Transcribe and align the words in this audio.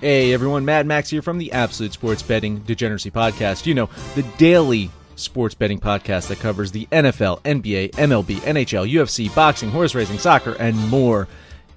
Hey 0.00 0.32
everyone, 0.32 0.64
Mad 0.64 0.86
Max 0.86 1.10
here 1.10 1.22
from 1.22 1.38
the 1.38 1.50
Absolute 1.50 1.92
Sports 1.92 2.22
Betting 2.22 2.60
Degeneracy 2.60 3.10
Podcast. 3.10 3.66
You 3.66 3.74
know, 3.74 3.90
the 4.14 4.22
daily 4.38 4.92
sports 5.16 5.56
betting 5.56 5.80
podcast 5.80 6.28
that 6.28 6.38
covers 6.38 6.70
the 6.70 6.86
NFL, 6.92 7.42
NBA, 7.42 7.90
MLB, 7.90 8.36
NHL, 8.36 8.88
UFC, 8.88 9.34
boxing, 9.34 9.70
horse 9.70 9.96
racing, 9.96 10.20
soccer, 10.20 10.54
and 10.60 10.76
more. 10.88 11.26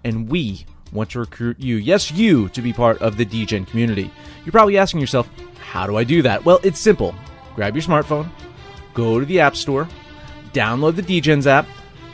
And 0.03 0.29
we 0.29 0.67
want 0.91 1.09
to 1.09 1.19
recruit 1.19 1.59
you, 1.59 1.77
yes, 1.77 2.11
you, 2.11 2.47
to 2.49 2.61
be 2.61 2.71
part 2.73 3.01
of 3.01 3.17
the 3.17 3.25
DGen 3.25 3.65
community. 3.65 4.11
You're 4.45 4.51
probably 4.51 4.77
asking 4.77 4.99
yourself, 4.99 5.27
how 5.59 5.87
do 5.87 5.97
I 5.97 6.03
do 6.03 6.21
that? 6.21 6.45
Well, 6.45 6.59
it's 6.61 6.79
simple. 6.79 7.15
Grab 7.55 7.75
your 7.75 7.81
smartphone, 7.81 8.29
go 8.93 9.19
to 9.19 9.25
the 9.25 9.39
App 9.39 9.55
Store, 9.55 9.89
download 10.53 10.95
the 10.95 11.01
DGens 11.01 11.47
app, 11.47 11.65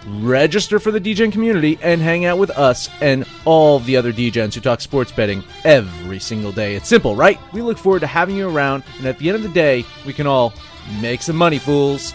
register 0.07 0.79
for 0.79 0.91
the 0.91 1.01
DGen 1.01 1.31
community, 1.31 1.77
and 1.81 2.01
hang 2.01 2.25
out 2.25 2.37
with 2.37 2.49
us 2.51 2.89
and 3.01 3.25
all 3.45 3.79
the 3.79 3.97
other 3.97 4.13
DGens 4.13 4.53
who 4.53 4.61
talk 4.61 4.81
sports 4.81 5.11
betting 5.11 5.43
every 5.63 6.19
single 6.19 6.51
day. 6.51 6.75
It's 6.75 6.87
simple, 6.87 7.15
right? 7.15 7.39
We 7.53 7.61
look 7.61 7.77
forward 7.77 7.99
to 7.99 8.07
having 8.07 8.35
you 8.35 8.49
around, 8.49 8.83
and 8.97 9.05
at 9.05 9.19
the 9.19 9.29
end 9.29 9.35
of 9.35 9.43
the 9.43 9.49
day, 9.49 9.85
we 10.05 10.13
can 10.13 10.27
all 10.27 10.53
make 11.01 11.21
some 11.21 11.35
money, 11.35 11.59
fools. 11.59 12.13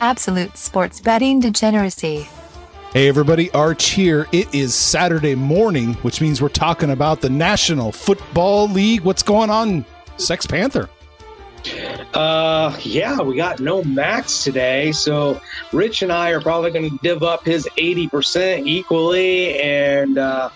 Absolute 0.00 0.56
sports 0.56 1.00
betting 1.00 1.40
degeneracy. 1.40 2.28
Hey 2.92 3.08
everybody, 3.08 3.50
Arch 3.50 3.90
here. 3.90 4.26
It 4.32 4.54
is 4.54 4.74
Saturday 4.74 5.34
morning, 5.34 5.94
which 5.96 6.22
means 6.22 6.40
we're 6.40 6.48
talking 6.48 6.90
about 6.90 7.20
the 7.20 7.28
National 7.28 7.92
Football 7.92 8.68
League. 8.68 9.02
What's 9.02 9.22
going 9.22 9.50
on, 9.50 9.84
Sex 10.16 10.46
Panther? 10.46 10.88
Uh, 12.14 12.76
yeah, 12.82 13.20
we 13.20 13.36
got 13.36 13.60
no 13.60 13.82
max 13.84 14.44
today, 14.44 14.92
so 14.92 15.40
Rich 15.72 16.02
and 16.02 16.12
I 16.12 16.30
are 16.30 16.40
probably 16.40 16.70
going 16.70 16.90
to 16.90 16.98
div 17.02 17.22
up 17.22 17.44
his 17.44 17.68
eighty 17.76 18.08
percent 18.08 18.66
equally, 18.66 19.58
and 19.60 20.18
uh, 20.18 20.50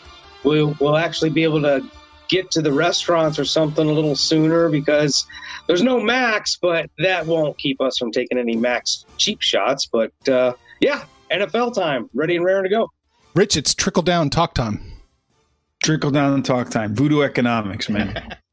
we'll 0.45 0.77
we'll 0.81 0.97
actually 0.97 1.31
be 1.31 1.43
able 1.43 1.63
to 1.63 1.85
get 2.29 2.51
to 2.51 2.63
the 2.63 2.73
restaurants 2.73 3.39
or 3.39 3.45
something 3.45 3.89
a 3.89 3.93
little 3.93 4.17
sooner 4.17 4.71
because 4.71 5.27
there's 5.67 5.83
no 5.83 6.01
max, 6.01 6.57
but 6.61 6.91
that 6.99 7.27
won't 7.27 7.59
keep 7.59 7.81
us 7.81 7.99
from 7.99 8.11
taking 8.11 8.39
any 8.39 8.57
max 8.57 9.05
cheap 9.19 9.43
shots. 9.43 9.87
But 9.87 10.13
uh, 10.29 10.55
yeah, 10.81 11.05
NFL 11.31 11.75
time, 11.75 12.09
ready 12.15 12.37
and 12.37 12.45
raring 12.45 12.65
to 12.65 12.71
go. 12.71 12.91
Rich, 13.35 13.57
it's 13.57 13.75
trickle 13.75 14.03
down 14.03 14.31
talk 14.31 14.55
time. 14.55 14.83
Trickle 15.83 16.11
down 16.11 16.43
talk 16.43 16.71
time. 16.71 16.95
Voodoo 16.95 17.23
economics, 17.23 17.89
man. 17.89 18.37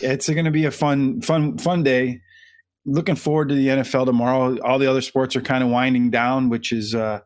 it's 0.00 0.28
going 0.28 0.44
to 0.44 0.50
be 0.50 0.64
a 0.64 0.70
fun, 0.70 1.20
fun, 1.20 1.58
fun 1.58 1.82
day. 1.82 2.20
Looking 2.86 3.16
forward 3.16 3.50
to 3.50 3.54
the 3.54 3.68
NFL 3.68 4.06
tomorrow. 4.06 4.58
All 4.62 4.78
the 4.78 4.90
other 4.90 5.02
sports 5.02 5.36
are 5.36 5.42
kind 5.42 5.62
of 5.62 5.70
winding 5.70 6.10
down, 6.10 6.48
which 6.48 6.72
is 6.72 6.94
uh, 6.94 7.20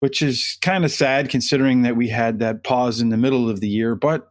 which 0.00 0.20
is 0.22 0.58
kind 0.62 0.84
of 0.84 0.90
sad 0.90 1.28
considering 1.28 1.82
that 1.82 1.96
we 1.96 2.08
had 2.08 2.40
that 2.40 2.64
pause 2.64 3.00
in 3.00 3.10
the 3.10 3.16
middle 3.16 3.48
of 3.48 3.60
the 3.60 3.68
year. 3.68 3.94
But 3.94 4.30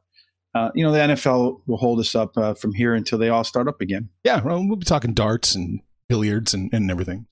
uh, 0.54 0.70
you 0.76 0.84
know, 0.84 0.92
the 0.92 1.00
NFL 1.00 1.62
will 1.68 1.78
hold 1.78 2.00
us 2.00 2.16
up 2.16 2.38
uh, 2.38 2.54
from 2.56 2.74
here 2.74 2.94
until 2.94 3.18
they 3.18 3.30
all 3.30 3.44
start 3.44 3.68
up 3.68 3.82
again. 3.82 4.10
Yeah, 4.24 4.42
well, 4.42 4.66
we'll 4.66 4.78
be 4.78 4.86
talking 4.86 5.14
darts 5.14 5.56
and 5.56 5.82
billiards 6.08 6.54
and, 6.54 6.74
and 6.74 6.90
everything. 6.90 7.28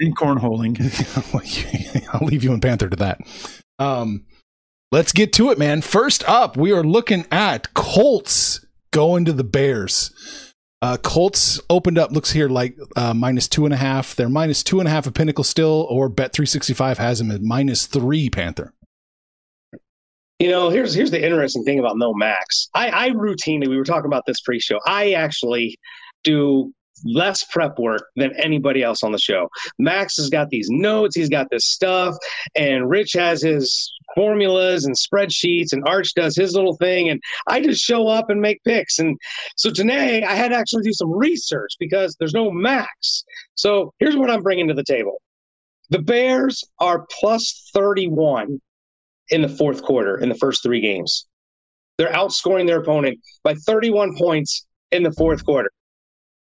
In 0.00 0.14
cornholing. 0.14 0.76
I'll 2.14 2.26
leave 2.26 2.42
you 2.42 2.52
and 2.52 2.60
Panther 2.60 2.88
to 2.88 2.96
that. 2.96 3.20
Um, 3.78 4.24
let's 4.90 5.12
get 5.12 5.32
to 5.34 5.50
it, 5.50 5.58
man. 5.58 5.82
First 5.82 6.28
up, 6.28 6.56
we 6.56 6.72
are 6.72 6.82
looking 6.82 7.26
at 7.30 7.72
Colts 7.74 8.63
going 8.94 9.24
to 9.24 9.32
the 9.32 9.44
Bears. 9.44 10.54
Uh, 10.80 10.96
Colts 10.98 11.60
opened 11.68 11.98
up, 11.98 12.12
looks 12.12 12.30
here 12.30 12.48
like 12.48 12.76
uh, 12.94 13.12
minus 13.12 13.48
two 13.48 13.64
and 13.64 13.74
a 13.74 13.76
half. 13.76 14.14
They're 14.14 14.28
minus 14.28 14.62
two 14.62 14.78
and 14.80 14.88
a 14.88 14.90
half 14.90 15.06
at 15.06 15.14
Pinnacle 15.14 15.44
still, 15.44 15.86
or 15.90 16.08
Bet 16.08 16.32
three 16.32 16.46
sixty 16.46 16.74
five 16.74 16.98
has 16.98 17.18
them 17.18 17.30
at 17.30 17.42
minus 17.42 17.86
three. 17.86 18.30
Panther. 18.30 18.72
You 20.38 20.50
know, 20.50 20.68
here's 20.68 20.94
here's 20.94 21.10
the 21.10 21.24
interesting 21.24 21.64
thing 21.64 21.78
about 21.78 21.96
no 21.96 22.12
max. 22.12 22.68
I, 22.74 23.06
I 23.06 23.10
routinely 23.10 23.68
we 23.68 23.76
were 23.76 23.84
talking 23.84 24.06
about 24.06 24.24
this 24.26 24.40
pre-show. 24.40 24.78
I 24.86 25.12
actually 25.12 25.78
do 26.22 26.72
less 27.04 27.44
prep 27.44 27.78
work 27.78 28.08
than 28.16 28.32
anybody 28.36 28.82
else 28.82 29.02
on 29.02 29.12
the 29.12 29.18
show. 29.18 29.48
Max 29.78 30.16
has 30.16 30.28
got 30.28 30.48
these 30.50 30.68
notes, 30.70 31.16
he's 31.16 31.28
got 31.28 31.48
this 31.50 31.64
stuff, 31.64 32.14
and 32.54 32.90
Rich 32.90 33.12
has 33.14 33.42
his 33.42 33.92
formulas 34.14 34.84
and 34.84 34.94
spreadsheets, 34.94 35.72
and 35.72 35.86
Arch 35.86 36.14
does 36.14 36.36
his 36.36 36.54
little 36.54 36.76
thing, 36.76 37.08
and 37.10 37.20
I 37.46 37.60
just 37.60 37.82
show 37.82 38.08
up 38.08 38.30
and 38.30 38.40
make 38.40 38.62
picks. 38.64 38.98
And 38.98 39.18
so 39.56 39.70
today 39.70 40.22
I 40.22 40.34
had 40.34 40.48
to 40.48 40.56
actually 40.56 40.82
do 40.82 40.92
some 40.92 41.12
research 41.12 41.72
because 41.78 42.16
there's 42.18 42.34
no 42.34 42.50
Max. 42.50 43.24
So 43.54 43.92
here's 43.98 44.16
what 44.16 44.30
I'm 44.30 44.42
bringing 44.42 44.68
to 44.68 44.74
the 44.74 44.84
table. 44.84 45.20
The 45.90 46.00
Bears 46.00 46.64
are 46.80 47.06
plus 47.20 47.70
31 47.74 48.60
in 49.30 49.42
the 49.42 49.48
fourth 49.48 49.82
quarter 49.82 50.18
in 50.18 50.28
the 50.28 50.34
first 50.34 50.62
three 50.62 50.80
games. 50.80 51.26
They're 51.98 52.12
outscoring 52.12 52.66
their 52.66 52.80
opponent 52.80 53.20
by 53.42 53.54
31 53.54 54.16
points 54.16 54.66
in 54.90 55.02
the 55.02 55.12
fourth 55.12 55.44
quarter. 55.44 55.70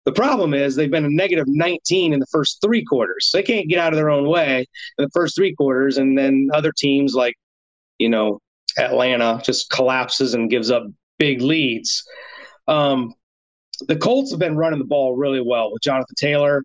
The 0.05 0.11
problem 0.11 0.53
is 0.53 0.75
they've 0.75 0.91
been 0.91 1.05
a 1.05 1.09
negative 1.09 1.45
19 1.47 2.13
in 2.13 2.19
the 2.19 2.25
first 2.27 2.59
three 2.61 2.83
quarters. 2.83 3.29
They 3.33 3.43
can't 3.43 3.69
get 3.69 3.79
out 3.79 3.93
of 3.93 3.97
their 3.97 4.09
own 4.09 4.27
way 4.27 4.65
in 4.97 5.03
the 5.03 5.09
first 5.13 5.35
three 5.35 5.55
quarters, 5.55 5.97
and 5.97 6.17
then 6.17 6.49
other 6.53 6.73
teams 6.75 7.13
like, 7.13 7.35
you 7.99 8.09
know, 8.09 8.39
Atlanta 8.77 9.41
just 9.43 9.69
collapses 9.69 10.33
and 10.33 10.49
gives 10.49 10.71
up 10.71 10.83
big 11.19 11.41
leads. 11.41 12.03
Um, 12.67 13.13
the 13.87 13.95
Colts 13.95 14.31
have 14.31 14.39
been 14.39 14.57
running 14.57 14.79
the 14.79 14.85
ball 14.85 15.15
really 15.15 15.41
well 15.41 15.71
with 15.71 15.81
Jonathan 15.81 16.15
Taylor. 16.17 16.63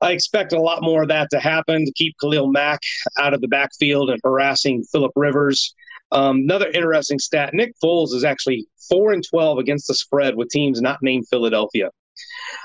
I 0.00 0.12
expect 0.12 0.52
a 0.52 0.60
lot 0.60 0.82
more 0.82 1.02
of 1.02 1.08
that 1.08 1.28
to 1.30 1.40
happen 1.40 1.84
to 1.84 1.92
keep 1.92 2.14
Khalil 2.20 2.48
Mack 2.48 2.80
out 3.18 3.34
of 3.34 3.40
the 3.40 3.48
backfield 3.48 4.10
and 4.10 4.20
harassing 4.24 4.82
Philip 4.90 5.12
Rivers. 5.14 5.74
Um, 6.12 6.38
another 6.38 6.70
interesting 6.70 7.18
stat: 7.18 7.54
Nick 7.54 7.72
Foles 7.82 8.14
is 8.14 8.24
actually 8.24 8.66
four 8.88 9.12
and 9.12 9.24
twelve 9.28 9.58
against 9.58 9.86
the 9.88 9.94
spread 9.94 10.36
with 10.36 10.48
teams 10.48 10.80
not 10.80 10.98
named 11.02 11.26
Philadelphia. 11.28 11.90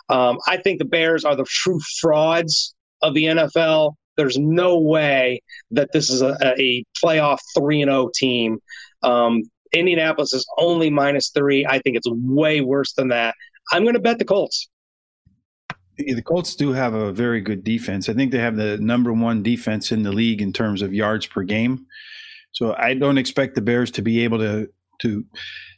Um, 0.09 0.37
I 0.47 0.57
think 0.57 0.79
the 0.79 0.85
Bears 0.85 1.25
are 1.25 1.35
the 1.35 1.45
true 1.45 1.79
frauds 1.99 2.73
of 3.01 3.13
the 3.13 3.25
NFL. 3.25 3.93
There's 4.17 4.37
no 4.37 4.77
way 4.77 5.41
that 5.71 5.91
this 5.91 6.09
is 6.09 6.21
a, 6.21 6.37
a 6.57 6.83
playoff 7.03 7.39
three 7.55 7.81
and 7.81 7.89
zero 7.89 8.09
team. 8.13 8.59
Um, 9.03 9.43
Indianapolis 9.73 10.33
is 10.33 10.47
only 10.57 10.89
minus 10.89 11.29
three. 11.29 11.65
I 11.65 11.79
think 11.79 11.97
it's 11.97 12.09
way 12.09 12.61
worse 12.61 12.93
than 12.93 13.09
that. 13.09 13.35
I'm 13.71 13.83
going 13.83 13.95
to 13.95 13.99
bet 13.99 14.19
the 14.19 14.25
Colts. 14.25 14.69
The 15.97 16.21
Colts 16.21 16.55
do 16.55 16.73
have 16.73 16.93
a 16.93 17.11
very 17.11 17.41
good 17.41 17.63
defense. 17.63 18.09
I 18.09 18.13
think 18.13 18.31
they 18.31 18.39
have 18.39 18.57
the 18.57 18.77
number 18.77 19.13
one 19.13 19.43
defense 19.43 19.91
in 19.91 20.03
the 20.03 20.11
league 20.11 20.41
in 20.41 20.51
terms 20.51 20.81
of 20.81 20.93
yards 20.93 21.25
per 21.25 21.43
game. 21.43 21.85
So 22.51 22.75
I 22.77 22.93
don't 22.93 23.17
expect 23.17 23.55
the 23.55 23.61
Bears 23.61 23.91
to 23.91 24.01
be 24.01 24.23
able 24.23 24.39
to 24.39 24.69
to 25.01 25.25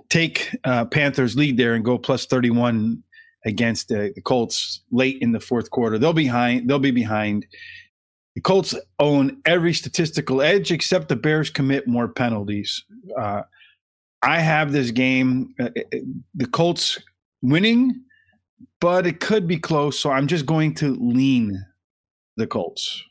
take 0.10 0.56
uh, 0.64 0.86
Panthers 0.86 1.36
lead 1.36 1.58
there 1.58 1.74
and 1.74 1.84
go 1.84 1.98
plus 1.98 2.26
31 2.26 3.04
against 3.46 3.90
the, 3.90 4.12
the 4.16 4.22
Colts 4.22 4.82
late 4.92 5.18
in 5.22 5.32
the 5.32 5.40
fourth 5.40 5.70
quarter. 5.70 5.98
They'll 5.98 6.14
be 6.14 6.26
behind. 6.26 6.70
They'll 6.70 6.80
be 6.80 6.92
behind. 6.92 7.46
The 8.38 8.42
Colts 8.42 8.76
own 9.00 9.42
every 9.48 9.74
statistical 9.74 10.44
edge 10.44 10.72
except 10.72 11.10
the 11.10 11.16
Bears 11.16 11.50
commit 11.50 11.88
more 11.88 12.08
penalties. 12.08 12.84
Uh, 13.20 13.42
I 14.22 14.42
have 14.42 14.72
this 14.72 14.92
game, 14.92 15.56
uh, 15.60 15.70
uh 15.76 15.98
the 16.36 16.46
Colts 16.46 17.00
winning, 17.42 18.04
but 18.80 19.08
it 19.08 19.22
could 19.22 19.48
be 19.48 19.58
close. 19.58 20.00
So 20.00 20.12
I'm 20.12 20.28
just 20.28 20.46
going 20.46 20.76
to 20.76 20.96
lean 21.02 21.66
the 22.36 22.46
Colts. 22.46 23.04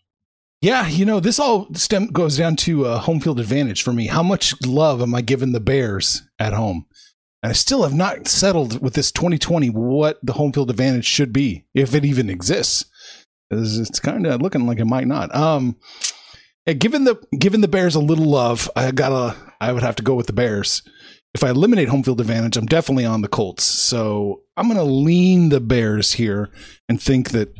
Yeah, 0.60 0.86
you 0.86 1.04
know, 1.04 1.18
this 1.18 1.40
all 1.40 1.74
stem 1.74 2.06
goes 2.06 2.36
down 2.36 2.54
to 2.58 2.84
a 2.84 2.98
home 2.98 3.18
field 3.18 3.40
advantage 3.40 3.82
for 3.82 3.92
me. 3.92 4.06
How 4.06 4.22
much 4.22 4.54
love 4.64 5.02
am 5.02 5.12
I 5.12 5.22
giving 5.22 5.50
the 5.50 5.58
Bears 5.58 6.22
at 6.38 6.52
home? 6.52 6.86
And 7.42 7.50
I 7.50 7.54
still 7.54 7.82
have 7.82 7.94
not 7.94 8.28
settled 8.28 8.80
with 8.80 8.94
this 8.94 9.10
2020 9.10 9.70
what 9.70 10.20
the 10.22 10.34
home 10.34 10.52
field 10.52 10.70
advantage 10.70 11.04
should 11.04 11.32
be, 11.32 11.64
if 11.74 11.96
it 11.96 12.04
even 12.04 12.30
exists. 12.30 12.84
It's 13.50 14.00
kind 14.00 14.26
of 14.26 14.42
looking 14.42 14.66
like 14.66 14.78
it 14.78 14.86
might 14.86 15.06
not. 15.06 15.34
Um, 15.34 15.76
given 16.66 17.04
the 17.04 17.16
given 17.38 17.60
the 17.60 17.68
Bears 17.68 17.94
a 17.94 18.00
little 18.00 18.24
love, 18.26 18.70
I 18.74 18.90
gotta 18.90 19.36
I 19.60 19.72
would 19.72 19.82
have 19.82 19.96
to 19.96 20.02
go 20.02 20.14
with 20.14 20.26
the 20.26 20.32
Bears. 20.32 20.82
If 21.34 21.44
I 21.44 21.50
eliminate 21.50 21.88
home 21.88 22.02
field 22.02 22.20
advantage, 22.20 22.56
I'm 22.56 22.66
definitely 22.66 23.04
on 23.04 23.20
the 23.20 23.28
Colts. 23.28 23.64
So 23.64 24.42
I'm 24.56 24.68
gonna 24.68 24.84
lean 24.84 25.50
the 25.50 25.60
Bears 25.60 26.14
here 26.14 26.50
and 26.88 27.00
think 27.00 27.30
that 27.30 27.54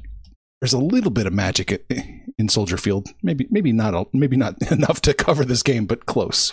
there's 0.60 0.72
a 0.72 0.78
little 0.78 1.10
bit 1.10 1.26
of 1.26 1.32
magic 1.32 1.84
in 2.38 2.48
Soldier 2.48 2.76
Field. 2.76 3.08
Maybe 3.22 3.46
maybe 3.50 3.72
not 3.72 4.12
maybe 4.12 4.36
not 4.36 4.60
enough 4.72 5.00
to 5.02 5.14
cover 5.14 5.44
this 5.44 5.62
game, 5.62 5.86
but 5.86 6.06
close. 6.06 6.52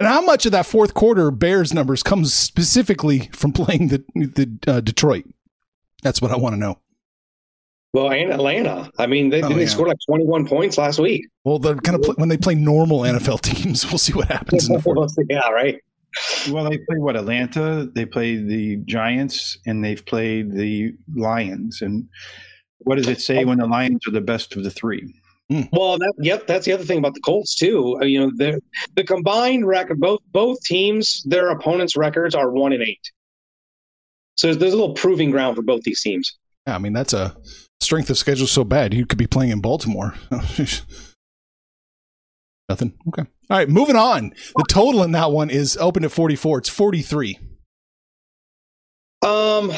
And 0.00 0.08
how 0.08 0.20
much 0.22 0.46
of 0.46 0.52
that 0.52 0.66
fourth 0.66 0.94
quarter 0.94 1.30
Bears 1.30 1.72
numbers 1.72 2.02
comes 2.02 2.34
specifically 2.34 3.30
from 3.32 3.52
playing 3.52 3.88
the 3.88 4.04
the 4.14 4.58
uh, 4.66 4.80
Detroit? 4.80 5.26
That's 6.02 6.20
what 6.20 6.32
I 6.32 6.36
want 6.36 6.54
to 6.54 6.58
know. 6.58 6.81
Well, 7.92 8.10
and 8.10 8.32
Atlanta. 8.32 8.90
I 8.98 9.06
mean, 9.06 9.28
they, 9.28 9.42
Oh, 9.42 9.50
they 9.50 9.62
yeah. 9.62 9.68
scored 9.68 9.88
like 9.88 9.98
21 10.08 10.46
points 10.46 10.78
last 10.78 10.98
week. 10.98 11.26
Well, 11.44 11.58
they're 11.58 11.76
kind 11.76 11.96
of 11.96 12.02
pl- 12.02 12.14
when 12.16 12.28
they 12.30 12.38
play 12.38 12.54
normal 12.54 13.00
NFL 13.00 13.40
teams, 13.42 13.86
we'll 13.90 13.98
see 13.98 14.14
what 14.14 14.28
happens 14.28 14.68
in 14.68 14.74
the 14.76 14.80
fourth. 14.82 15.12
yeah, 15.28 15.48
right. 15.50 15.78
Well, 16.50 16.64
they 16.64 16.78
play 16.78 16.98
what 16.98 17.16
Atlanta, 17.16 17.90
they 17.94 18.04
play 18.06 18.36
the 18.36 18.76
Giants, 18.84 19.58
and 19.66 19.82
they've 19.84 20.04
played 20.04 20.52
the 20.52 20.92
Lions. 21.14 21.80
And 21.82 22.06
what 22.78 22.96
does 22.96 23.08
it 23.08 23.20
say 23.20 23.44
when 23.44 23.58
the 23.58 23.66
Lions 23.66 24.06
are 24.06 24.10
the 24.10 24.20
best 24.20 24.54
of 24.56 24.64
the 24.64 24.70
three? 24.70 25.14
Well, 25.70 25.98
that, 25.98 26.14
yep, 26.18 26.46
that's 26.46 26.64
the 26.64 26.72
other 26.72 26.84
thing 26.84 26.98
about 26.98 27.12
the 27.12 27.20
Colts 27.20 27.54
too. 27.54 27.98
Uh, 28.00 28.04
You 28.06 28.20
know, 28.20 28.32
the 28.36 28.60
the 28.96 29.04
combined 29.04 29.66
record, 29.66 30.00
both 30.00 30.20
both 30.32 30.58
teams, 30.62 31.22
their 31.26 31.50
opponents' 31.50 31.94
records 31.94 32.34
are 32.34 32.50
one 32.50 32.72
and 32.72 32.82
eight. 32.82 33.00
So 34.36 34.46
there's, 34.46 34.58
there's 34.58 34.72
a 34.72 34.76
little 34.76 34.94
proving 34.94 35.30
ground 35.30 35.56
for 35.56 35.62
both 35.62 35.82
these 35.82 36.00
teams. 36.00 36.38
Yeah, 36.66 36.74
I 36.76 36.78
mean 36.78 36.94
that's 36.94 37.12
a 37.12 37.36
strength 37.92 38.08
of 38.08 38.16
schedule 38.16 38.46
so 38.46 38.64
bad 38.64 38.94
you 38.94 39.04
could 39.04 39.18
be 39.18 39.26
playing 39.26 39.50
in 39.50 39.60
Baltimore. 39.60 40.14
Nothing. 42.70 42.94
Okay. 43.06 43.26
All 43.50 43.58
right, 43.58 43.68
moving 43.68 43.96
on. 43.96 44.32
The 44.56 44.64
total 44.66 45.02
in 45.02 45.12
that 45.12 45.30
one 45.30 45.50
is 45.50 45.76
open 45.76 46.02
at 46.02 46.10
44. 46.10 46.60
It's 46.60 46.70
43. 46.70 47.38
Um, 49.20 49.72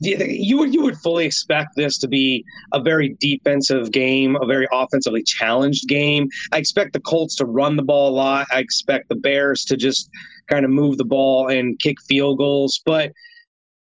you 0.00 0.58
would 0.58 0.74
you 0.74 0.82
would 0.82 0.98
fully 0.98 1.24
expect 1.24 1.70
this 1.76 1.96
to 2.00 2.08
be 2.08 2.44
a 2.74 2.80
very 2.82 3.16
defensive 3.20 3.90
game, 3.90 4.36
a 4.36 4.44
very 4.44 4.68
offensively 4.70 5.22
challenged 5.22 5.88
game. 5.88 6.28
I 6.52 6.58
expect 6.58 6.92
the 6.92 7.00
Colts 7.00 7.36
to 7.36 7.46
run 7.46 7.76
the 7.76 7.82
ball 7.82 8.10
a 8.10 8.14
lot. 8.14 8.46
I 8.52 8.58
expect 8.58 9.08
the 9.08 9.16
Bears 9.16 9.64
to 9.64 9.78
just 9.78 10.10
kind 10.50 10.66
of 10.66 10.70
move 10.70 10.98
the 10.98 11.06
ball 11.06 11.48
and 11.48 11.78
kick 11.78 11.96
field 12.06 12.36
goals. 12.36 12.82
But 12.84 13.12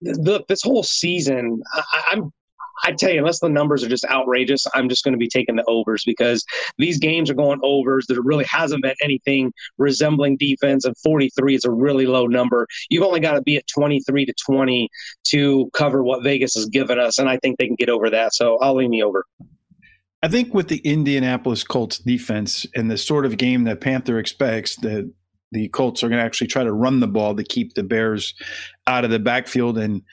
look, 0.02 0.46
this 0.50 0.62
whole 0.62 0.84
season, 0.84 1.64
I, 1.74 2.04
I'm. 2.12 2.34
I 2.84 2.94
tell 2.94 3.12
you, 3.12 3.20
unless 3.20 3.40
the 3.40 3.50
numbers 3.50 3.84
are 3.84 3.90
just 3.90 4.06
outrageous, 4.06 4.66
I'm 4.74 4.90
just 4.90 5.04
going 5.04 5.14
to 5.14 5.18
be 5.18 5.28
taking 5.28 5.56
the 5.56 5.66
overs 5.66 6.04
because 6.06 6.44
these 6.78 6.98
games 6.98 7.30
are 7.30 7.34
going 7.34 7.60
overs. 7.64 8.06
There 8.08 8.22
really 8.22 8.46
hasn't 8.46 8.84
been 8.84 8.96
anything 9.04 9.54
resembling 9.78 10.38
defense, 10.38 10.86
and 10.86 10.98
43 10.98 11.56
is 11.56 11.66
a 11.66 11.72
really 11.72 12.06
low 12.06 12.28
number. 12.28 12.68
You've 12.90 13.04
only 13.04 13.20
got 13.20 13.34
to 13.34 13.42
be 13.42 13.58
at 13.58 13.68
23 13.68 14.26
to 14.26 14.34
20 14.46 14.90
to 15.26 15.70
cover 15.74 16.04
what 16.04 16.24
Vegas 16.24 16.56
has 16.56 16.66
given 16.68 17.00
us, 17.00 17.20
and 17.20 17.30
I 17.30 17.38
think 17.38 17.58
they 17.58 17.68
can 17.68 17.76
get 17.76 17.90
over 17.90 18.10
that. 18.10 18.34
So 18.34 18.58
I'll 18.60 18.76
lean 18.76 18.92
the 18.92 19.04
over. 19.04 19.26
I 20.24 20.28
think 20.28 20.54
with 20.54 20.68
the 20.68 20.78
Indianapolis 20.80 21.64
Colts 21.64 21.98
defense 21.98 22.66
and 22.76 22.92
the 22.92 22.98
sort 22.98 23.26
of 23.26 23.38
game 23.38 23.64
that 23.64 23.82
Panther 23.82 24.20
expects, 24.20 24.76
that 24.78 25.12
the 25.52 25.68
Colts 25.70 26.04
are 26.04 26.10
going 26.10 26.20
to 26.20 26.26
actually 26.26 26.48
try 26.48 26.64
to 26.64 26.72
run 26.72 27.00
the 27.00 27.08
ball 27.08 27.36
to 27.36 27.44
keep 27.44 27.74
the 27.74 27.84
Bears 27.84 28.34
out 28.88 29.04
of 29.04 29.12
the 29.12 29.20
backfield 29.20 29.78
and 29.78 30.04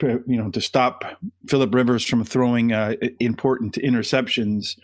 you 0.00 0.22
know 0.26 0.50
to 0.50 0.60
stop 0.60 1.04
Philip 1.48 1.74
Rivers 1.74 2.04
from 2.04 2.24
throwing 2.24 2.72
uh, 2.72 2.94
important 3.20 3.74
interceptions. 3.74 4.78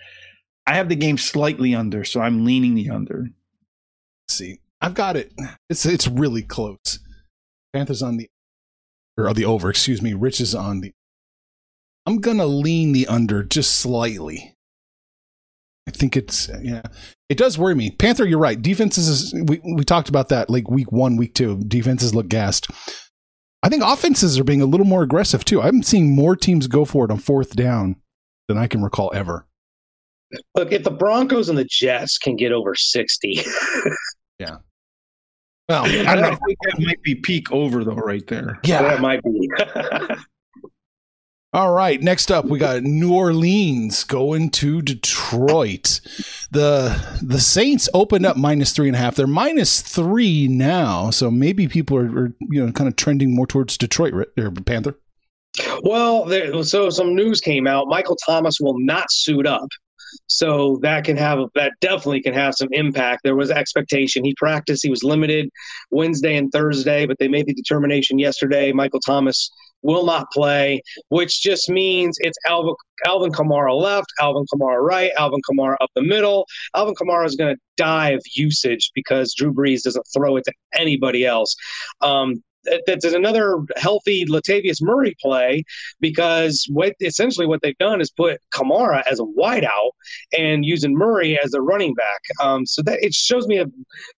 I 0.67 0.75
have 0.75 0.89
the 0.89 0.97
game 0.97 1.19
slightly 1.19 1.75
under, 1.75 2.05
so 2.05 2.21
I'm 2.21 2.45
leaning 2.45 2.75
the 2.75 2.91
under. 2.91 3.29
Let's 4.25 4.39
see. 4.39 4.61
I've 4.81 4.95
got 4.95 5.17
it. 5.17 5.33
It's 5.71 5.87
it's 5.87 6.09
really 6.09 6.43
close. 6.43 7.01
Panthers 7.73 8.03
on 8.03 8.17
the 8.17 8.29
or 9.17 9.33
the 9.33 9.45
over, 9.45 9.71
excuse 9.71 10.03
me. 10.03 10.15
Rich 10.15 10.41
is 10.41 10.55
on 10.55 10.81
the 10.81 10.93
I'm 12.07 12.21
gonna 12.21 12.47
lean 12.47 12.93
the 12.93 13.07
under 13.07 13.43
just 13.43 13.81
slightly. 13.81 14.55
I 15.87 15.91
think 15.91 16.17
it's 16.17 16.51
yeah. 16.63 16.83
It 17.29 17.39
does 17.39 17.59
worry 17.59 17.75
me. 17.75 17.91
Panther, 17.91 18.27
you're 18.27 18.39
right. 18.39 18.61
Defenses 18.61 19.09
is 19.09 19.35
we, 19.47 19.61
we 19.65 19.85
talked 19.85 20.09
about 20.09 20.29
that 20.29 20.51
like 20.51 20.71
week 20.71 20.93
one, 20.93 21.17
week 21.17 21.35
two. 21.35 21.59
Defenses 21.61 22.15
look 22.15 22.29
gassed. 22.29 22.69
I 23.65 23.71
think 23.71 23.83
offenses 23.83 24.39
are 24.39 24.45
being 24.45 24.61
a 24.61 24.67
little 24.67 24.85
more 24.85 25.03
aggressive 25.03 25.43
too. 25.45 25.63
I'm 25.63 25.83
seeing 25.83 26.15
more 26.15 26.37
teams 26.37 26.67
go 26.67 26.85
for 26.85 27.07
it 27.07 27.11
on 27.11 27.17
fourth 27.17 27.57
down 27.57 27.97
than 28.47 28.59
I 28.59 28.67
can 28.67 28.83
recall 28.83 29.11
ever. 29.15 29.47
Look, 30.55 30.71
if 30.71 30.85
the 30.85 30.91
Broncos 30.91 31.49
and 31.49 31.57
the 31.57 31.65
Jets 31.65 32.19
can 32.19 32.37
get 32.37 32.53
over 32.53 32.75
60, 32.75 33.41
yeah. 34.39 34.57
Well, 35.69 35.85
I 35.87 36.05
I 36.13 36.15
don't 36.15 36.23
know. 36.23 36.39
think 36.47 36.59
that 36.67 36.79
might 36.81 37.03
be 37.03 37.15
peak 37.15 37.51
over 37.53 37.85
though, 37.85 37.95
right 37.95 38.27
there. 38.27 38.59
Yeah, 38.65 38.83
that 38.83 39.01
might 39.01 39.23
be. 39.23 39.49
All 41.55 41.71
right, 41.71 42.03
next 42.03 42.33
up 42.33 42.47
we 42.47 42.59
got 42.59 42.83
New 42.83 43.15
Orleans 43.15 44.03
going 44.03 44.51
to 44.51 44.83
Detroit. 44.83 46.01
The 46.51 47.01
the 47.23 47.39
Saints 47.39 47.89
opened 47.95 48.27
up 48.27 48.37
minus 48.37 48.73
three 48.73 48.89
and 48.89 48.97
a 48.97 48.99
half. 48.99 49.15
They're 49.15 49.29
minus 49.29 49.81
three 49.81 50.49
now, 50.49 51.11
so 51.11 51.31
maybe 51.31 51.69
people 51.69 51.97
are, 51.97 52.25
are 52.25 52.33
you 52.41 52.67
know 52.67 52.73
kind 52.73 52.89
of 52.89 52.97
trending 52.97 53.37
more 53.37 53.47
towards 53.47 53.79
Detroit 53.79 54.15
there, 54.35 54.51
Panther. 54.51 54.99
well, 55.85 56.25
there, 56.25 56.61
so 56.65 56.91
some 56.91 57.15
news 57.15 57.41
came 57.41 57.69
out. 57.69 57.87
Michael 57.87 58.17
Thomas 58.27 58.59
will 58.61 58.81
not 58.81 59.07
suit 59.13 59.47
up. 59.47 59.69
So 60.27 60.81
that 60.83 61.05
can 61.05 61.17
have 61.17 61.39
that 61.55 61.75
definitely 61.81 62.23
can 62.23 62.35
have 62.35 62.55
some 62.57 62.69
impact. 62.73 63.21
There 63.23 63.37
was 63.37 63.53
expectation. 63.53 64.25
He 64.25 64.35
practiced. 64.37 64.83
He 64.83 64.91
was 64.91 65.05
limited 65.05 65.51
Wednesday 65.93 66.37
and 66.37 66.51
Thursday, 66.51 67.07
but 67.07 67.19
they 67.21 67.29
made 67.29 67.47
the 67.47 67.55
determination 67.55 68.19
yesterday. 68.19 68.73
Michael 68.73 69.01
Thomas 69.01 69.53
will 69.85 70.05
not 70.05 70.27
play, 70.33 70.83
which 71.11 71.41
just 71.41 71.69
means 71.69 72.17
it's 72.21 72.39
Alvin, 72.49 72.75
Alvin 73.07 73.31
Kamara 73.31 73.79
left, 73.79 74.09
Alvin 74.21 74.45
Kamara 74.53 74.81
right, 74.81 75.13
Alvin 75.17 75.41
Kamara 75.49 75.77
up 75.81 75.91
the 75.95 76.03
middle. 76.03 76.47
Alvin 76.75 76.95
Kamara 76.95 77.27
is 77.27 77.37
going 77.37 77.55
to 77.55 77.61
die 77.77 78.11
of 78.11 78.23
usage 78.35 78.91
because 78.95 79.35
Drew 79.35 79.53
Brees 79.53 79.83
doesn't 79.83 80.07
throw 80.13 80.37
it 80.37 80.45
to 80.45 80.53
anybody 80.75 81.25
else. 81.25 81.55
Um, 82.01 82.43
that's 82.87 83.05
another 83.05 83.59
healthy 83.77 84.25
Latavius 84.27 84.83
Murray 84.83 85.17
play 85.21 85.65
because 86.01 86.67
what 86.71 86.95
essentially 87.01 87.47
what 87.47 87.61
they've 87.63 87.79
done 87.79 88.01
is 88.01 88.11
put 88.11 88.41
Kamara 88.53 89.03
as 89.11 89.21
a 89.21 89.25
wideout 89.25 89.91
and 90.37 90.65
using 90.65 90.95
Murray 90.95 91.39
as 91.43 91.55
a 91.55 91.61
running 91.61 91.95
back. 91.95 92.21
Um, 92.43 92.67
so 92.67 92.83
that 92.83 93.03
it 93.03 93.15
shows 93.15 93.47
me 93.47 93.59
a, 93.59 93.67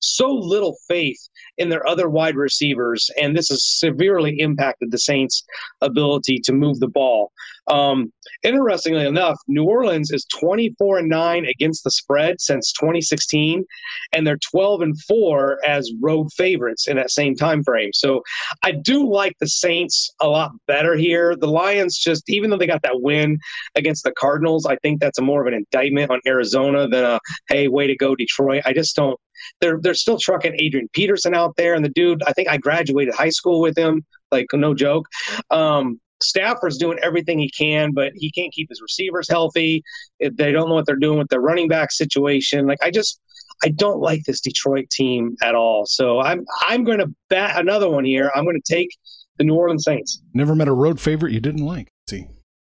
so 0.00 0.28
little 0.28 0.76
faith 0.88 1.18
in 1.58 1.68
their 1.68 1.86
other 1.86 2.08
wide 2.08 2.36
receivers, 2.36 3.10
and 3.20 3.36
this 3.36 3.48
has 3.48 3.64
severely 3.64 4.38
impacted 4.38 4.90
the 4.90 4.98
Saints' 4.98 5.44
ability 5.80 6.40
to 6.44 6.52
move 6.52 6.80
the 6.80 6.88
ball. 6.88 7.32
Um, 7.68 8.12
interestingly 8.42 9.06
enough, 9.06 9.38
New 9.48 9.64
Orleans 9.64 10.10
is 10.12 10.24
24 10.38 10.98
and 10.98 11.08
9 11.08 11.46
against 11.46 11.84
the 11.84 11.90
spread 11.90 12.40
since 12.40 12.72
2016, 12.72 13.64
and 14.12 14.26
they're 14.26 14.38
12 14.50 14.82
and 14.82 15.00
4 15.02 15.58
as 15.66 15.92
road 16.00 16.32
favorites 16.32 16.86
in 16.86 16.96
that 16.96 17.10
same 17.10 17.34
time 17.34 17.64
frame. 17.64 17.90
So 17.92 18.22
I 18.62 18.72
do 18.72 19.08
like 19.08 19.34
the 19.40 19.48
Saints 19.48 20.10
a 20.20 20.28
lot 20.28 20.52
better 20.66 20.96
here. 20.96 21.36
The 21.36 21.48
Lions 21.48 21.98
just, 21.98 22.28
even 22.28 22.50
though 22.50 22.56
they 22.56 22.66
got 22.66 22.82
that 22.82 23.00
win 23.00 23.38
against 23.74 24.04
the 24.04 24.12
Cardinals, 24.12 24.66
I 24.66 24.76
think 24.76 25.00
that's 25.00 25.18
a 25.18 25.22
more 25.22 25.40
of 25.40 25.46
an 25.46 25.54
indictment 25.54 26.10
on 26.10 26.20
Arizona 26.26 26.88
than 26.88 27.04
a 27.04 27.20
hey, 27.48 27.68
way 27.68 27.86
to 27.86 27.96
go, 27.96 28.14
Detroit. 28.14 28.62
I 28.64 28.72
just 28.72 28.96
don't. 28.96 29.18
They're 29.60 29.78
they're 29.80 29.94
still 29.94 30.18
trucking 30.18 30.56
Adrian 30.58 30.88
Peterson 30.92 31.34
out 31.34 31.56
there, 31.56 31.74
and 31.74 31.84
the 31.84 31.90
dude. 31.90 32.22
I 32.24 32.32
think 32.32 32.48
I 32.48 32.56
graduated 32.56 33.14
high 33.14 33.30
school 33.30 33.60
with 33.60 33.76
him. 33.76 34.04
Like 34.32 34.46
no 34.52 34.74
joke. 34.74 35.06
Um, 35.50 36.00
Stafford's 36.22 36.78
doing 36.78 36.98
everything 37.02 37.38
he 37.38 37.50
can, 37.50 37.92
but 37.92 38.12
he 38.14 38.30
can't 38.30 38.52
keep 38.52 38.68
his 38.68 38.80
receivers 38.80 39.28
healthy. 39.28 39.82
They 40.18 40.52
don't 40.52 40.68
know 40.68 40.74
what 40.74 40.86
they're 40.86 40.96
doing 40.96 41.18
with 41.18 41.28
their 41.28 41.40
running 41.40 41.68
back 41.68 41.92
situation. 41.92 42.66
Like 42.66 42.78
I 42.82 42.90
just, 42.90 43.20
I 43.64 43.68
don't 43.68 44.00
like 44.00 44.24
this 44.24 44.40
Detroit 44.40 44.90
team 44.90 45.36
at 45.42 45.54
all. 45.54 45.86
So 45.86 46.20
I'm 46.20 46.44
I'm 46.62 46.84
going 46.84 46.98
to 46.98 47.12
bet 47.28 47.58
another 47.58 47.88
one 47.88 48.04
here. 48.04 48.30
I'm 48.34 48.44
going 48.44 48.60
to 48.60 48.74
take 48.74 48.90
the 49.38 49.44
New 49.44 49.54
Orleans 49.54 49.84
Saints. 49.84 50.20
Never 50.34 50.54
met 50.54 50.68
a 50.68 50.72
road 50.72 51.00
favorite 51.00 51.32
you 51.32 51.40
didn't 51.40 51.64
like. 51.64 51.88
see, 52.08 52.26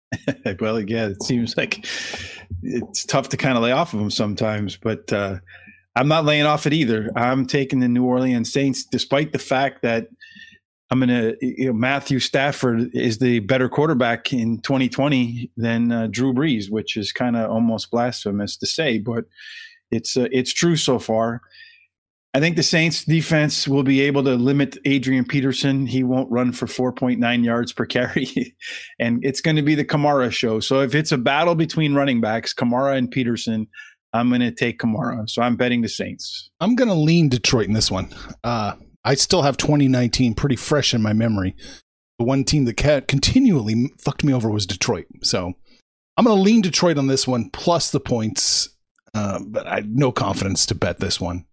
well, 0.60 0.80
yeah, 0.80 1.08
it 1.08 1.24
seems 1.24 1.58
like 1.58 1.86
it's 2.64 3.06
tough 3.06 3.30
to 3.30 3.38
kind 3.38 3.58
of 3.58 3.64
lay 3.64 3.72
off 3.72 3.94
of 3.94 4.00
them 4.00 4.12
sometimes, 4.12 4.78
but 4.78 5.12
uh, 5.12 5.38
I'm 5.96 6.08
not 6.08 6.26
laying 6.26 6.46
off 6.46 6.66
it 6.66 6.74
either. 6.74 7.12
I'm 7.16 7.46
taking 7.46 7.80
the 7.80 7.88
New 7.88 8.06
Orleans 8.06 8.52
Saints, 8.52 8.86
despite 8.86 9.34
the 9.34 9.40
fact 9.40 9.82
that 9.82 10.08
I'm 10.90 11.00
going 11.00 11.10
to, 11.10 11.38
you 11.42 11.68
know, 11.68 11.74
Matthew 11.74 12.20
Stafford 12.20 12.92
is 12.94 13.18
the 13.18 13.40
better 13.40 13.68
quarterback 13.68 14.32
in 14.32 14.60
2020 14.62 15.52
than 15.58 15.92
uh, 15.92 16.08
Drew 16.10 16.34
Brees, 16.34 16.72
which 16.72 16.96
is 16.96 17.12
kind 17.12 17.36
of 17.36 17.52
almost 17.52 17.92
blasphemous 17.92 18.56
to 18.58 18.66
say, 18.66 18.98
but 18.98 19.26
it's 19.92 20.18
uh, 20.18 20.28
it's 20.32 20.54
true 20.54 20.76
so 20.76 21.00
far. 21.00 21.42
I 22.34 22.40
think 22.40 22.56
the 22.56 22.64
Saints 22.64 23.04
defense 23.04 23.68
will 23.68 23.84
be 23.84 24.02
able 24.02 24.24
to 24.26 24.36
limit 24.36 24.78
Adrian 24.86 25.26
Peterson. 25.26 25.88
He 25.88 26.04
won't 26.04 26.30
run 26.30 26.52
for 26.52 26.68
4.9 26.68 27.44
yards 27.44 27.74
per 27.74 27.86
carry. 27.86 28.56
and 29.00 29.26
it's 29.26 29.42
going 29.42 29.56
to 29.56 29.64
be 29.64 29.74
the 29.74 29.86
Kamara 29.86 30.32
show. 30.32 30.60
So 30.60 30.82
if 30.82 30.94
it's 30.94 31.12
a 31.12 31.18
battle 31.18 31.56
between 31.56 31.96
running 31.96 32.22
backs, 32.22 32.54
Kamara 32.54 32.96
and 32.96 33.10
Peterson, 33.10 33.68
I'm 34.14 34.30
going 34.30 34.42
to 34.42 34.52
take 34.52 34.80
Kamara. 34.80 35.28
So 35.30 35.42
I'm 35.42 35.56
betting 35.56 35.82
the 35.82 35.90
Saints. 35.90 36.52
I'm 36.60 36.76
going 36.76 36.90
to 36.90 36.94
lean 36.94 37.30
Detroit 37.30 37.68
in 37.68 37.74
this 37.74 37.90
one. 37.90 38.14
Uh, 38.44 38.74
I 39.04 39.16
still 39.16 39.42
have 39.42 39.58
2019 39.58 40.36
pretty 40.36 40.58
fresh 40.58 40.94
in 40.94 41.02
my 41.02 41.14
memory. 41.14 41.56
The 42.20 42.26
one 42.26 42.44
team 42.44 42.66
that 42.66 43.08
continually 43.08 43.92
fucked 44.00 44.24
me 44.24 44.34
over 44.34 44.50
was 44.50 44.66
Detroit. 44.66 45.06
So 45.24 45.54
I'm 46.18 46.26
going 46.26 46.36
to 46.36 46.42
lean 46.42 46.62
Detroit 46.62 46.98
on 46.98 47.08
this 47.08 47.28
one 47.28 47.50
plus 47.52 47.92
the 47.92 48.00
points, 48.00 48.70
uh, 49.18 49.40
but 49.48 49.66
I 49.66 49.82
no 49.86 50.12
confidence 50.12 50.68
to 50.68 50.76
bet 50.76 51.00
this 51.00 51.20
one. 51.20 51.46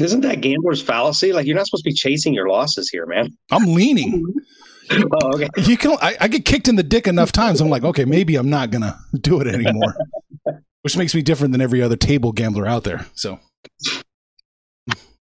Isn't 0.00 0.22
that 0.22 0.40
gambler's 0.40 0.80
fallacy? 0.80 1.32
Like 1.34 1.46
you're 1.46 1.56
not 1.56 1.66
supposed 1.66 1.84
to 1.84 1.90
be 1.90 1.94
chasing 1.94 2.32
your 2.32 2.48
losses 2.48 2.88
here, 2.88 3.04
man. 3.04 3.28
I'm 3.50 3.74
leaning. 3.74 4.34
oh, 4.90 5.34
okay. 5.34 5.48
You 5.58 5.76
can. 5.76 5.98
I, 6.00 6.16
I 6.18 6.28
get 6.28 6.46
kicked 6.46 6.68
in 6.68 6.76
the 6.76 6.82
dick 6.82 7.06
enough 7.06 7.30
times. 7.30 7.60
I'm 7.60 7.68
like, 7.68 7.84
okay, 7.84 8.06
maybe 8.06 8.36
I'm 8.36 8.48
not 8.48 8.70
gonna 8.70 8.98
do 9.20 9.40
it 9.42 9.46
anymore, 9.46 9.94
which 10.82 10.96
makes 10.96 11.14
me 11.14 11.20
different 11.20 11.52
than 11.52 11.60
every 11.60 11.82
other 11.82 11.96
table 11.96 12.32
gambler 12.32 12.66
out 12.66 12.84
there. 12.84 13.04
So 13.14 13.38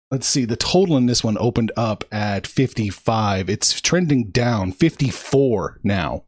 let's 0.10 0.28
see. 0.28 0.46
The 0.46 0.56
total 0.56 0.96
in 0.96 1.08
this 1.08 1.22
one 1.22 1.38
opened 1.38 1.74
up 1.76 2.06
at 2.10 2.48
55. 2.48 3.50
It's 3.50 3.82
trending 3.82 4.30
down 4.30 4.72
54 4.72 5.82
now. 5.84 6.24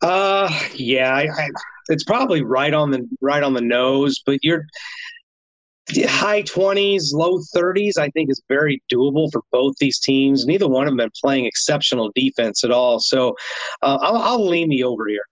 Uh, 0.00 0.50
yeah, 0.74 1.14
I, 1.14 1.22
I, 1.22 1.48
it's 1.88 2.04
probably 2.04 2.42
right 2.42 2.72
on 2.72 2.90
the 2.90 3.06
right 3.20 3.42
on 3.42 3.54
the 3.54 3.60
nose, 3.60 4.22
but 4.24 4.42
you're 4.42 4.64
high 6.06 6.42
20s, 6.42 7.12
low 7.12 7.38
30s, 7.54 7.98
I 7.98 8.10
think 8.10 8.30
is 8.30 8.42
very 8.48 8.82
doable 8.92 9.30
for 9.32 9.42
both 9.50 9.74
these 9.78 9.98
teams. 9.98 10.46
Neither 10.46 10.68
one 10.68 10.86
of 10.86 10.90
them 10.90 10.98
been 10.98 11.10
playing 11.20 11.46
exceptional 11.46 12.10
defense 12.14 12.62
at 12.64 12.70
all. 12.70 13.00
So 13.00 13.36
uh, 13.82 13.98
I'll, 14.00 14.16
I'll 14.16 14.46
lean 14.46 14.68
the 14.68 14.84
over 14.84 15.08
here. 15.08 15.24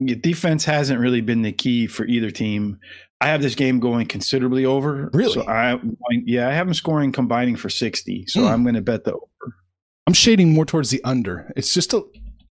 Yeah, 0.00 0.16
defense 0.20 0.64
hasn't 0.64 1.00
really 1.00 1.20
been 1.20 1.42
the 1.42 1.52
key 1.52 1.86
for 1.86 2.04
either 2.06 2.30
team. 2.30 2.78
I 3.20 3.28
have 3.28 3.40
this 3.40 3.54
game 3.54 3.78
going 3.78 4.06
considerably 4.06 4.66
over. 4.66 5.08
Really? 5.14 5.32
So 5.32 5.46
I, 5.48 5.80
yeah, 6.10 6.48
I 6.48 6.52
have 6.52 6.66
them 6.66 6.74
scoring 6.74 7.12
combining 7.12 7.56
for 7.56 7.70
60. 7.70 8.26
So 8.26 8.40
mm. 8.40 8.50
I'm 8.50 8.64
going 8.64 8.74
to 8.74 8.82
bet 8.82 9.04
the 9.04 9.12
over. 9.12 9.26
I'm 10.06 10.12
shading 10.14 10.52
more 10.52 10.66
towards 10.66 10.90
the 10.90 11.02
under. 11.04 11.52
It's 11.56 11.72
just 11.72 11.94
a 11.94 12.02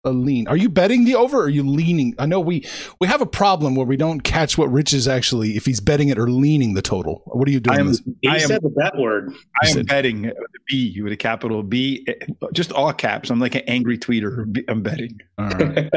a 0.06 0.10
lean. 0.10 0.46
Are 0.48 0.56
you 0.56 0.68
betting 0.68 1.04
the 1.04 1.16
over? 1.16 1.38
or 1.38 1.44
Are 1.44 1.48
you 1.48 1.68
leaning? 1.68 2.14
I 2.18 2.26
know 2.26 2.40
we 2.40 2.64
we 3.00 3.08
have 3.08 3.20
a 3.20 3.26
problem 3.26 3.74
where 3.74 3.86
we 3.86 3.96
don't 3.96 4.20
catch 4.20 4.56
what 4.56 4.70
Rich 4.70 4.94
is 4.94 5.08
actually 5.08 5.56
if 5.56 5.66
he's 5.66 5.80
betting 5.80 6.08
it 6.08 6.18
or 6.18 6.30
leaning 6.30 6.74
the 6.74 6.82
total. 6.82 7.22
What 7.26 7.48
are 7.48 7.50
you 7.50 7.60
doing? 7.60 7.76
I 7.76 7.80
am, 7.80 7.92
he 8.22 8.28
I 8.28 8.38
said 8.38 8.56
am, 8.56 8.62
the 8.62 8.70
bet 8.70 8.96
word. 8.96 9.32
I 9.62 9.68
am 9.68 9.84
betting 9.84 10.22
the 10.22 10.34
B 10.68 11.00
with 11.02 11.12
a 11.12 11.16
capital 11.16 11.62
B, 11.62 12.06
just 12.52 12.72
all 12.72 12.92
caps. 12.92 13.30
I'm 13.30 13.40
like 13.40 13.56
an 13.56 13.62
angry 13.66 13.98
tweeter. 13.98 14.56
I'm 14.68 14.82
betting. 14.82 15.18
All 15.38 15.48
right. 15.48 15.90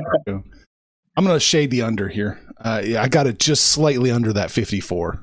I'm 1.16 1.26
going 1.26 1.36
to 1.36 1.40
shade 1.40 1.70
the 1.70 1.82
under 1.82 2.08
here. 2.08 2.40
Uh, 2.60 2.82
yeah, 2.84 3.04
I 3.04 3.10
got 3.10 3.28
it 3.28 3.40
just 3.40 3.68
slightly 3.68 4.10
under 4.10 4.32
that 4.34 4.52
54. 4.52 5.22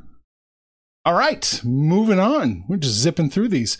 All 1.06 1.14
right, 1.14 1.61
moving 1.64 2.18
on. 2.18 2.64
We're 2.68 2.76
just 2.76 2.97
zipping 2.97 3.30
through 3.30 3.49
these. 3.49 3.78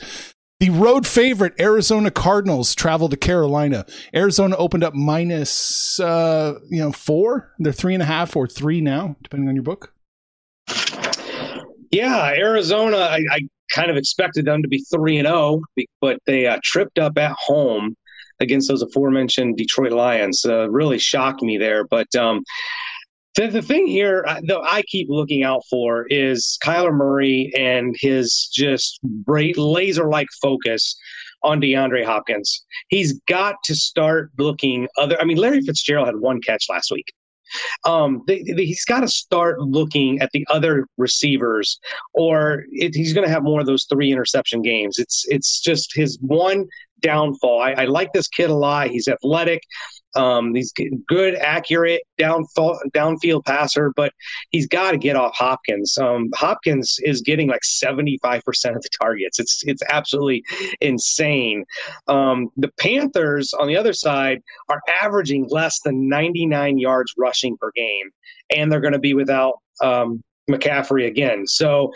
The 0.59 0.71
road 0.71 1.07
favorite 1.07 1.53
Arizona 1.61 2.11
Cardinals 2.11 2.75
travel 2.75 3.11
to 3.11 3.17
Carolina. 3.17 3.85
Arizona 4.15 4.57
opened 4.57 4.85
up 4.85 4.95
minus, 4.95 6.01
uh, 6.01 6.55
you 6.71 6.79
know, 6.79 6.93
four. 6.93 7.53
They're 7.59 7.75
three 7.75 7.93
and 7.93 8.03
a 8.03 8.07
half 8.07 8.35
or 8.37 8.47
three 8.47 8.81
now, 8.81 9.17
depending 9.23 9.51
on 9.51 9.55
your 9.55 9.65
book. 9.65 9.93
Yeah, 11.91 12.33
Arizona. 12.35 12.97
I, 12.97 13.23
I 13.31 13.41
kind 13.75 13.91
of 13.91 13.99
expected 13.99 14.47
them 14.47 14.63
to 14.63 14.69
be 14.69 14.79
three 14.91 15.19
and 15.19 15.27
zero, 15.27 15.61
oh, 15.77 15.83
but 16.01 16.21
they 16.27 16.47
uh, 16.47 16.59
tripped 16.65 16.99
up 16.99 17.19
at 17.19 17.33
home 17.39 17.95
against 18.41 18.69
those 18.69 18.81
aforementioned 18.81 19.59
Detroit 19.59 19.93
Lions. 19.93 20.47
Uh, 20.47 20.71
really 20.71 20.99
shocked 20.99 21.43
me 21.43 21.59
there, 21.59 21.85
but. 21.85 22.15
Um, 22.17 22.43
the, 23.37 23.49
the 23.49 23.63
thing 23.63 23.87
here 23.87 24.25
uh, 24.27 24.41
that 24.47 24.61
I 24.65 24.83
keep 24.83 25.09
looking 25.11 25.43
out 25.43 25.63
for 25.69 26.07
is 26.09 26.59
Kyler 26.65 26.93
Murray 26.93 27.53
and 27.57 27.95
his 27.99 28.51
just 28.53 28.99
great 29.25 29.59
laser 29.59 30.09
like 30.09 30.29
focus 30.43 30.97
on 31.43 31.61
DeAndre 31.61 32.05
Hopkins. 32.05 32.65
He's 32.89 33.21
got 33.29 33.57
to 33.65 33.75
start 33.75 34.31
looking 34.39 34.89
other. 34.97 35.21
I 35.21 35.25
mean, 35.25 35.37
Larry 35.37 35.61
Fitzgerald 35.61 36.07
had 36.07 36.17
one 36.17 36.41
catch 36.41 36.67
last 36.69 36.91
week. 36.91 37.13
Um, 37.85 38.23
he's 38.27 38.85
got 38.85 39.01
to 39.01 39.09
start 39.09 39.61
looking 39.61 40.21
at 40.21 40.31
the 40.33 40.45
other 40.51 40.87
receivers, 40.97 41.79
or 42.13 42.65
it, 42.73 42.95
he's 42.95 43.13
going 43.13 43.25
to 43.25 43.33
have 43.33 43.45
more 43.45 43.61
of 43.61 43.67
those 43.67 43.85
three 43.85 44.11
interception 44.11 44.63
games. 44.63 44.99
It's 44.99 45.25
it's 45.29 45.61
just 45.61 45.95
his 45.95 46.19
one 46.21 46.67
downfall. 47.01 47.61
I, 47.61 47.73
I 47.73 47.85
like 47.85 48.13
this 48.13 48.27
kid 48.27 48.51
a 48.51 48.55
lot. 48.55 48.89
He's 48.89 49.07
athletic. 49.07 49.63
Um, 50.17 50.55
he's 50.55 50.73
good, 51.09 51.35
accurate 51.37 52.03
down 52.19 52.45
downfield 52.95 53.45
passer, 53.45 53.93
but 53.95 54.13
he's 54.51 54.67
got 54.67 54.93
to 54.93 54.99
get 54.99 55.17
off 55.17 55.35
Hopkins. 55.35 55.97
Um, 55.99 56.31
Hopkins 56.35 56.99
is 57.03 57.21
getting 57.21 57.49
like 57.49 57.65
seventy 57.65 58.19
five 58.23 58.43
percent 58.45 58.77
of 58.77 58.83
the 58.83 58.89
targets. 59.01 59.39
It's 59.39 59.63
it's 59.67 59.83
absolutely 59.91 60.43
insane. 60.81 61.65
Um, 62.09 62.49
the 62.57 62.71
Panthers 62.81 63.53
on 63.55 63.69
the 63.69 63.77
other 63.77 63.93
side 63.93 64.41
are 64.69 64.81
averaging 65.03 65.47
less 65.51 65.81
than 65.81 66.09
ninety 66.09 66.47
nine 66.47 66.79
yards 66.79 67.13
rushing 67.19 67.57
per 67.59 67.71
game, 67.77 68.11
and 68.55 68.73
they're 68.73 68.81
going 68.81 68.93
to 68.93 68.99
be 68.99 69.15
without 69.15 69.55
um, 69.83 70.23
McCaffrey 70.51 71.07
again. 71.07 71.47
So 71.47 71.93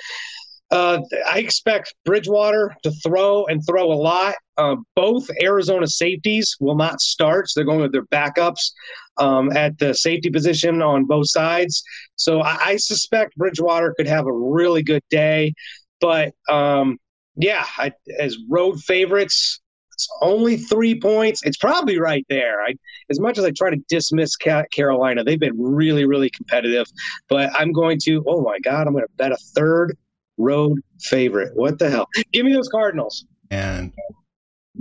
uh, 0.71 1.01
I 1.29 1.39
expect 1.39 1.95
Bridgewater 2.05 2.77
to 2.85 2.91
throw 2.93 3.45
and 3.47 3.65
throw 3.67 3.93
a 3.93 3.95
lot. 3.95 4.37
Uh, 4.57 4.77
both 4.95 5.29
Arizona 5.43 5.87
safeties 5.87 6.57
will 6.61 6.77
not 6.77 7.01
start, 7.01 7.49
so 7.49 7.59
they're 7.59 7.67
going 7.67 7.81
with 7.81 7.93
their 7.93 8.07
backups 8.07 8.71
um, 9.17 9.51
at 9.57 9.79
the 9.79 9.95
safety 9.95 10.31
position 10.31 10.81
on 10.81 11.07
both 11.07 11.29
sides. 11.29 11.83
So 12.17 12.41
I, 12.41 12.59
I, 12.61 12.77
suspect 12.77 13.37
Bridgewater 13.37 13.95
could 13.97 14.07
have 14.07 14.27
a 14.27 14.33
really 14.33 14.83
good 14.83 15.03
day. 15.11 15.55
But 16.01 16.33
um, 16.49 16.99
yeah, 17.37 17.65
I, 17.79 17.93
as 18.19 18.37
road 18.49 18.81
favorites, 18.81 19.61
it's 19.93 20.09
only 20.23 20.57
three 20.57 20.99
points. 20.99 21.43
It's 21.45 21.59
probably 21.59 21.99
right 21.99 22.25
there. 22.29 22.63
I, 22.63 22.75
as 23.11 23.19
much 23.19 23.39
as 23.39 23.45
I 23.45 23.51
try 23.51 23.71
to 23.71 23.77
dismiss 23.89 24.37
Carolina, 24.37 25.25
they've 25.25 25.41
been 25.41 25.61
really, 25.61 26.07
really 26.07 26.31
competitive. 26.31 26.87
But 27.29 27.51
I'm 27.59 27.73
going 27.73 27.99
to, 28.05 28.23
oh 28.27 28.41
my 28.43 28.59
God, 28.61 28.87
I'm 28.87 28.93
going 28.93 29.05
to 29.05 29.13
bet 29.17 29.33
a 29.33 29.37
third 29.55 29.97
road 30.41 30.81
favorite. 31.01 31.53
What 31.55 31.79
the 31.79 31.91
hell? 31.91 32.09
Give 32.33 32.45
me 32.45 32.53
those 32.53 32.69
Cardinals. 32.69 33.25
And 33.51 33.93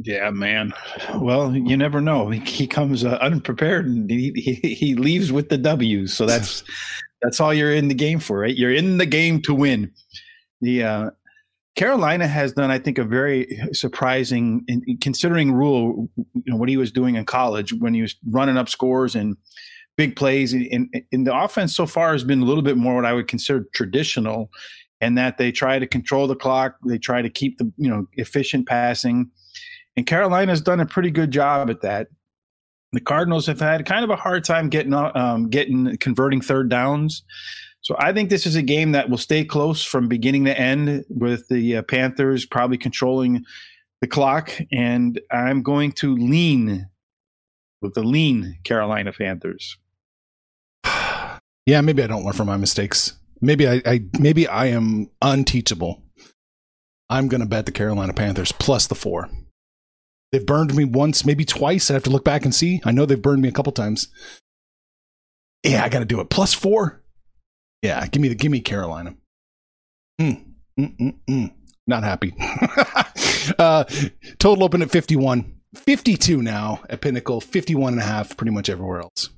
yeah, 0.04 0.30
man. 0.30 0.74
Well, 1.16 1.56
you 1.56 1.76
never 1.76 2.02
know. 2.02 2.30
He 2.30 2.68
comes 2.68 3.04
uh, 3.04 3.18
unprepared 3.22 3.86
and 3.86 4.10
he, 4.10 4.32
he, 4.36 4.74
he 4.74 4.96
leaves 4.96 5.32
with 5.32 5.50
the 5.50 5.58
W's. 5.58 6.16
So 6.16 6.26
that's 6.26 6.64
that's 7.22 7.40
all 7.40 7.54
you're 7.54 7.74
in 7.74 7.88
the 7.88 7.96
game 7.96 8.20
for, 8.20 8.40
right? 8.40 8.56
You're 8.56 8.74
in 8.74 8.98
the 8.98 9.06
game 9.06 9.42
to 9.44 9.54
win. 9.54 9.92
The 10.62 10.84
uh, 10.84 11.10
Carolina 11.76 12.28
has 12.28 12.54
done, 12.54 12.72
I 12.72 12.80
think, 12.80 12.98
a 12.98 13.04
very 13.04 13.60
surprising, 13.74 14.64
in, 14.68 14.98
considering 15.02 15.52
Rhule, 15.52 16.10
you 16.16 16.44
know, 16.46 16.56
what 16.56 16.70
he 16.70 16.78
was 16.78 16.92
doing 16.92 17.16
in 17.16 17.26
college 17.26 17.74
when 17.74 17.94
he 17.94 18.02
was 18.02 18.16
running 18.30 18.58
up 18.58 18.70
scores 18.70 19.16
and 19.16 19.38
big 19.98 20.16
plays. 20.16 20.54
And, 20.54 20.94
and 21.12 21.28
the 21.28 21.38
offense 21.38 21.76
so 21.76 21.86
far 21.86 22.14
has 22.14 22.24
been 22.24 22.42
a 22.42 22.46
little 22.46 22.64
bit 22.64 22.78
more 22.78 22.96
what 22.96 23.06
I 23.06 23.14
would 23.14 23.28
consider 23.28 23.66
traditional 23.74 24.50
and 25.02 25.18
that 25.18 25.38
they 25.38 25.52
try 25.52 25.80
to 25.80 25.88
control 25.88 26.28
the 26.28 26.36
clock. 26.36 26.76
They 26.86 26.98
try 26.98 27.22
to 27.22 27.30
keep 27.30 27.58
the 27.58 27.72
you 27.78 27.90
know 27.90 28.08
efficient 28.14 28.68
passing, 28.68 29.30
and 29.96 30.06
Carolina's 30.06 30.62
done 30.62 30.80
a 30.80 30.86
pretty 30.86 31.12
good 31.12 31.32
job 31.32 31.70
at 31.70 31.82
that. 31.82 32.08
The 32.92 33.02
Cardinals 33.02 33.46
have 33.46 33.60
had 33.60 33.86
kind 33.86 34.04
of 34.04 34.10
a 34.10 34.16
hard 34.16 34.44
time 34.44 34.70
getting 34.70 34.94
um, 34.94 35.50
getting 35.50 35.98
converting 35.98 36.42
third 36.42 36.70
downs. 36.70 37.24
So 37.82 37.96
I 37.98 38.12
think 38.12 38.30
this 38.30 38.46
is 38.46 38.56
a 38.56 38.62
game 38.62 38.92
that 38.92 39.10
will 39.10 39.18
stay 39.18 39.46
close 39.46 39.84
from 39.84 40.08
beginning 40.08 40.46
to 40.46 40.60
end, 40.60 41.06
with 41.10 41.48
the 41.48 41.78
uh, 41.78 41.82
Panthers 41.84 42.46
probably 42.46 42.78
controlling 42.78 43.46
the 44.02 44.08
clock, 44.08 44.52
and 44.72 45.20
I'm 45.32 45.62
going 45.62 45.94
to 45.94 46.16
lean 46.16 46.90
with 47.82 47.94
the 47.94 48.04
lean 48.04 48.58
Carolina 48.64 49.14
Panthers. 49.14 49.78
Yeah, 51.66 51.82
maybe 51.82 52.02
I 52.02 52.08
don't 52.08 52.24
learn 52.24 52.34
from 52.34 52.48
my 52.48 52.58
mistakes. 52.58 53.19
Maybe 53.42 53.68
I, 53.68 53.82
I 53.86 54.02
maybe 54.20 54.48
I 54.48 54.68
am 54.68 55.10
unteachable. 55.22 56.04
I'm 57.10 57.28
going 57.28 57.42
to 57.42 57.48
bet 57.48 57.66
the 57.66 57.72
Carolina 57.72 58.14
Panthers 58.14 58.52
plus 58.52 58.88
the 58.88 58.96
four. 58.96 59.30
They've 60.32 60.46
burned 60.46 60.76
me 60.76 60.86
once, 60.86 61.26
maybe 61.26 61.44
twice. 61.44 61.90
I 61.90 61.94
have 61.94 62.04
to 62.04 62.12
look 62.12 62.24
back 62.24 62.46
and 62.46 62.54
see. 62.54 62.82
I 62.86 62.92
know 62.92 63.06
they've 63.06 63.20
burned 63.20 63.42
me 63.42 63.50
a 63.50 63.54
couple 63.54 63.72
times. 63.72 64.10
Yeah, 65.64 65.84
I 65.84 65.90
got 65.90 66.00
to 66.00 66.06
do 66.06 66.20
it. 66.20 66.30
Plus 66.30 66.54
four. 66.54 67.04
Yeah, 67.82 68.06
give 68.08 68.22
me 68.22 68.28
the 68.28 68.36
give 68.36 68.52
me 68.52 68.60
Carolina. 68.60 69.16
Mm, 70.22 70.44
mm, 70.80 71.16
mm. 71.28 71.54
Not 71.88 72.04
happy. 72.04 72.36
uh, 73.60 73.86
total 74.38 74.64
open 74.64 74.82
at 74.82 74.92
51. 74.92 75.56
52 75.76 76.42
now 76.42 76.82
at 76.90 77.02
Pinnacle, 77.02 77.42
51 77.42 77.94
and 77.94 78.02
a 78.02 78.06
half 78.06 78.36
pretty 78.38 78.52
much 78.52 78.70
everywhere 78.70 79.02
else. 79.02 79.30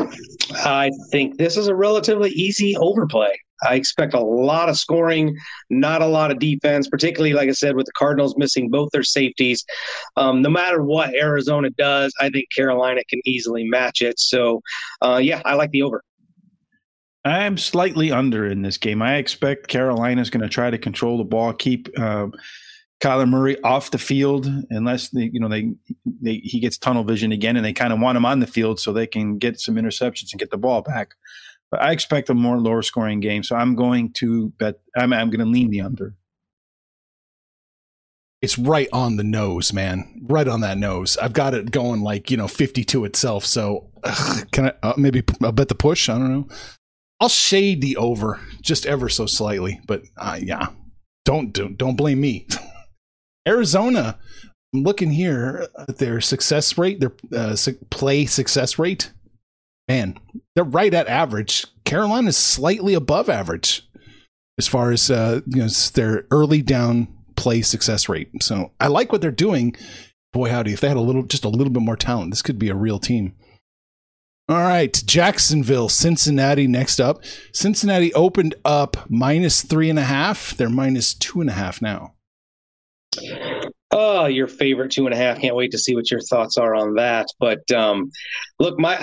I 0.00 0.90
think 1.10 1.38
this 1.38 1.56
is 1.56 1.68
a 1.68 1.74
relatively 1.74 2.30
easy 2.30 2.76
overplay. 2.76 3.36
I 3.66 3.74
expect 3.74 4.14
a 4.14 4.20
lot 4.20 4.68
of 4.68 4.78
scoring, 4.78 5.36
not 5.68 6.00
a 6.00 6.06
lot 6.06 6.30
of 6.30 6.38
defense, 6.38 6.88
particularly, 6.88 7.32
like 7.34 7.48
I 7.48 7.52
said, 7.52 7.74
with 7.74 7.86
the 7.86 7.92
Cardinals 7.96 8.36
missing 8.36 8.70
both 8.70 8.90
their 8.92 9.02
safeties. 9.02 9.64
Um, 10.16 10.42
no 10.42 10.48
matter 10.48 10.82
what 10.82 11.14
Arizona 11.14 11.70
does, 11.70 12.12
I 12.20 12.30
think 12.30 12.46
Carolina 12.54 13.02
can 13.10 13.20
easily 13.24 13.64
match 13.64 14.00
it. 14.00 14.20
So, 14.20 14.60
uh, 15.02 15.20
yeah, 15.22 15.42
I 15.44 15.54
like 15.54 15.70
the 15.72 15.82
over. 15.82 16.02
I'm 17.24 17.58
slightly 17.58 18.12
under 18.12 18.46
in 18.46 18.62
this 18.62 18.78
game. 18.78 19.02
I 19.02 19.16
expect 19.16 19.66
Carolina's 19.66 20.30
going 20.30 20.42
to 20.42 20.48
try 20.48 20.70
to 20.70 20.78
control 20.78 21.18
the 21.18 21.24
ball, 21.24 21.52
keep 21.52 21.88
uh, 21.98 22.28
Kyler 23.00 23.28
Murray 23.28 23.60
off 23.62 23.92
the 23.92 23.98
field, 23.98 24.50
unless 24.70 25.10
they, 25.10 25.30
you 25.32 25.38
know 25.38 25.48
they, 25.48 25.72
they 26.04 26.36
he 26.36 26.58
gets 26.58 26.76
tunnel 26.76 27.04
vision 27.04 27.30
again, 27.30 27.56
and 27.56 27.64
they 27.64 27.72
kind 27.72 27.92
of 27.92 28.00
want 28.00 28.16
him 28.16 28.26
on 28.26 28.40
the 28.40 28.46
field 28.46 28.80
so 28.80 28.92
they 28.92 29.06
can 29.06 29.38
get 29.38 29.60
some 29.60 29.76
interceptions 29.76 30.32
and 30.32 30.40
get 30.40 30.50
the 30.50 30.58
ball 30.58 30.82
back. 30.82 31.14
But 31.70 31.82
I 31.82 31.92
expect 31.92 32.30
a 32.30 32.34
more 32.34 32.58
lower 32.58 32.82
scoring 32.82 33.20
game. 33.20 33.42
So 33.42 33.54
I'm 33.54 33.74
going 33.74 34.12
to 34.14 34.50
bet, 34.58 34.80
I'm, 34.96 35.12
I'm 35.12 35.30
going 35.30 35.44
to 35.44 35.50
lean 35.50 35.70
the 35.70 35.82
under. 35.82 36.14
It's 38.40 38.58
right 38.58 38.88
on 38.92 39.16
the 39.16 39.24
nose, 39.24 39.72
man. 39.72 40.22
Right 40.28 40.46
on 40.46 40.60
that 40.60 40.78
nose. 40.78 41.16
I've 41.18 41.32
got 41.32 41.54
it 41.54 41.70
going 41.70 42.02
like, 42.02 42.30
you 42.30 42.36
know, 42.36 42.48
52 42.48 43.04
itself. 43.04 43.44
So 43.44 43.90
ugh, 44.04 44.50
can 44.52 44.66
I 44.66 44.74
uh, 44.82 44.94
maybe 44.96 45.22
I'll 45.42 45.52
bet 45.52 45.68
the 45.68 45.74
push? 45.74 46.08
I 46.08 46.16
don't 46.18 46.32
know. 46.32 46.48
I'll 47.20 47.28
shade 47.28 47.80
the 47.80 47.96
over 47.96 48.40
just 48.62 48.86
ever 48.86 49.08
so 49.08 49.26
slightly, 49.26 49.80
but 49.88 50.02
uh, 50.16 50.38
yeah, 50.40 50.68
don't, 51.24 51.52
don't, 51.52 51.76
don't 51.76 51.96
blame 51.96 52.20
me. 52.20 52.46
Arizona, 53.46 54.18
I'm 54.74 54.82
looking 54.82 55.10
here 55.10 55.66
at 55.78 55.98
their 55.98 56.20
success 56.20 56.76
rate, 56.76 57.00
their 57.00 57.12
uh, 57.34 57.56
play 57.90 58.26
success 58.26 58.78
rate. 58.78 59.12
Man, 59.88 60.18
they're 60.54 60.64
right 60.64 60.92
at 60.92 61.08
average. 61.08 61.66
Carolina 61.84 62.28
is 62.28 62.36
slightly 62.36 62.92
above 62.94 63.30
average 63.30 63.88
as 64.58 64.68
far 64.68 64.90
as 64.90 65.10
uh, 65.10 65.40
you 65.46 65.62
know, 65.62 65.68
their 65.94 66.26
early 66.30 66.60
down 66.60 67.08
play 67.36 67.62
success 67.62 68.08
rate. 68.08 68.30
So 68.42 68.72
I 68.80 68.88
like 68.88 69.12
what 69.12 69.22
they're 69.22 69.30
doing. 69.30 69.76
Boy, 70.32 70.50
howdy, 70.50 70.74
if 70.74 70.80
they 70.80 70.88
had 70.88 70.96
a 70.98 71.00
little, 71.00 71.22
just 71.22 71.44
a 71.44 71.48
little 71.48 71.72
bit 71.72 71.82
more 71.82 71.96
talent, 71.96 72.30
this 72.30 72.42
could 72.42 72.58
be 72.58 72.68
a 72.68 72.74
real 72.74 72.98
team. 72.98 73.34
All 74.50 74.56
right, 74.56 75.02
Jacksonville, 75.06 75.88
Cincinnati 75.88 76.66
next 76.66 77.00
up. 77.00 77.22
Cincinnati 77.52 78.12
opened 78.14 78.54
up 78.64 78.96
minus 79.08 79.62
three 79.62 79.90
and 79.90 79.98
a 79.98 80.04
half. 80.04 80.56
They're 80.56 80.70
minus 80.70 81.14
two 81.14 81.40
and 81.40 81.50
a 81.50 81.54
half 81.54 81.80
now. 81.80 82.14
Oh, 83.90 84.26
your 84.26 84.48
favorite 84.48 84.92
two 84.92 85.06
and 85.06 85.14
a 85.14 85.16
half. 85.16 85.40
Can't 85.40 85.56
wait 85.56 85.70
to 85.72 85.78
see 85.78 85.94
what 85.94 86.10
your 86.10 86.20
thoughts 86.20 86.58
are 86.58 86.74
on 86.74 86.94
that. 86.94 87.26
But 87.40 87.70
um, 87.72 88.10
look, 88.58 88.78
my 88.78 88.96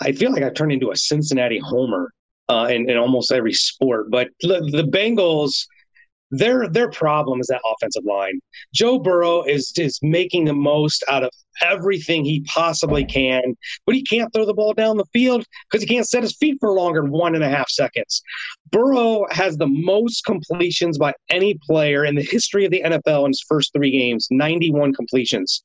I 0.00 0.12
feel 0.12 0.32
like 0.32 0.42
I've 0.42 0.54
turned 0.54 0.72
into 0.72 0.90
a 0.90 0.96
Cincinnati 0.96 1.60
homer 1.62 2.10
uh, 2.48 2.68
in, 2.70 2.90
in 2.90 2.96
almost 2.96 3.32
every 3.32 3.52
sport. 3.52 4.10
But 4.10 4.28
the 4.40 4.88
Bengals 4.90 5.66
their 6.30 6.68
their 6.68 6.90
problem 6.90 7.40
is 7.40 7.46
that 7.48 7.60
offensive 7.70 8.04
line. 8.04 8.40
Joe 8.72 8.98
Burrow 8.98 9.42
is 9.42 9.72
is 9.76 9.98
making 10.02 10.46
the 10.46 10.54
most 10.54 11.04
out 11.08 11.22
of 11.22 11.30
everything 11.62 12.24
he 12.24 12.40
possibly 12.42 13.04
can, 13.04 13.56
but 13.86 13.94
he 13.94 14.02
can't 14.02 14.32
throw 14.32 14.44
the 14.44 14.54
ball 14.54 14.72
down 14.72 14.96
the 14.96 15.04
field 15.12 15.44
because 15.70 15.82
he 15.82 15.88
can't 15.88 16.08
set 16.08 16.22
his 16.22 16.36
feet 16.36 16.56
for 16.60 16.72
longer 16.72 17.02
than 17.02 17.10
one 17.10 17.34
and 17.34 17.44
a 17.44 17.48
half 17.48 17.68
seconds. 17.68 18.22
Burrow 18.70 19.26
has 19.30 19.56
the 19.56 19.68
most 19.68 20.24
completions 20.24 20.98
by 20.98 21.12
any 21.30 21.54
player 21.66 22.04
in 22.04 22.14
the 22.14 22.22
history 22.22 22.64
of 22.64 22.72
the 22.72 22.82
NFL 22.82 23.24
in 23.26 23.30
his 23.30 23.44
first 23.48 23.72
three 23.72 23.92
games, 23.92 24.26
91 24.30 24.94
completions. 24.94 25.62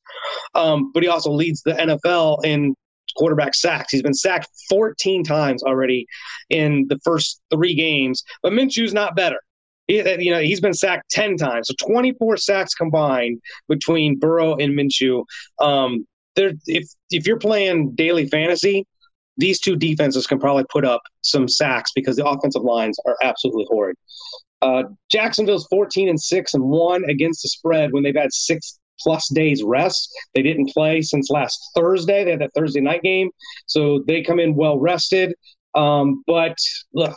Um, 0.54 0.92
but 0.94 1.02
he 1.02 1.10
also 1.10 1.32
leads 1.32 1.62
the 1.64 1.74
NFL 1.74 2.46
in 2.46 2.76
quarterback 3.18 3.56
sacks. 3.56 3.92
He's 3.92 4.04
been 4.04 4.14
sacked 4.14 4.48
14 4.70 5.24
times 5.24 5.64
already 5.64 6.06
in 6.50 6.86
the 6.90 7.00
first 7.04 7.42
three 7.52 7.74
games, 7.74 8.24
but 8.44 8.54
Minshew's 8.54 8.94
not 8.94 9.16
better. 9.16 9.40
You 9.90 10.32
know, 10.32 10.40
he's 10.40 10.62
been 10.62 10.74
sacked 10.74 11.10
10 11.10 11.38
times. 11.38 11.68
So 11.68 11.74
24 11.86 12.38
sacks 12.38 12.76
combined 12.76 13.42
between 13.68 14.20
Burrow 14.20 14.56
and 14.56 14.78
Minshew. 14.78 15.26
Um, 15.60 16.06
there, 16.36 16.52
if, 16.68 16.88
if 17.10 17.26
you're 17.26 17.40
playing 17.40 17.96
daily 17.96 18.28
fantasy, 18.28 18.86
these 19.38 19.60
two 19.60 19.76
defenses 19.76 20.28
can 20.28 20.40
probably 20.40 20.66
put 20.70 20.86
up 20.86 21.02
some 21.22 21.48
sacks 21.48 21.92
because 21.96 22.18
the 22.18 22.26
offensive 22.26 22.62
lines 22.62 22.98
are 23.08 23.18
absolutely 23.24 23.66
horrid. 23.70 23.96
Uh, 24.62 24.84
Jacksonville's 25.10 25.66
14 25.68 26.10
and 26.10 26.22
6 26.22 26.54
and 26.54 26.64
1 26.64 27.06
against 27.06 27.42
the 27.42 27.50
spread 27.50 27.92
when 27.92 28.04
they've 28.04 28.16
had 28.16 28.34
six 28.34 28.78
plus 29.00 29.28
days 29.34 29.64
rest. 29.64 30.10
They 30.36 30.42
didn't 30.42 30.70
play 30.70 31.02
since 31.02 31.30
last 31.30 31.58
Thursday. 31.76 32.26
They 32.26 32.32
had 32.32 32.42
that 32.42 32.52
Thursday 32.54 32.82
night 32.82 33.02
game. 33.02 33.32
So 33.66 34.04
they 34.06 34.22
come 34.22 34.40
in 34.40 34.56
well 34.56 34.78
rested. 34.78 35.34
Um, 35.74 36.24
but 36.28 36.58
look, 36.94 37.16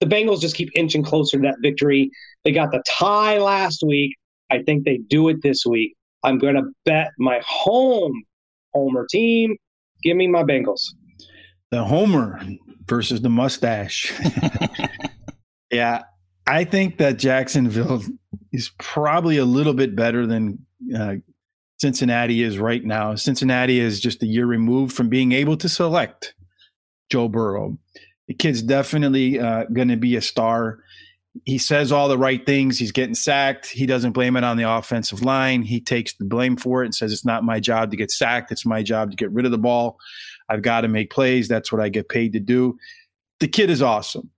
the 0.00 0.06
Bengals 0.06 0.40
just 0.40 0.56
keep 0.56 0.70
inching 0.74 1.02
closer 1.02 1.38
to 1.38 1.42
that 1.42 1.56
victory. 1.60 2.10
They 2.44 2.52
got 2.52 2.70
the 2.70 2.82
tie 2.86 3.38
last 3.38 3.82
week. 3.86 4.14
I 4.50 4.62
think 4.62 4.84
they 4.84 4.98
do 5.08 5.28
it 5.28 5.42
this 5.42 5.64
week. 5.66 5.94
I'm 6.22 6.38
going 6.38 6.54
to 6.54 6.62
bet 6.84 7.10
my 7.18 7.40
home 7.46 8.12
homer 8.74 9.06
team. 9.10 9.56
Give 10.02 10.16
me 10.16 10.26
my 10.26 10.42
Bengals. 10.42 10.82
The 11.70 11.84
homer 11.84 12.40
versus 12.86 13.20
the 13.20 13.28
mustache. 13.28 14.12
yeah, 15.70 16.02
I 16.46 16.64
think 16.64 16.98
that 16.98 17.18
Jacksonville 17.18 18.02
is 18.52 18.70
probably 18.78 19.36
a 19.36 19.44
little 19.44 19.74
bit 19.74 19.94
better 19.94 20.26
than 20.26 20.64
uh, 20.96 21.16
Cincinnati 21.78 22.42
is 22.42 22.58
right 22.58 22.84
now. 22.84 23.14
Cincinnati 23.14 23.78
is 23.78 24.00
just 24.00 24.22
a 24.22 24.26
year 24.26 24.46
removed 24.46 24.94
from 24.94 25.08
being 25.08 25.32
able 25.32 25.56
to 25.58 25.68
select 25.68 26.34
Joe 27.10 27.28
Burrow 27.28 27.76
the 28.28 28.34
kid's 28.34 28.62
definitely 28.62 29.40
uh, 29.40 29.64
going 29.72 29.88
to 29.88 29.96
be 29.96 30.14
a 30.14 30.20
star. 30.20 30.80
He 31.44 31.56
says 31.58 31.90
all 31.90 32.08
the 32.08 32.18
right 32.18 32.44
things. 32.44 32.78
He's 32.78 32.92
getting 32.92 33.14
sacked. 33.14 33.66
He 33.66 33.86
doesn't 33.86 34.12
blame 34.12 34.36
it 34.36 34.44
on 34.44 34.56
the 34.56 34.70
offensive 34.70 35.22
line. 35.22 35.62
He 35.62 35.80
takes 35.80 36.14
the 36.14 36.24
blame 36.24 36.56
for 36.56 36.82
it 36.82 36.86
and 36.86 36.94
says, 36.94 37.12
It's 37.12 37.24
not 37.24 37.42
my 37.42 37.58
job 37.58 37.90
to 37.90 37.96
get 37.96 38.10
sacked. 38.10 38.52
It's 38.52 38.66
my 38.66 38.82
job 38.82 39.10
to 39.10 39.16
get 39.16 39.32
rid 39.32 39.46
of 39.46 39.50
the 39.50 39.58
ball. 39.58 39.98
I've 40.48 40.62
got 40.62 40.82
to 40.82 40.88
make 40.88 41.10
plays. 41.10 41.48
That's 41.48 41.72
what 41.72 41.80
I 41.80 41.88
get 41.88 42.08
paid 42.08 42.32
to 42.34 42.40
do. 42.40 42.78
The 43.40 43.48
kid 43.48 43.70
is 43.70 43.82
awesome. 43.82 44.30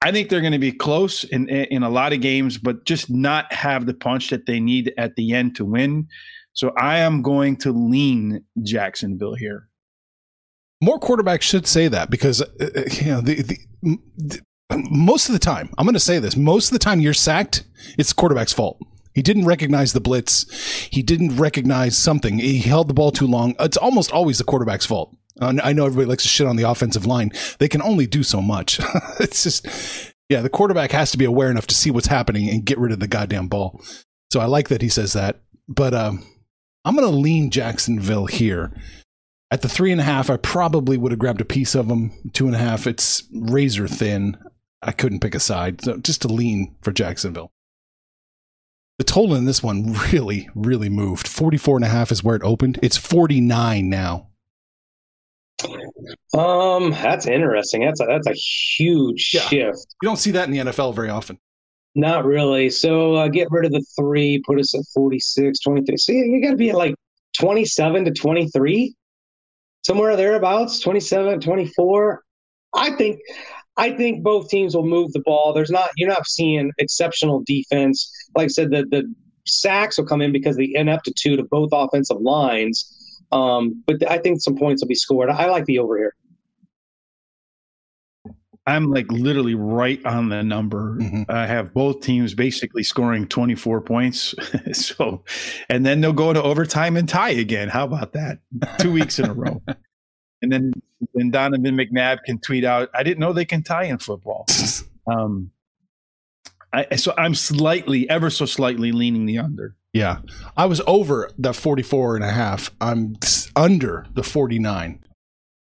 I 0.00 0.12
think 0.12 0.28
they're 0.28 0.40
going 0.40 0.52
to 0.52 0.58
be 0.58 0.72
close 0.72 1.24
in, 1.24 1.48
in 1.48 1.82
a 1.82 1.88
lot 1.88 2.12
of 2.12 2.20
games, 2.20 2.58
but 2.58 2.84
just 2.84 3.10
not 3.10 3.50
have 3.52 3.86
the 3.86 3.94
punch 3.94 4.30
that 4.30 4.46
they 4.46 4.60
need 4.60 4.92
at 4.98 5.16
the 5.16 5.32
end 5.32 5.56
to 5.56 5.64
win. 5.64 6.08
So 6.52 6.72
I 6.76 6.98
am 6.98 7.22
going 7.22 7.56
to 7.58 7.72
lean 7.72 8.44
Jacksonville 8.62 9.34
here 9.34 9.68
more 10.84 11.00
quarterbacks 11.00 11.42
should 11.42 11.66
say 11.66 11.88
that 11.88 12.10
because 12.10 12.42
uh, 12.42 12.46
uh, 12.60 12.80
you 12.90 13.06
know 13.06 13.20
the, 13.20 13.42
the, 13.42 13.58
the 14.16 14.40
most 14.90 15.28
of 15.28 15.32
the 15.32 15.38
time 15.38 15.70
I'm 15.78 15.86
going 15.86 15.94
to 15.94 16.00
say 16.00 16.18
this 16.18 16.36
most 16.36 16.68
of 16.68 16.72
the 16.72 16.78
time 16.78 17.00
you're 17.00 17.14
sacked 17.14 17.64
it's 17.98 18.10
the 18.10 18.14
quarterback's 18.14 18.52
fault. 18.52 18.78
He 19.14 19.22
didn't 19.22 19.44
recognize 19.44 19.92
the 19.92 20.00
blitz. 20.00 20.50
He 20.90 21.02
didn't 21.02 21.36
recognize 21.36 21.96
something. 21.96 22.38
He 22.38 22.58
held 22.58 22.88
the 22.88 22.94
ball 22.94 23.12
too 23.12 23.26
long. 23.26 23.54
It's 23.60 23.76
almost 23.76 24.10
always 24.10 24.38
the 24.38 24.44
quarterback's 24.44 24.86
fault. 24.86 25.16
I 25.40 25.72
know 25.72 25.86
everybody 25.86 26.08
likes 26.08 26.22
to 26.22 26.28
shit 26.28 26.46
on 26.46 26.56
the 26.56 26.68
offensive 26.68 27.06
line. 27.06 27.32
They 27.58 27.68
can 27.68 27.82
only 27.82 28.06
do 28.06 28.22
so 28.22 28.40
much. 28.40 28.80
It's 29.20 29.42
just 29.42 29.66
yeah 30.28 30.40
the 30.40 30.48
quarterback 30.48 30.90
has 30.92 31.10
to 31.12 31.18
be 31.18 31.24
aware 31.24 31.50
enough 31.50 31.66
to 31.68 31.74
see 31.74 31.90
what's 31.90 32.06
happening 32.06 32.48
and 32.48 32.64
get 32.64 32.78
rid 32.78 32.92
of 32.92 33.00
the 33.00 33.06
goddamn 33.06 33.48
ball. 33.48 33.80
So 34.32 34.40
I 34.40 34.46
like 34.46 34.68
that 34.68 34.82
he 34.82 34.88
says 34.88 35.12
that. 35.12 35.40
But 35.68 35.94
um, 35.94 36.24
I'm 36.84 36.96
going 36.96 37.08
to 37.08 37.16
lean 37.16 37.50
Jacksonville 37.50 38.26
here 38.26 38.72
at 39.54 39.62
the 39.62 39.68
three 39.68 39.92
and 39.92 40.00
a 40.00 40.04
half, 40.04 40.30
I 40.30 40.36
probably 40.36 40.98
would 40.98 41.12
have 41.12 41.20
grabbed 41.20 41.40
a 41.40 41.44
piece 41.44 41.76
of 41.76 41.86
them. 41.86 42.10
Two 42.32 42.46
and 42.46 42.56
a 42.56 42.58
half, 42.58 42.88
it's 42.88 43.22
razor 43.32 43.86
thin. 43.86 44.36
I 44.82 44.90
couldn't 44.90 45.20
pick 45.20 45.32
a 45.32 45.38
side. 45.38 45.80
So 45.80 45.96
just 45.96 46.24
a 46.24 46.28
lean 46.28 46.74
for 46.82 46.90
Jacksonville. 46.90 47.52
The 48.98 49.04
total 49.04 49.36
in 49.36 49.44
this 49.44 49.62
one 49.62 49.92
really, 50.12 50.48
really 50.56 50.88
moved. 50.88 51.28
44 51.28 51.76
and 51.76 51.84
a 51.84 51.88
half 51.88 52.10
is 52.10 52.24
where 52.24 52.34
it 52.34 52.42
opened. 52.42 52.80
It's 52.82 52.96
49 52.96 53.88
now. 53.88 54.26
Um, 56.36 56.90
that's 56.90 57.26
interesting. 57.26 57.82
That's 57.82 58.00
a 58.00 58.06
that's 58.06 58.26
a 58.26 58.32
huge 58.32 59.30
yeah. 59.32 59.42
shift. 59.42 59.94
You 60.02 60.08
don't 60.08 60.16
see 60.16 60.32
that 60.32 60.48
in 60.48 60.50
the 60.50 60.72
NFL 60.72 60.96
very 60.96 61.10
often. 61.10 61.38
Not 61.94 62.24
really. 62.24 62.70
So 62.70 63.14
uh, 63.14 63.28
get 63.28 63.46
rid 63.52 63.66
of 63.66 63.70
the 63.70 63.86
three, 63.96 64.42
put 64.44 64.58
us 64.58 64.74
at 64.74 64.82
46, 64.92 65.60
23. 65.60 65.96
See, 65.96 66.12
you 66.14 66.42
got 66.42 66.50
to 66.50 66.56
be 66.56 66.70
at 66.70 66.76
like 66.76 66.96
27 67.38 68.06
to 68.06 68.10
23 68.10 68.96
somewhere 69.84 70.16
thereabouts, 70.16 70.80
27, 70.80 71.40
24. 71.40 72.22
I 72.74 72.90
think 72.92 73.20
I 73.76 73.90
think 73.90 74.22
both 74.22 74.48
teams 74.48 74.74
will 74.74 74.86
move 74.86 75.12
the 75.12 75.20
ball. 75.20 75.52
There's 75.52 75.70
not 75.70 75.90
you're 75.96 76.08
not 76.08 76.26
seeing 76.26 76.72
exceptional 76.78 77.42
defense. 77.46 78.10
Like 78.36 78.46
I 78.46 78.48
said, 78.48 78.70
the 78.70 78.84
the 78.90 79.12
sacks 79.46 79.98
will 79.98 80.06
come 80.06 80.22
in 80.22 80.32
because 80.32 80.56
of 80.56 80.60
the 80.60 80.74
ineptitude 80.74 81.38
of 81.38 81.48
both 81.50 81.70
offensive 81.72 82.20
lines. 82.20 82.90
Um, 83.32 83.82
but 83.86 84.08
I 84.10 84.18
think 84.18 84.40
some 84.40 84.56
points 84.56 84.82
will 84.82 84.88
be 84.88 84.94
scored. 84.94 85.30
I 85.30 85.46
like 85.46 85.64
the 85.64 85.78
over 85.78 85.96
here. 85.96 86.14
I'm 88.66 88.90
like 88.90 89.10
literally 89.12 89.54
right 89.54 90.04
on 90.06 90.30
the 90.30 90.42
number. 90.42 90.96
Mm-hmm. 90.98 91.22
I 91.28 91.46
have 91.46 91.74
both 91.74 92.00
teams 92.00 92.34
basically 92.34 92.82
scoring 92.82 93.28
24 93.28 93.82
points. 93.82 94.34
so, 94.72 95.22
and 95.68 95.84
then 95.84 96.00
they'll 96.00 96.14
go 96.14 96.32
to 96.32 96.42
overtime 96.42 96.96
and 96.96 97.08
tie 97.08 97.30
again. 97.30 97.68
How 97.68 97.84
about 97.84 98.12
that? 98.14 98.38
Two 98.78 98.92
weeks 98.92 99.18
in 99.18 99.26
a 99.28 99.34
row. 99.34 99.62
And 100.42 100.52
then, 100.52 100.72
then 101.14 101.30
Donovan 101.30 101.74
McNabb 101.74 102.22
can 102.24 102.38
tweet 102.38 102.64
out, 102.64 102.90
I 102.92 103.02
didn't 103.02 103.18
know 103.18 103.32
they 103.32 103.46
can 103.46 103.62
tie 103.62 103.84
in 103.84 103.96
football. 103.96 104.44
um, 105.06 105.50
I, 106.70 106.96
so 106.96 107.14
I'm 107.16 107.34
slightly, 107.34 108.10
ever 108.10 108.28
so 108.28 108.44
slightly 108.44 108.92
leaning 108.92 109.24
the 109.24 109.38
under. 109.38 109.74
Yeah. 109.94 110.18
I 110.54 110.66
was 110.66 110.82
over 110.86 111.30
the 111.38 111.54
44 111.54 112.16
and 112.16 112.24
a 112.24 112.30
half. 112.30 112.70
I'm 112.78 113.16
under 113.56 114.04
the 114.12 114.22
49. 114.22 115.02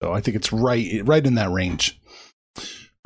So 0.04 0.12
I 0.12 0.20
think 0.20 0.36
it's 0.36 0.52
right, 0.52 1.02
right 1.06 1.26
in 1.26 1.36
that 1.36 1.50
range. 1.50 1.98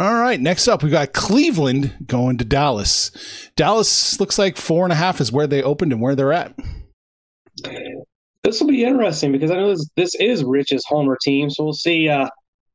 All 0.02 0.16
right, 0.16 0.42
next 0.42 0.68
up 0.68 0.82
we 0.82 0.90
got 0.90 1.14
Cleveland 1.14 1.94
going 2.08 2.40
to 2.40 2.44
Dallas. 2.44 3.12
Dallas 3.56 4.20
looks 4.20 4.40
like 4.40 4.58
four 4.58 4.84
and 4.84 4.92
a 4.92 4.96
half 4.96 5.22
is 5.22 5.32
where 5.32 5.46
they 5.46 5.62
opened 5.62 5.92
and 5.92 6.02
where 6.02 6.16
they're 6.16 6.34
at. 6.34 6.56
This 8.44 8.60
will 8.60 8.68
be 8.68 8.84
interesting 8.84 9.32
because 9.32 9.52
I 9.52 9.58
know 9.58 9.70
this, 9.70 9.88
this 9.96 10.16
is 10.16 10.44
Rich's 10.44 10.84
homer 10.88 11.20
team, 11.24 11.52
so 11.52 11.66
we'll 11.66 11.74
see 11.74 12.10
uh, 12.10 12.28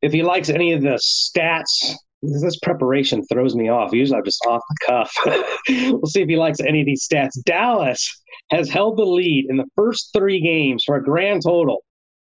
if 0.03 0.13
he 0.13 0.23
likes 0.23 0.51
any 0.51 0.73
of 0.73 0.83
the 0.83 1.01
stats, 1.03 1.97
this 2.23 2.61
preparation 2.61 3.25
throws 3.25 3.57
me 3.57 3.71
off. 3.71 3.93
Usually 3.93 4.19
I'm 4.19 4.25
just 4.25 4.47
off 4.47 4.63
the 4.69 4.87
cuff. 4.87 5.13
we'll 5.69 6.07
see 6.07 6.23
if 6.23 6.29
he 6.29 6.37
likes 6.37 6.61
any 6.61 6.79
of 6.79 6.87
these 6.87 7.09
stats. 7.09 7.43
Dallas 7.45 8.09
has 8.53 8.71
held 8.71 8.99
the 8.99 9.05
lead 9.05 9.47
in 9.49 9.57
the 9.57 9.67
first 9.75 10.11
three 10.17 10.41
games 10.41 10.85
for 10.87 10.95
a 10.95 11.03
grand 11.03 11.43
total 11.45 11.83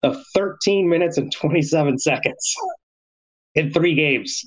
of 0.03 0.15
13 0.35 0.87
minutes 0.87 1.17
and 1.17 1.33
27 1.33 1.99
seconds 1.99 2.55
in 3.55 3.71
three 3.71 3.95
games. 3.95 4.43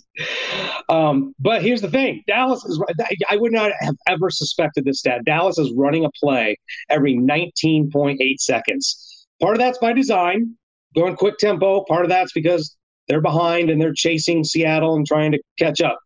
Um, 0.88 1.34
but 1.38 1.62
here's 1.62 1.80
the 1.80 1.90
thing 1.90 2.22
Dallas 2.26 2.64
is, 2.64 2.82
I 3.30 3.36
would 3.36 3.52
not 3.52 3.72
have 3.80 3.96
ever 4.06 4.30
suspected 4.30 4.84
this 4.84 5.00
stat. 5.00 5.24
Dallas 5.24 5.58
is 5.58 5.72
running 5.76 6.04
a 6.04 6.10
play 6.22 6.56
every 6.88 7.14
19.8 7.14 8.38
seconds. 8.38 9.26
Part 9.40 9.54
of 9.54 9.58
that's 9.58 9.78
by 9.78 9.92
design, 9.92 10.56
going 10.94 11.16
quick 11.16 11.38
tempo. 11.38 11.84
Part 11.84 12.04
of 12.04 12.08
that's 12.08 12.32
because 12.32 12.76
they're 13.08 13.20
behind 13.20 13.70
and 13.70 13.80
they're 13.80 13.94
chasing 13.94 14.44
Seattle 14.44 14.96
and 14.96 15.06
trying 15.06 15.32
to 15.32 15.40
catch 15.58 15.80
up. 15.80 15.98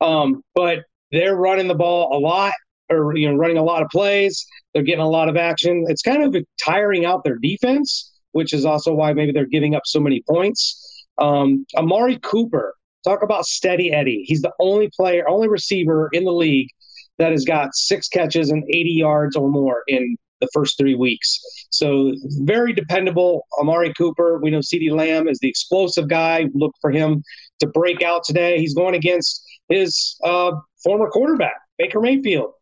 Um, 0.00 0.42
but 0.54 0.84
they're 1.10 1.36
running 1.36 1.68
the 1.68 1.74
ball 1.74 2.16
a 2.16 2.20
lot 2.20 2.52
or 2.90 3.16
you 3.16 3.28
know 3.28 3.36
running 3.36 3.58
a 3.58 3.62
lot 3.62 3.82
of 3.82 3.88
plays 3.88 4.46
they're 4.72 4.82
getting 4.82 5.04
a 5.04 5.08
lot 5.08 5.28
of 5.28 5.36
action 5.36 5.84
it's 5.88 6.02
kind 6.02 6.22
of 6.22 6.42
tiring 6.62 7.04
out 7.04 7.24
their 7.24 7.36
defense 7.36 8.12
which 8.32 8.52
is 8.52 8.64
also 8.64 8.92
why 8.92 9.12
maybe 9.12 9.32
they're 9.32 9.46
giving 9.46 9.74
up 9.74 9.82
so 9.84 10.00
many 10.00 10.22
points 10.28 10.87
um, 11.18 11.64
amari 11.76 12.18
cooper 12.18 12.74
talk 13.04 13.22
about 13.22 13.44
steady 13.44 13.92
eddie 13.92 14.24
he's 14.26 14.42
the 14.42 14.52
only 14.60 14.90
player 14.96 15.28
only 15.28 15.48
receiver 15.48 16.08
in 16.12 16.24
the 16.24 16.32
league 16.32 16.68
that 17.18 17.32
has 17.32 17.44
got 17.44 17.74
six 17.74 18.08
catches 18.08 18.50
and 18.50 18.64
80 18.68 18.90
yards 18.90 19.36
or 19.36 19.48
more 19.48 19.82
in 19.88 20.16
the 20.40 20.48
first 20.52 20.78
three 20.78 20.94
weeks. 20.94 21.40
So 21.70 22.12
very 22.42 22.72
dependable. 22.72 23.46
Amari 23.60 23.92
Cooper, 23.94 24.38
we 24.40 24.50
know 24.50 24.60
CeeDee 24.60 24.92
Lamb 24.92 25.28
is 25.28 25.38
the 25.40 25.48
explosive 25.48 26.08
guy. 26.08 26.46
Look 26.54 26.74
for 26.80 26.90
him 26.90 27.22
to 27.60 27.66
break 27.66 28.02
out 28.02 28.24
today. 28.24 28.58
He's 28.58 28.74
going 28.74 28.94
against 28.94 29.44
his 29.68 30.16
uh, 30.24 30.52
former 30.82 31.10
quarterback, 31.10 31.56
Baker 31.76 32.00
Mayfield, 32.00 32.52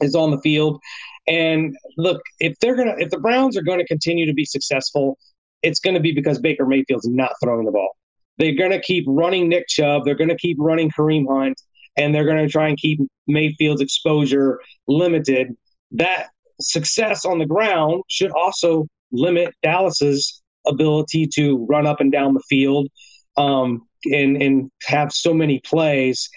is 0.00 0.14
on 0.14 0.30
the 0.30 0.40
field. 0.40 0.80
And 1.28 1.76
look, 1.98 2.20
if 2.40 2.58
they're 2.60 2.74
gonna, 2.74 2.94
if 2.98 3.10
the 3.10 3.18
Browns 3.18 3.56
are 3.56 3.62
going 3.62 3.78
to 3.78 3.86
continue 3.86 4.26
to 4.26 4.34
be 4.34 4.44
successful, 4.44 5.18
it's 5.62 5.80
going 5.80 5.94
to 5.94 6.00
be 6.00 6.12
because 6.12 6.38
Baker 6.38 6.66
Mayfield's 6.66 7.08
not 7.08 7.32
throwing 7.42 7.64
the 7.64 7.72
ball. 7.72 7.96
They're 8.38 8.56
going 8.56 8.70
to 8.70 8.80
keep 8.80 9.04
running 9.06 9.48
Nick 9.48 9.68
Chubb. 9.68 10.04
They're 10.04 10.14
going 10.14 10.30
to 10.30 10.36
keep 10.36 10.56
running 10.58 10.90
Kareem 10.90 11.26
Hunt, 11.28 11.60
and 11.96 12.14
they're 12.14 12.24
going 12.24 12.44
to 12.44 12.48
try 12.48 12.68
and 12.68 12.78
keep 12.78 13.00
Mayfield's 13.26 13.82
exposure 13.82 14.60
limited. 14.88 15.54
That 15.92 16.28
success 16.60 17.24
on 17.24 17.38
the 17.38 17.46
ground 17.46 18.02
should 18.08 18.30
also 18.32 18.86
limit 19.12 19.54
Dallas's 19.62 20.42
ability 20.66 21.26
to 21.34 21.66
run 21.68 21.86
up 21.86 22.00
and 22.00 22.10
down 22.10 22.34
the 22.34 22.42
field 22.48 22.88
um, 23.36 23.86
and 24.06 24.40
and 24.42 24.70
have 24.84 25.12
so 25.12 25.34
many 25.34 25.60
plays. 25.60 26.28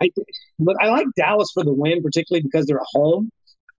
I 0.00 0.10
look, 0.58 0.76
I 0.80 0.88
like 0.88 1.06
Dallas 1.16 1.50
for 1.52 1.64
the 1.64 1.72
win, 1.72 2.02
particularly 2.02 2.42
because 2.42 2.66
they're 2.66 2.80
at 2.80 2.86
home. 2.92 3.30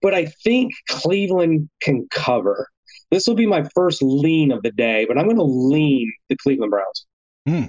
But 0.02 0.14
I 0.14 0.26
think 0.44 0.74
Cleveland 0.90 1.70
can 1.82 2.08
cover. 2.12 2.68
This 3.16 3.28
will 3.28 3.36
be 3.36 3.46
my 3.46 3.64
first 3.74 4.02
lean 4.02 4.52
of 4.52 4.62
the 4.62 4.72
day, 4.72 5.06
but 5.08 5.18
I'm 5.18 5.24
going 5.24 5.38
to 5.38 5.44
lean 5.44 6.12
the 6.28 6.36
Cleveland 6.36 6.70
Browns. 6.70 7.06
Hmm. 7.48 7.64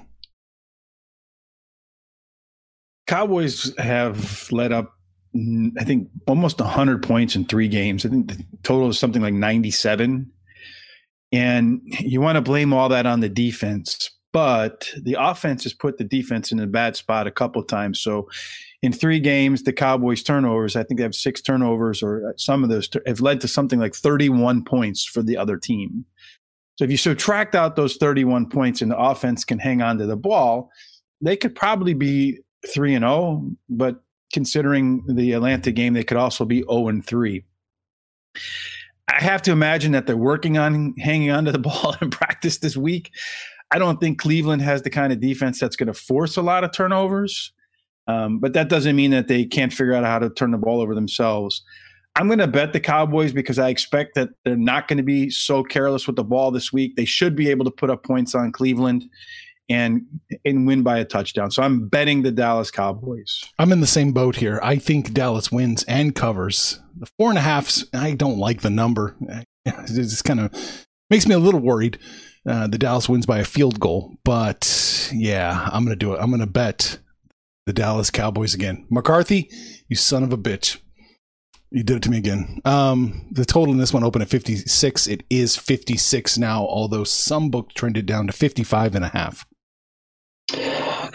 Cowboys 3.07 3.73
have 3.79 4.51
led 4.51 4.73
up 4.73 4.93
I 5.79 5.85
think 5.85 6.09
almost 6.27 6.59
100 6.59 7.01
points 7.01 7.37
in 7.37 7.45
three 7.45 7.69
games. 7.69 8.05
I 8.05 8.09
think 8.09 8.27
the 8.27 8.45
total 8.65 8.89
is 8.89 8.99
something 8.99 9.23
like 9.23 9.35
97. 9.35 10.29
And 11.31 11.81
you 11.85 12.21
want 12.21 12.37
to 12.37 12.43
blame 12.43 12.73
all 12.73 12.89
that 12.89 13.07
on 13.07 13.21
the 13.21 13.29
defense, 13.29 14.11
but 14.33 14.91
the 15.01 15.17
offense 15.17 15.63
has 15.63 15.75
put 15.75 15.99
the 15.99 16.05
defense 16.05 16.51
in 16.51 16.59
a 16.59 16.67
bad 16.67 16.97
spot 16.97 17.29
a 17.29 17.31
couple 17.31 17.63
times. 17.63 18.01
So 18.01 18.29
in 18.87 18.92
three 18.92 19.18
games, 19.18 19.64
the 19.64 19.72
Cowboys' 19.72 20.22
turnovers, 20.22 20.77
I 20.77 20.85
think 20.85 20.99
they 20.99 21.03
have 21.03 21.14
six 21.14 21.40
turnovers, 21.40 22.05
or 22.05 22.29
uh, 22.29 22.33
some 22.37 22.62
of 22.62 22.70
those 22.70 22.88
have 23.05 23.20
led 23.20 23.40
to 23.40 23.49
something 23.49 23.81
like 23.81 23.96
31 23.96 24.62
points 24.62 25.05
for 25.05 25.25
the 25.25 25.37
other 25.37 25.57
team. 25.57 26.05
So 26.77 26.85
if 26.85 26.92
you 26.92 26.96
subtract 26.96 27.57
out 27.57 27.75
those 27.75 27.96
31 27.96 28.49
points 28.49 28.83
and 28.83 28.92
the 28.92 28.96
offense 28.96 29.44
can 29.44 29.59
hang 29.59 29.83
on 29.83 29.99
to 29.99 30.07
the 30.07 30.16
ball, 30.16 30.70
they 31.20 31.37
could 31.37 31.57
probably 31.57 31.94
be 31.94 32.38
3 32.72 32.94
and 32.94 33.03
0, 33.03 33.51
but 33.68 34.05
considering 34.33 35.03
the 35.09 35.33
Atlanta 35.33 35.72
game, 35.72 35.94
they 35.94 36.05
could 36.05 36.16
also 36.16 36.44
be 36.44 36.62
0 36.70 36.87
and 36.87 37.05
3. 37.05 37.42
I 39.09 39.20
have 39.20 39.42
to 39.42 39.51
imagine 39.51 39.90
that 39.92 40.07
they're 40.07 40.16
working 40.16 40.59
on 40.59 40.94
hanging 40.96 41.33
onto 41.33 41.51
the 41.51 41.59
ball 41.70 41.96
in 42.01 42.11
practice 42.11 42.59
this 42.59 42.77
week. 42.77 43.11
I 43.72 43.81
don't 43.81 43.99
think 43.99 44.20
Cleveland 44.20 44.62
has 44.62 44.83
the 44.83 44.90
kind 44.90 45.12
of 45.12 45.18
defense 45.18 45.59
that's 45.59 45.75
going 45.75 45.88
to 45.88 45.94
force 45.94 46.37
a 46.37 46.42
lot 46.42 46.62
of 46.62 46.70
turnovers, 46.70 47.51
um, 48.07 48.38
but 48.38 48.53
that 48.53 48.69
doesn't 48.69 48.97
mean 48.97 49.11
that 49.11 49.29
they 49.29 49.45
can't 49.45 49.73
figure 49.73 49.95
out 49.95 50.05
how 50.05 50.19
to 50.19 50.31
turn 50.31 50.51
the 50.51 50.59
ball 50.59 50.81
over 50.81 50.95
themselves. 50.95 51.62
I'm 52.14 52.29
going 52.29 52.38
to 52.38 52.47
bet 52.47 52.73
the 52.73 52.81
Cowboys 52.81 53.33
because 53.33 53.59
I 53.59 53.69
expect 53.69 54.14
that 54.14 54.31
they're 54.45 54.57
not 54.57 54.88
going 54.88 54.97
to 54.97 55.03
be 55.03 55.29
so 55.29 55.62
careless 55.62 56.07
with 56.07 56.16
the 56.16 56.25
ball 56.25 56.51
this 56.51 56.73
week. 56.73 56.97
They 56.97 57.05
should 57.05 57.37
be 57.37 57.51
able 57.51 57.66
to 57.66 57.71
put 57.71 57.90
up 57.90 58.05
points 58.05 58.35
on 58.35 58.53
Cleveland 58.53 59.05
and 59.69 60.03
and 60.45 60.66
win 60.66 60.83
by 60.83 60.99
a 60.99 61.05
touchdown. 61.05 61.51
So 61.51 61.62
I'm 61.62 61.88
betting 61.88 62.23
the 62.23 62.31
Dallas 62.31 62.71
Cowboys. 62.71 63.45
I'm 63.59 63.73
in 63.73 63.81
the 63.81 63.87
same 63.87 64.12
boat 64.12 64.37
here. 64.37 64.61
I 64.62 64.77
think 64.77 65.12
Dallas 65.12 65.51
wins 65.51 65.83
and 65.85 66.14
covers. 66.14 66.81
The 66.99 67.07
four 67.19 67.29
and 67.29 67.38
a 67.38 67.42
half, 67.42 67.83
I 67.92 68.12
don't 68.12 68.38
like 68.38 68.62
the 68.62 68.71
number. 68.71 69.16
It 69.69 69.88
just 69.88 70.25
kind 70.25 70.38
of 70.38 70.87
makes 71.11 71.27
me 71.27 71.35
a 71.35 71.40
little 71.40 71.59
worried. 71.59 71.99
Uh, 72.49 72.69
the 72.69 72.79
Dallas 72.79 73.09
wins 73.09 73.27
by 73.27 73.40
a 73.40 73.45
field 73.45 73.81
goal, 73.81 74.14
but 74.25 75.11
yeah, 75.12 75.69
I'm 75.73 75.83
gonna 75.83 75.97
do 75.97 76.14
it. 76.14 76.21
I'm 76.21 76.31
gonna 76.31 76.47
bet 76.47 77.01
the 77.66 77.72
Dallas 77.72 78.11
Cowboys 78.11 78.55
again. 78.55 78.87
McCarthy, 78.90 79.50
you 79.88 79.96
son 79.96 80.22
of 80.22 80.33
a 80.33 80.38
bitch. 80.38 80.79
You 81.70 81.83
did 81.83 81.96
it 81.96 82.02
to 82.05 82.11
me 82.11 82.18
again. 82.18 82.61
Um, 82.64 83.26
the 83.33 83.44
total 83.44 83.74
in 83.74 83.79
this 83.79 83.92
one 83.92 84.05
opened 84.05 84.22
at 84.22 84.29
56. 84.29 85.09
It 85.09 85.24
is 85.29 85.57
56 85.57 86.38
now, 86.38 86.64
although 86.64 87.05
some 87.05 87.50
book 87.50 87.74
trended 87.74 88.07
down 88.07 88.29
to 88.29 88.33
55 88.33 88.94
and 88.94 89.05
a 89.05 89.09
half. 89.09 89.44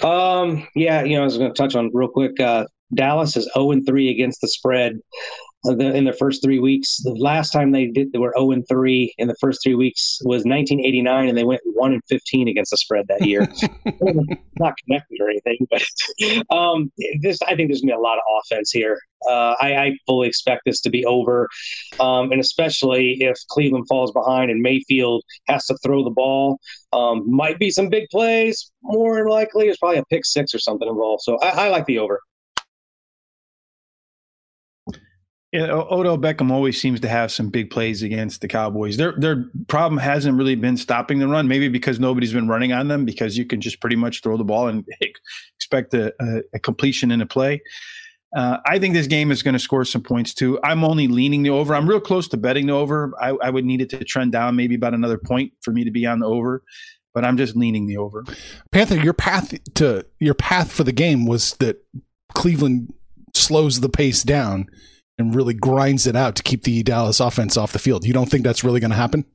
Um, 0.04 0.68
yeah, 0.76 1.04
you 1.04 1.16
know, 1.16 1.22
I 1.22 1.26
was 1.26 1.38
going 1.38 1.54
to 1.54 1.58
touch 1.58 1.76
on 1.76 1.90
real 1.94 2.10
quick. 2.10 2.38
Uh, 2.40 2.66
Dallas 2.94 3.38
is 3.38 3.50
0 3.54 3.72
and 3.72 3.86
3 3.88 4.10
against 4.10 4.42
the 4.42 4.50
spread 4.50 5.00
in 5.66 6.04
their 6.04 6.14
first 6.14 6.42
three 6.44 6.60
weeks. 6.60 6.98
The 7.04 7.14
last 7.14 7.52
time 7.52 7.72
they 7.72 7.88
did, 7.88 8.12
they 8.12 8.20
were 8.20 8.34
0 8.38 8.52
and 8.52 8.68
3 8.68 9.14
in 9.18 9.28
the 9.28 9.36
first 9.40 9.62
three 9.64 9.76
weeks 9.76 10.20
was 10.24 10.44
1989, 10.44 11.30
and 11.30 11.38
they 11.38 11.44
went 11.44 11.62
1 11.66 11.94
and 11.94 12.02
15 12.10 12.48
against 12.48 12.72
the 12.72 12.78
spread 12.78 13.08
that 13.08 13.26
year. 13.26 13.42
Not 14.60 14.74
connected 14.86 15.20
or 15.20 15.30
anything, 15.30 15.68
but 15.70 15.84
um, 16.56 16.92
this 17.22 17.42
I 17.44 17.56
think 17.56 17.70
there's 17.70 17.82
gonna 17.82 17.94
be 17.94 17.98
a 17.98 18.00
lot 18.00 18.18
of 18.18 18.24
offense 18.40 18.72
here. 18.72 19.00
Uh, 19.30 19.56
I, 19.62 19.76
I, 19.76 19.92
fully 20.08 20.28
expect 20.28 20.64
this 20.66 20.82
to 20.82 20.90
be 20.90 21.06
over, 21.06 21.48
um, 22.00 22.32
and 22.32 22.42
especially 22.42 23.18
if 23.22 23.38
Cleveland 23.50 23.86
falls 23.88 24.12
behind 24.12 24.50
and 24.50 24.62
Mayfield 24.62 25.24
has 25.48 25.68
to 25.68 25.78
throw 25.84 26.04
the 26.04 26.10
ball. 26.10 26.60
Um, 26.92 27.24
might 27.32 27.60
be 27.60 27.70
some 27.70 27.88
big 27.88 28.10
plays. 28.10 28.72
More 28.82 29.30
likely, 29.30 29.66
there's 29.66 29.78
probably 29.78 30.00
a 30.00 30.06
pick 30.06 30.26
six 30.26 30.56
or 30.56 30.60
something 30.60 30.90
involved. 30.90 31.22
So 31.22 31.38
I, 31.38 31.66
I 31.66 31.70
like 31.70 31.86
the 31.86 32.00
over. 32.00 32.20
Yeah, 35.52 35.70
Odell 35.70 36.18
Beckham 36.18 36.50
always 36.50 36.80
seems 36.80 37.02
to 37.02 37.10
have 37.10 37.30
some 37.30 37.50
big 37.50 37.72
plays 37.72 38.04
against 38.04 38.40
the 38.40 38.48
Cowboys. 38.48 38.96
Their 38.96 39.14
their 39.18 39.50
problem 39.68 40.00
hasn't 40.00 40.38
really 40.38 40.56
been 40.56 40.78
stopping 40.78 41.20
the 41.20 41.28
run, 41.28 41.50
maybe 41.50 41.68
because 41.68 42.00
nobody's 42.00 42.32
been 42.32 42.48
running 42.48 42.72
on 42.72 42.88
them 42.88 43.04
because 43.04 43.38
you 43.38 43.46
can 43.46 43.60
just 43.60 43.82
pretty 43.82 43.98
much 43.98 44.22
throw 44.22 44.38
the 44.38 44.46
ball 44.46 44.70
and 44.70 44.86
expect 45.58 45.94
a, 45.94 46.14
a, 46.22 46.42
a 46.54 46.60
completion 46.60 47.12
in 47.12 47.20
a 47.20 47.26
play. 47.26 47.62
Uh, 48.34 48.60
I 48.66 48.80
think 48.80 48.94
this 48.94 49.08
game 49.08 49.30
is 49.30 49.44
going 49.44 49.52
to 49.52 49.60
score 49.60 49.84
some 49.84 50.02
points 50.02 50.34
too. 50.34 50.58
I'm 50.64 50.86
only 50.86 51.10
leaning 51.10 51.44
the 51.44 51.50
over. 51.50 51.76
I'm 51.76 51.88
real 51.88 52.00
close 52.00 52.30
to 52.30 52.38
betting 52.38 52.68
the 52.68 52.74
over. 52.74 53.12
I, 53.20 53.32
I 53.44 53.50
would 53.50 53.66
need 53.66 53.82
it 53.82 53.90
to 53.90 54.06
trend 54.06 54.32
down 54.32 54.56
maybe 54.56 54.76
about 54.76 54.94
another 54.94 55.18
point 55.18 55.52
for 55.62 55.72
me 55.72 55.84
to 55.84 55.92
be 55.92 56.06
on 56.06 56.20
the 56.20 56.28
over, 56.28 56.64
but 57.14 57.26
I'm 57.26 57.36
just 57.36 57.58
leaning 57.58 57.88
the 57.88 57.98
over. 57.98 58.24
Panther, 58.72 58.96
your 58.96 59.14
path 59.14 59.54
to 59.74 60.06
your 60.20 60.34
path 60.34 60.72
for 60.72 60.86
the 60.86 60.94
game 60.94 61.26
was 61.26 61.56
that 61.56 61.84
Cleveland 62.34 62.94
slows 63.34 63.82
the 63.82 63.90
pace 63.90 64.24
down 64.24 64.68
and 65.22 65.36
really 65.36 65.54
grinds 65.54 66.08
it 66.08 66.16
out 66.16 66.36
to 66.36 66.44
keep 66.44 66.64
the 66.64 66.84
Dallas 66.84 67.20
offense 67.20 67.56
off 67.56 67.72
the 67.72 67.80
field. 67.80 68.06
You 68.06 68.14
don't 68.14 68.30
think 68.30 68.44
that's 68.44 68.64
really 68.64 68.80
going 68.80 68.92
to 68.92 68.98
happen? 68.98 69.26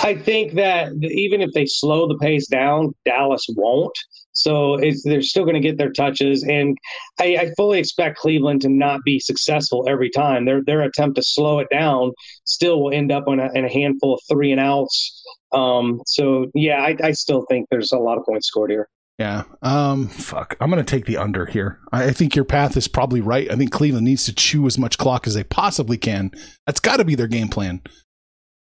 I 0.00 0.16
think 0.16 0.54
that 0.54 0.92
even 1.02 1.40
if 1.40 1.52
they 1.52 1.66
slow 1.66 2.06
the 2.06 2.18
pace 2.18 2.46
down, 2.46 2.94
Dallas 3.04 3.46
won't. 3.56 3.96
So 4.32 4.78
they're 5.04 5.22
still 5.22 5.44
going 5.44 5.54
to 5.54 5.60
get 5.60 5.78
their 5.78 5.92
touches, 5.92 6.42
and 6.42 6.76
I, 7.20 7.36
I, 7.36 7.50
fully 7.56 7.78
expect 7.78 8.18
Cleveland 8.18 8.62
to 8.62 8.68
not 8.68 9.00
be 9.04 9.20
successful 9.20 9.88
every 9.88 10.10
time. 10.10 10.44
Their 10.44 10.60
their 10.64 10.82
attempt 10.82 11.16
to 11.16 11.22
slow 11.22 11.60
it 11.60 11.68
down 11.70 12.10
still 12.42 12.82
will 12.82 12.92
end 12.92 13.12
up 13.12 13.28
on 13.28 13.38
a, 13.38 13.48
in 13.54 13.64
a 13.64 13.72
handful 13.72 14.14
of 14.14 14.20
three 14.28 14.50
and 14.50 14.60
outs. 14.60 15.24
Um, 15.52 16.02
so 16.06 16.50
yeah, 16.52 16.82
I, 16.82 16.96
I 17.00 17.12
still 17.12 17.46
think 17.48 17.68
there's 17.70 17.92
a 17.92 17.98
lot 17.98 18.18
of 18.18 18.24
points 18.24 18.48
scored 18.48 18.72
here. 18.72 18.88
Yeah. 19.18 19.44
Um, 19.62 20.08
fuck. 20.08 20.56
I'm 20.60 20.70
going 20.70 20.84
to 20.84 20.90
take 20.90 21.06
the 21.06 21.18
under 21.18 21.46
here. 21.46 21.78
I 21.92 22.10
think 22.12 22.34
your 22.34 22.44
path 22.44 22.76
is 22.76 22.88
probably 22.88 23.20
right. 23.20 23.50
I 23.50 23.54
think 23.54 23.70
Cleveland 23.70 24.04
needs 24.04 24.24
to 24.24 24.34
chew 24.34 24.66
as 24.66 24.76
much 24.76 24.98
clock 24.98 25.26
as 25.26 25.34
they 25.34 25.44
possibly 25.44 25.96
can. 25.96 26.32
That's 26.66 26.80
got 26.80 26.96
to 26.96 27.04
be 27.04 27.14
their 27.14 27.28
game 27.28 27.48
plan. 27.48 27.80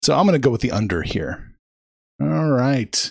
So 0.03 0.15
I'm 0.15 0.27
going 0.27 0.35
to 0.35 0.45
go 0.45 0.51
with 0.51 0.61
the 0.61 0.73
under 0.73 1.03
here. 1.03 1.55
All 2.21 2.51
right. 2.51 3.11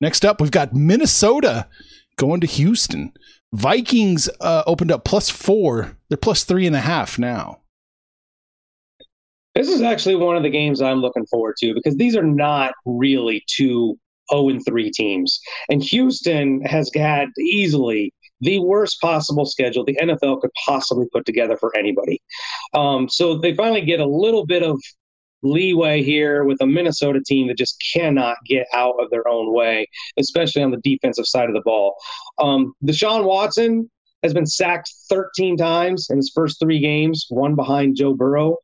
Next 0.00 0.24
up, 0.24 0.40
we've 0.40 0.52
got 0.52 0.72
Minnesota 0.74 1.66
going 2.16 2.40
to 2.42 2.46
Houston. 2.46 3.12
Vikings 3.52 4.28
uh, 4.40 4.62
opened 4.66 4.92
up 4.92 5.04
plus 5.04 5.30
four. 5.30 5.96
They're 6.08 6.16
plus 6.16 6.44
three 6.44 6.66
and 6.66 6.76
a 6.76 6.80
half 6.80 7.18
now. 7.18 7.62
This 9.54 9.68
is 9.68 9.82
actually 9.82 10.14
one 10.14 10.36
of 10.36 10.44
the 10.44 10.50
games 10.50 10.80
I'm 10.80 11.00
looking 11.00 11.26
forward 11.26 11.56
to 11.58 11.74
because 11.74 11.96
these 11.96 12.14
are 12.14 12.22
not 12.22 12.74
really 12.84 13.42
two 13.48 13.98
0 14.32 14.48
and 14.48 14.64
3 14.64 14.90
teams. 14.90 15.40
And 15.68 15.82
Houston 15.82 16.62
has 16.62 16.90
had 16.94 17.28
easily 17.38 18.12
the 18.40 18.60
worst 18.60 19.00
possible 19.00 19.46
schedule 19.46 19.84
the 19.84 19.98
NFL 20.00 20.40
could 20.40 20.52
possibly 20.64 21.06
put 21.12 21.26
together 21.26 21.56
for 21.56 21.76
anybody. 21.76 22.22
Um, 22.74 23.08
so 23.08 23.36
they 23.36 23.54
finally 23.54 23.80
get 23.80 24.00
a 24.00 24.06
little 24.06 24.46
bit 24.46 24.62
of 24.62 24.80
leeway 25.42 26.02
here 26.02 26.44
with 26.44 26.60
a 26.60 26.66
Minnesota 26.66 27.20
team 27.24 27.48
that 27.48 27.58
just 27.58 27.82
cannot 27.94 28.36
get 28.46 28.66
out 28.74 28.94
of 29.00 29.10
their 29.10 29.26
own 29.28 29.52
way, 29.52 29.86
especially 30.18 30.62
on 30.62 30.70
the 30.70 30.80
defensive 30.82 31.26
side 31.26 31.48
of 31.48 31.54
the 31.54 31.62
ball. 31.62 31.96
Um, 32.38 32.74
Deshaun 32.84 33.24
Watson 33.24 33.90
has 34.22 34.34
been 34.34 34.46
sacked 34.46 34.92
13 35.08 35.56
times 35.56 36.08
in 36.10 36.16
his 36.16 36.32
first 36.34 36.58
three 36.60 36.80
games, 36.80 37.26
one 37.28 37.54
behind 37.54 37.96
Joe 37.96 38.14
Burrow. 38.14 38.56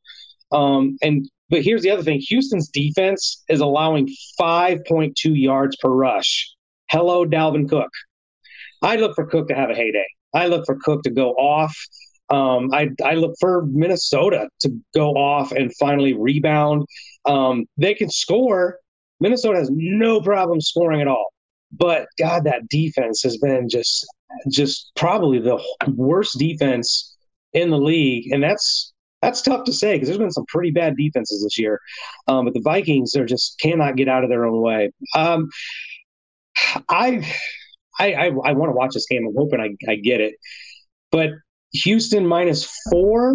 Um, 0.52 0.96
and 1.02 1.28
but 1.50 1.62
here's 1.62 1.82
the 1.82 1.90
other 1.90 2.02
thing: 2.02 2.20
Houston's 2.28 2.68
defense 2.68 3.42
is 3.48 3.60
allowing 3.60 4.08
5.2 4.40 5.12
yards 5.24 5.76
per 5.76 5.90
rush. 5.90 6.52
Hello, 6.90 7.24
Dalvin 7.24 7.68
Cook. 7.68 7.90
I 8.82 8.96
look 8.96 9.14
for 9.14 9.26
Cook 9.26 9.48
to 9.48 9.54
have 9.54 9.70
a 9.70 9.74
heyday. 9.74 10.06
I 10.34 10.46
look 10.46 10.66
for 10.66 10.76
Cook 10.82 11.02
to 11.04 11.10
go 11.10 11.30
off. 11.32 11.76
Um, 12.30 12.70
I, 12.72 12.90
I 13.04 13.14
look 13.14 13.34
for 13.38 13.66
Minnesota 13.66 14.48
to 14.60 14.70
go 14.94 15.10
off 15.10 15.52
and 15.52 15.74
finally 15.76 16.14
rebound. 16.14 16.86
Um, 17.26 17.66
they 17.76 17.94
can 17.94 18.10
score. 18.10 18.78
Minnesota 19.20 19.58
has 19.58 19.70
no 19.72 20.20
problem 20.20 20.60
scoring 20.60 21.00
at 21.00 21.08
all. 21.08 21.32
But 21.72 22.06
God, 22.18 22.44
that 22.44 22.68
defense 22.68 23.22
has 23.22 23.36
been 23.38 23.68
just 23.68 24.06
just 24.50 24.92
probably 24.96 25.38
the 25.38 25.62
worst 25.94 26.38
defense 26.38 27.16
in 27.52 27.70
the 27.70 27.78
league, 27.78 28.32
and 28.32 28.42
that's 28.42 28.92
that's 29.24 29.40
tough 29.40 29.64
to 29.64 29.72
say 29.72 29.94
because 29.94 30.08
there's 30.08 30.18
been 30.18 30.30
some 30.30 30.44
pretty 30.48 30.70
bad 30.70 30.96
defenses 30.96 31.42
this 31.42 31.58
year. 31.58 31.80
Um, 32.28 32.44
but 32.44 32.52
the 32.54 32.60
Vikings 32.60 33.14
are 33.16 33.24
just 33.24 33.58
cannot 33.58 33.96
get 33.96 34.06
out 34.08 34.22
of 34.22 34.28
their 34.28 34.44
own 34.44 34.60
way. 34.60 34.90
Um, 35.14 35.48
I, 36.90 37.26
I, 37.98 38.12
I, 38.12 38.26
I 38.26 38.52
want 38.52 38.68
to 38.70 38.76
watch 38.76 38.92
this 38.92 39.06
game. 39.06 39.26
I'm 39.26 39.34
hoping 39.36 39.60
I, 39.60 39.90
I 39.90 39.96
get 39.96 40.20
it. 40.20 40.34
But 41.10 41.30
Houston 41.72 42.26
minus 42.26 42.70
four, 42.90 43.34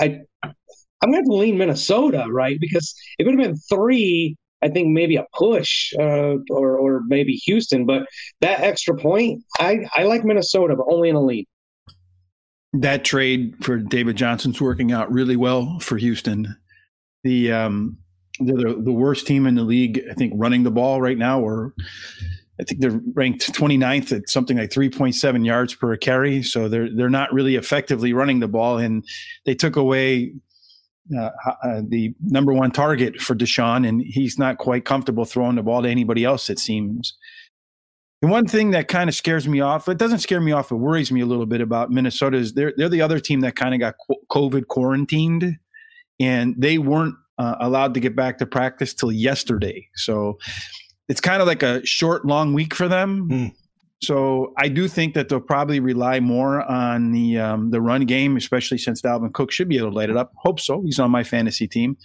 I, 0.00 0.20
I'm 0.42 1.10
going 1.10 1.24
to 1.24 1.32
lean 1.32 1.56
Minnesota, 1.56 2.26
right? 2.28 2.58
Because 2.60 2.94
it 3.18 3.24
would 3.24 3.38
have 3.38 3.48
been 3.48 3.56
three. 3.56 4.36
I 4.62 4.68
think 4.68 4.88
maybe 4.88 5.16
a 5.16 5.24
push 5.34 5.92
uh, 5.98 6.36
or 6.50 6.78
or 6.78 7.02
maybe 7.06 7.34
Houston, 7.44 7.84
but 7.84 8.06
that 8.40 8.60
extra 8.60 8.96
point, 8.96 9.44
I, 9.60 9.86
I 9.94 10.04
like 10.04 10.24
Minnesota, 10.24 10.74
but 10.76 10.86
only 10.90 11.10
in 11.10 11.14
a 11.14 11.20
lead 11.20 11.46
that 12.80 13.04
trade 13.04 13.54
for 13.62 13.78
David 13.78 14.16
Johnson's 14.16 14.60
working 14.60 14.92
out 14.92 15.10
really 15.10 15.36
well 15.36 15.78
for 15.80 15.96
Houston. 15.96 16.56
The 17.24 17.52
um, 17.52 17.98
they're 18.40 18.56
the, 18.56 18.82
the 18.82 18.92
worst 18.92 19.26
team 19.26 19.46
in 19.46 19.54
the 19.54 19.62
league, 19.62 20.02
I 20.10 20.14
think, 20.14 20.32
running 20.36 20.62
the 20.62 20.70
ball 20.70 21.00
right 21.00 21.18
now, 21.18 21.40
or 21.40 21.74
I 22.60 22.64
think 22.64 22.80
they're 22.80 23.00
ranked 23.14 23.52
29th 23.52 24.12
at 24.16 24.28
something 24.28 24.56
like 24.56 24.70
3.7 24.70 25.44
yards 25.44 25.74
per 25.74 25.96
carry. 25.96 26.42
So 26.42 26.68
they're 26.68 26.88
they're 26.94 27.10
not 27.10 27.32
really 27.32 27.56
effectively 27.56 28.12
running 28.12 28.40
the 28.40 28.48
ball, 28.48 28.78
and 28.78 29.04
they 29.44 29.54
took 29.54 29.76
away 29.76 30.34
uh, 31.16 31.30
uh, 31.62 31.82
the 31.86 32.14
number 32.20 32.52
one 32.52 32.70
target 32.70 33.20
for 33.20 33.34
Deshaun, 33.34 33.86
and 33.88 34.02
he's 34.02 34.38
not 34.38 34.58
quite 34.58 34.84
comfortable 34.84 35.24
throwing 35.24 35.56
the 35.56 35.62
ball 35.62 35.82
to 35.82 35.88
anybody 35.88 36.24
else. 36.24 36.50
It 36.50 36.58
seems. 36.58 37.16
And 38.22 38.30
one 38.30 38.46
thing 38.46 38.70
that 38.70 38.88
kind 38.88 39.08
of 39.08 39.14
scares 39.14 39.46
me 39.46 39.60
off, 39.60 39.88
it 39.88 39.98
doesn't 39.98 40.20
scare 40.20 40.40
me 40.40 40.52
off, 40.52 40.72
it 40.72 40.76
worries 40.76 41.12
me 41.12 41.20
a 41.20 41.26
little 41.26 41.46
bit 41.46 41.60
about 41.60 41.90
Minnesota 41.90 42.38
is 42.38 42.54
they're, 42.54 42.72
they're 42.76 42.88
the 42.88 43.02
other 43.02 43.20
team 43.20 43.40
that 43.40 43.56
kind 43.56 43.74
of 43.74 43.80
got 43.80 43.94
COVID 44.30 44.68
quarantined 44.68 45.56
and 46.18 46.54
they 46.56 46.78
weren't 46.78 47.14
uh, 47.38 47.56
allowed 47.60 47.94
to 47.94 48.00
get 48.00 48.16
back 48.16 48.38
to 48.38 48.46
practice 48.46 48.94
till 48.94 49.12
yesterday. 49.12 49.86
So 49.96 50.38
it's 51.08 51.20
kind 51.20 51.42
of 51.42 51.46
like 51.46 51.62
a 51.62 51.84
short, 51.84 52.24
long 52.24 52.54
week 52.54 52.74
for 52.74 52.88
them. 52.88 53.28
Mm. 53.28 53.52
So 54.02 54.52
I 54.58 54.68
do 54.68 54.88
think 54.88 55.14
that 55.14 55.28
they'll 55.28 55.40
probably 55.40 55.80
rely 55.80 56.20
more 56.20 56.62
on 56.62 57.12
the 57.12 57.38
um, 57.38 57.70
the 57.70 57.80
run 57.80 58.04
game, 58.04 58.36
especially 58.36 58.76
since 58.76 59.00
Dalvin 59.00 59.32
Cook 59.32 59.50
should 59.50 59.68
be 59.68 59.78
able 59.78 59.90
to 59.90 59.96
light 59.96 60.10
it 60.10 60.18
up. 60.18 60.32
Hope 60.36 60.60
so. 60.60 60.82
He's 60.82 60.98
on 60.98 61.10
my 61.10 61.24
fantasy 61.24 61.66
team. 61.66 61.96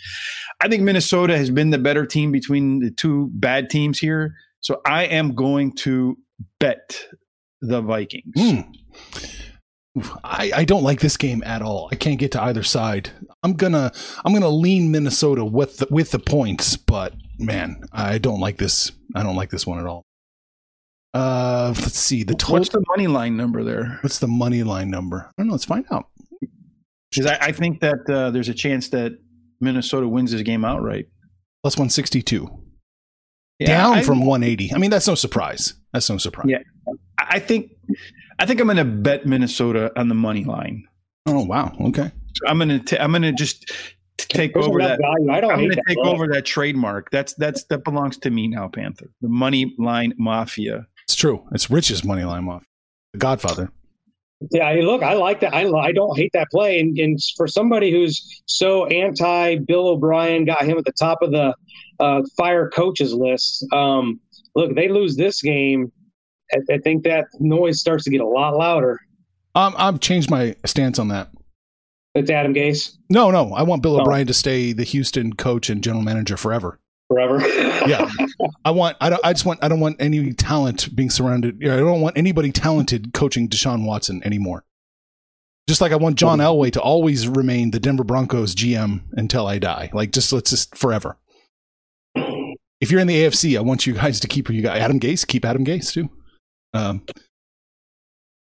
I 0.62 0.70
think 0.70 0.84
Minnesota 0.84 1.38
has 1.38 1.50
been 1.50 1.72
the 1.72 1.78
better 1.78 2.06
team 2.06 2.32
between 2.32 2.80
the 2.80 2.92
two 2.92 3.30
bad 3.34 3.70
teams 3.70 4.00
here. 4.00 4.36
So 4.62 4.82
I 4.86 5.06
am 5.06 5.34
going 5.34 5.74
to 5.78 6.18
bet 6.60 7.06
the 7.62 7.82
Vikings. 7.82 8.34
Mm. 8.38 8.76
I, 10.24 10.52
I 10.56 10.66
don't 10.66 10.84
like 10.84 11.02
this 11.02 11.18
game 11.18 11.44
at 11.46 11.62
all. 11.62 11.90
I 11.92 11.96
can't 11.96 12.20
get 12.20 12.32
to 12.34 12.44
either 12.44 12.64
side. 12.64 13.10
I'm 13.44 13.54
gonna 13.54 13.92
I'm 14.24 14.34
gonna 14.34 14.50
lean 14.50 14.92
Minnesota 14.92 15.44
with 15.44 15.78
the, 15.78 15.88
with 15.90 16.12
the 16.12 16.20
points, 16.20 16.78
but 16.78 17.14
man, 17.38 17.82
I 17.92 18.18
don't 18.18 18.40
like 18.40 18.58
this. 18.58 18.92
I 19.16 19.24
don't 19.24 19.36
like 19.36 19.50
this 19.50 19.68
one 19.68 19.80
at 19.80 19.86
all. 19.86 20.04
Uh, 21.14 21.74
let's 21.78 22.00
see 22.00 22.24
the 22.24 22.36
total. 22.36 22.60
What's 22.60 22.70
the 22.70 22.84
money 22.88 23.08
line 23.08 23.36
number 23.36 23.66
there? 23.66 23.98
What's 24.02 24.20
the 24.20 24.30
money 24.30 24.64
line 24.64 24.90
number? 24.90 25.30
I 25.30 25.42
don't 25.42 25.48
know. 25.48 25.54
Let's 25.54 25.66
find 25.66 25.86
out. 25.92 26.06
Because 27.10 27.26
I, 27.26 27.48
I, 27.48 27.52
think 27.52 27.82
that 27.82 28.10
uh, 28.10 28.32
there's 28.32 28.48
a 28.48 28.54
chance 28.54 28.88
that 28.90 29.12
Minnesota 29.60 30.08
wins 30.08 30.32
this 30.32 30.42
game 30.44 30.64
outright. 30.64 31.08
Plus 31.64 31.78
one 31.78 31.90
sixty 31.90 32.22
two 32.22 32.61
yeah, 33.62 33.68
down 33.68 33.98
I, 34.00 34.04
from 34.04 34.26
180. 34.26 34.74
I 34.74 34.78
mean, 34.78 34.90
that's 34.90 35.08
no 35.08 35.16
surprise. 35.16 35.74
That's 35.94 36.10
no 36.10 36.18
surprise. 36.18 36.48
Yeah, 36.50 36.60
I 37.18 37.40
think 37.40 37.72
I 38.40 38.46
think 38.46 38.60
I'm 38.60 38.68
going 38.68 38.78
to 38.78 38.86
bet 38.86 39.26
Minnesota 39.26 39.92
on 39.96 40.08
the 40.08 40.16
money 40.16 40.44
line. 40.44 40.88
Oh 41.28 41.46
wow, 41.46 41.76
okay. 41.82 42.12
So 42.36 42.48
I'm 42.48 42.58
going 42.58 42.84
to 42.84 43.02
I'm 43.02 43.12
going 43.12 43.22
to 43.22 43.32
just 43.32 43.72
take 44.18 44.54
There's 44.54 44.68
over 44.68 44.80
that. 44.80 45.00
Value. 45.00 45.32
I 45.32 45.42
don't. 45.42 45.52
I'm 45.52 45.60
going 45.60 45.72
to 45.72 45.84
take 45.88 45.98
over 46.00 46.28
that 46.28 46.46
trademark. 46.46 47.12
That's 47.12 47.34
that's 47.36 47.64
that 47.66 47.84
belongs 47.84 48.18
to 48.20 48.30
me 48.30 48.48
now, 48.48 48.68
Panther. 48.68 49.12
The 49.22 49.30
money 49.30 49.76
line 49.78 50.14
mafia. 50.18 50.88
It's 51.04 51.16
true. 51.16 51.46
It's 51.52 51.70
Rich's 51.70 52.04
money 52.04 52.24
line 52.24 52.46
mafia. 52.46 52.68
The 53.14 53.20
Godfather. 53.20 53.72
Yeah, 54.50 54.68
i 54.68 54.80
look, 54.80 55.04
I 55.04 55.14
like 55.14 55.40
that. 55.42 55.54
I, 55.54 55.70
I 55.70 55.92
don't 55.92 56.18
hate 56.18 56.32
that 56.34 56.50
play. 56.50 56.80
And, 56.80 56.98
and 56.98 57.20
for 57.38 57.48
somebody 57.48 57.92
who's 57.92 58.42
so 58.48 58.88
anti 58.88 59.58
Bill 59.58 59.90
O'Brien, 59.90 60.46
got 60.46 60.64
him 60.64 60.78
at 60.78 60.86
the 60.86 60.94
top 60.94 61.22
of 61.22 61.32
the 61.32 61.54
uh, 62.00 62.24
fire 62.36 62.70
coaches 62.70 63.14
list. 63.14 63.66
Um, 63.72 64.20
look, 64.56 64.76
they 64.76 64.88
lose 64.88 65.16
this 65.16 65.42
game. 65.42 65.92
I, 66.52 66.58
I, 66.74 66.78
think 66.80 67.04
that 67.04 67.26
noise 67.40 67.80
starts 67.80 68.04
to 68.06 68.10
get 68.10 68.22
a 68.22 68.28
lot 68.28 68.58
louder. 68.58 69.00
Um, 69.54 69.76
I've 69.78 70.00
changed 70.00 70.32
my 70.32 70.56
stance 70.66 70.98
on 70.98 71.10
that. 71.10 71.30
It's 72.16 72.30
Adam 72.30 72.54
Gase. 72.54 72.98
No, 73.10 73.32
no, 73.32 73.54
I 73.54 73.64
want 73.64 73.84
Bill 73.84 73.98
oh. 73.98 74.02
O'Brien 74.02 74.28
to 74.28 74.34
stay 74.34 74.74
the 74.74 74.84
Houston 74.84 75.34
coach 75.34 75.70
and 75.70 75.84
general 75.84 76.04
manager 76.04 76.36
forever. 76.36 76.80
Forever. 77.12 77.46
yeah, 77.88 78.10
I 78.64 78.72
want. 78.72 78.96
I 79.02 79.10
don't. 79.10 79.26
I 79.26 79.34
just 79.34 79.46
want. 79.46 79.64
I 79.64 79.68
don't 79.68 79.80
want 79.80 79.98
any 80.00 80.34
talent 80.34 80.96
being 80.96 81.10
surrounded. 81.10 81.64
I 81.64 81.78
don't 81.78 82.02
want 82.02 82.18
anybody 82.18 82.52
talented 82.52 83.14
coaching 83.14 83.50
Deshaun 83.50 83.86
Watson 83.86 84.22
anymore. 84.24 84.64
Just 85.68 85.82
like 85.82 85.92
I 85.92 85.98
want 85.98 86.16
John 86.18 86.40
Elway 86.40 86.72
to 86.72 86.82
always 86.82 87.28
remain 87.28 87.72
the 87.72 87.80
Denver 87.80 88.04
Broncos 88.04 88.56
GM 88.56 89.02
until 89.14 89.46
I 89.46 89.60
die. 89.60 89.90
Like 89.94 90.12
just 90.12 90.32
let's 90.32 90.50
just 90.50 90.76
forever 90.76 91.18
if 92.82 92.90
you're 92.90 93.00
in 93.00 93.08
the 93.08 93.24
AFC, 93.24 93.58
I 93.58 93.62
want 93.62 93.86
you 93.86 93.94
guys 93.94 94.20
to 94.20 94.28
keep 94.28 94.50
you 94.50 94.62
got 94.62 94.78
Adam 94.78 95.00
Gase, 95.00 95.26
keep 95.26 95.46
Adam 95.46 95.64
Gase 95.64 95.94
too. 95.94 96.10
Um, 96.74 97.06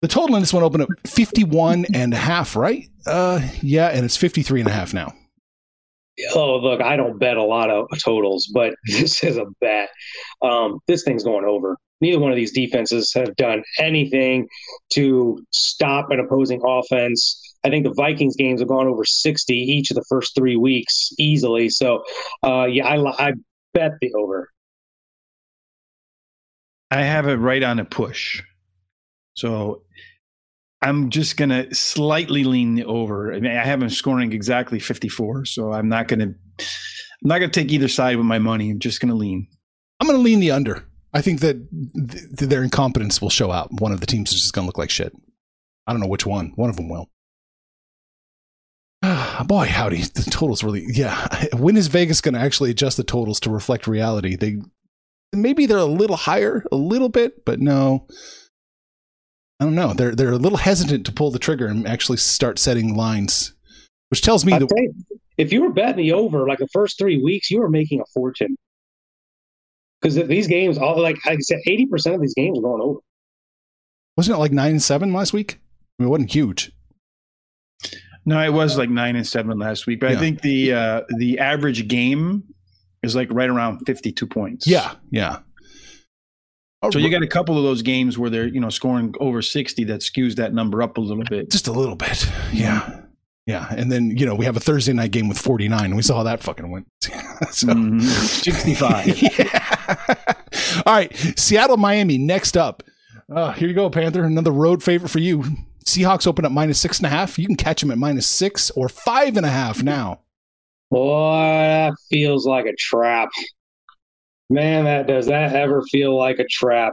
the 0.01 0.09
total 0.09 0.35
in 0.37 0.42
this 0.42 0.53
one 0.53 0.64
opened 0.64 0.85
up 0.85 0.88
51 1.07 1.87
and 1.94 2.12
a 2.12 2.16
half, 2.16 2.57
right? 2.57 2.88
Uh, 3.07 3.40
yeah, 3.61 3.88
and 3.88 4.05
it's 4.05 4.16
53 4.16 4.61
and 4.61 4.68
a 4.68 4.72
half 4.72 4.94
now. 4.94 5.12
Oh, 6.35 6.57
look, 6.57 6.81
I 6.81 6.96
don't 6.96 7.18
bet 7.18 7.37
a 7.37 7.42
lot 7.42 7.70
of 7.70 7.87
totals, 8.05 8.51
but 8.53 8.75
this 8.87 9.25
is 9.25 9.37
a 9.37 9.46
bet. 9.61 9.88
Um, 10.42 10.79
this 10.87 11.03
thing's 11.05 11.25
going 11.25 11.44
over. 11.44 11.77
Neither 12.01 12.18
one 12.18 12.33
of 12.33 12.37
these 12.37 12.53
defenses 12.53 13.12
have 13.14 13.35
done 13.37 13.62
anything 13.79 14.48
to 14.94 15.38
stop 15.53 16.11
an 16.11 16.18
opposing 16.18 16.61
offense. 16.66 17.40
I 17.64 17.70
think 17.70 17.85
the 17.85 17.94
Vikings 17.94 18.35
games 18.37 18.61
have 18.61 18.68
gone 18.68 18.88
over 18.88 19.05
60 19.05 19.55
each 19.55 19.90
of 19.90 19.94
the 19.94 20.05
first 20.09 20.35
three 20.35 20.57
weeks 20.57 21.11
easily. 21.18 21.68
So, 21.68 22.03
uh, 22.42 22.64
yeah, 22.64 22.87
I, 22.87 23.29
I 23.29 23.33
bet 23.72 23.92
the 24.01 24.12
over. 24.14 24.51
I 26.90 27.03
have 27.03 27.29
it 27.29 27.37
right 27.37 27.62
on 27.62 27.79
a 27.79 27.85
push. 27.85 28.42
So 29.35 29.83
I'm 30.83 31.11
just 31.11 31.37
going 31.37 31.51
to 31.51 31.73
slightly 31.75 32.45
lean 32.45 32.83
over. 32.83 33.33
I 33.33 33.40
mean, 33.40 33.53
I 33.53 33.64
have 33.64 33.81
them 33.81 33.88
scoring 33.88 34.33
exactly 34.33 34.81
54, 34.81 35.45
so 35.45 35.73
I'm 35.73 35.88
not 35.88 36.09
going 36.09 36.21
to 36.21 36.35
I'm 37.23 37.29
not 37.29 37.38
going 37.38 37.51
to 37.51 37.61
take 37.61 37.71
either 37.71 37.88
side 37.88 38.16
with 38.16 38.27
my 38.27 38.40
money. 38.40 38.71
I'm 38.71 38.81
just 38.81 39.01
going 39.01 39.11
to 39.11 39.14
lean. 39.14 39.47
I'm 40.01 40.09
going 40.09 40.18
to 40.18 40.23
lean 40.23 40.40
the 40.40 40.51
under. 40.51 40.85
I 41.14 41.21
think 41.21 41.40
that 41.40 41.57
th- 41.95 42.49
their 42.51 42.64
incompetence 42.64 43.23
will 43.23 43.31
show 43.31 43.53
out. 43.53 43.81
One 43.81 43.92
of 43.92 44.01
the 44.01 44.07
teams 44.07 44.33
is 44.33 44.40
just 44.40 44.55
going 44.55 44.64
to 44.64 44.66
look 44.66 44.79
like 44.79 44.90
shit. 44.90 45.12
I 45.87 45.92
don't 45.92 46.01
know 46.01 46.09
which 46.09 46.27
one. 46.27 46.53
One 46.57 46.68
of 46.68 46.77
them 46.77 46.88
will. 46.88 47.09
boy, 49.47 49.66
howdy, 49.66 50.03
the 50.03 50.29
totals 50.31 50.64
really. 50.64 50.85
Yeah, 50.88 51.47
when 51.57 51.77
is 51.77 51.87
Vegas 51.87 52.21
going 52.21 52.35
to 52.35 52.40
actually 52.40 52.71
adjust 52.71 52.97
the 52.97 53.05
totals 53.05 53.38
to 53.40 53.51
reflect 53.51 53.87
reality? 53.87 54.35
They 54.37 54.59
maybe 55.33 55.66
they're 55.66 55.79
a 55.79 55.85
little 55.85 56.16
higher, 56.16 56.64
a 56.73 56.77
little 56.77 57.09
bit, 57.09 57.45
but 57.45 57.61
no. 57.61 58.07
I 59.61 59.65
don't 59.65 59.75
know. 59.75 59.93
They're 59.93 60.15
they're 60.15 60.33
a 60.33 60.37
little 60.37 60.59
hesitant 60.59 61.07
to 61.07 61.12
pull 61.12 61.31
the 61.31 61.38
trigger 61.38 61.67
and 61.67 61.87
actually 61.87 62.19
start 62.19 62.59
setting 62.59 62.97
lines, 62.97 63.53
which 64.11 64.23
tells 64.23 64.45
me 64.45 64.53
I'd 64.53 64.62
that 64.62 64.71
say, 64.71 64.88
if 65.38 65.53
you 65.53 65.62
were 65.62 65.73
betting 65.73 65.97
the 65.97 66.12
over 66.12 66.47
like 66.49 66.59
the 66.59 66.69
first 66.73 66.99
three 66.99 67.23
weeks, 67.23 67.51
you 67.51 67.61
were 67.61 67.69
making 67.71 68.01
a 68.01 68.05
fortune. 68.12 68.57
Because 70.01 70.17
these 70.27 70.49
games, 70.49 70.79
all 70.79 71.01
like 71.01 71.17
like 71.27 71.38
I 71.38 71.41
said, 71.41 71.61
eighty 71.67 71.87
percent 71.87 72.17
of 72.17 72.21
these 72.21 72.35
games 72.35 72.59
are 72.59 72.62
going 72.62 72.83
over. 72.83 72.99
wasn't 74.17 74.37
it 74.37 74.41
like 74.41 74.53
nine 74.53 74.73
and 74.73 74.83
seven 74.83 75.12
last 75.12 75.33
week? 75.33 75.61
I 75.99 76.03
mean, 76.03 76.09
it 76.09 76.11
wasn't 76.11 76.33
huge. 76.33 76.73
No, 78.25 78.41
it 78.41 78.53
was 78.53 78.79
like 78.79 78.91
nine 78.91 79.17
and 79.17 79.27
seven 79.27 79.59
last 79.59 79.87
week, 79.87 80.01
but 80.01 80.11
Yeah. 80.11 80.17
I 80.17 80.21
think 80.21 80.43
the 80.43 80.73
uh, 80.73 81.01
the 81.19 81.38
average 81.38 81.87
game 81.88 82.45
is 83.03 83.15
like 83.15 83.29
right 83.31 83.49
around 83.51 83.81
fifty 83.87 84.11
two 84.12 84.27
points. 84.27 84.67
Yeah, 84.67 84.95
yeah. 85.11 85.38
Oh, 86.83 86.90
So 86.90 86.99
you 86.99 87.11
got 87.11 87.23
a 87.23 87.27
couple 87.29 87.57
of 87.57 87.62
those 87.64 87.83
games 87.83 88.18
where 88.18 88.29
they're 88.31 88.47
you 88.49 88.61
know 88.61 88.71
scoring 88.71 89.14
over 89.21 89.40
sixty 89.42 89.85
that 89.85 90.01
skews 90.01 90.35
that 90.37 90.53
number 90.53 90.83
up 90.83 90.97
a 90.99 91.01
little 91.01 91.25
bit. 91.25 91.51
just 91.51 91.68
a 91.68 91.73
little 91.73 91.97
bit. 91.97 92.27
Yeah. 92.53 93.01
Yeah. 93.47 93.66
And 93.77 93.90
then, 93.90 94.16
you 94.16 94.25
know, 94.25 94.37
we 94.37 94.45
have 94.45 94.57
a 94.57 94.61
Thursday 94.61 94.92
night 94.92 95.11
game 95.11 95.29
with 95.29 95.37
49 95.37 95.85
and 95.87 95.97
we 95.97 96.03
saw 96.03 96.18
how 96.18 96.23
that 96.23 96.42
fucking 96.45 96.71
went. 96.71 96.87
so, 97.03 97.11
Mhm. 97.66 98.01
Sixty 98.01 98.75
five. 98.75 99.07
yeah. 99.21 99.97
All 100.87 100.95
right. 100.95 101.12
Seattle, 101.37 101.77
Miami 101.77 102.18
next 102.18 102.57
up. 102.57 102.85
Uh, 103.35 103.51
here 103.53 103.66
you 103.66 103.75
go, 103.75 103.90
Panther. 103.90 104.23
Another 104.23 104.53
road 104.53 104.81
favorite 104.83 105.09
for 105.09 105.18
you. 105.18 105.45
Seahawks 105.85 106.29
open 106.29 106.45
up 106.45 106.53
minus 106.53 106.79
six 106.79 106.99
and 106.99 107.07
a 107.07 107.09
half. 107.11 107.37
You 107.38 107.47
can 107.47 107.57
catch 107.57 107.81
them 107.81 107.90
at 107.90 107.99
minus 107.99 108.29
six 108.29 108.71
or 108.71 108.88
five 108.88 109.37
and 109.37 109.45
a 109.45 109.49
half 109.51 109.83
now. 109.83 110.21
Boy, 110.90 111.33
that 111.62 111.95
feels 112.11 112.47
like 112.47 112.66
a 112.66 112.75
trap. 112.79 113.29
Man, 114.53 114.85
that 114.85 115.07
does 115.07 115.27
that 115.29 115.55
ever 115.55 115.83
feel 115.91 116.17
like 116.17 116.38
a 116.38 116.45
trap? 116.45 116.93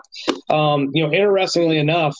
Um, 0.49 0.89
you 0.93 1.03
know, 1.03 1.11
interestingly 1.11 1.77
enough, 1.77 2.15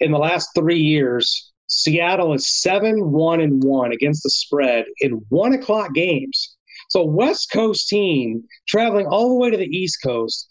in 0.00 0.12
the 0.12 0.18
last 0.18 0.50
three 0.54 0.80
years, 0.80 1.50
Seattle 1.66 2.34
is 2.34 2.60
seven, 2.60 3.10
one, 3.10 3.40
and 3.40 3.64
one 3.64 3.92
against 3.92 4.22
the 4.22 4.28
spread 4.28 4.84
in 5.00 5.24
one 5.30 5.54
o'clock 5.54 5.94
games. 5.94 6.56
So, 6.90 7.04
West 7.04 7.50
Coast 7.50 7.88
team 7.88 8.44
traveling 8.68 9.06
all 9.06 9.30
the 9.30 9.36
way 9.36 9.50
to 9.50 9.56
the 9.56 9.64
East 9.64 9.98
Coast 10.04 10.46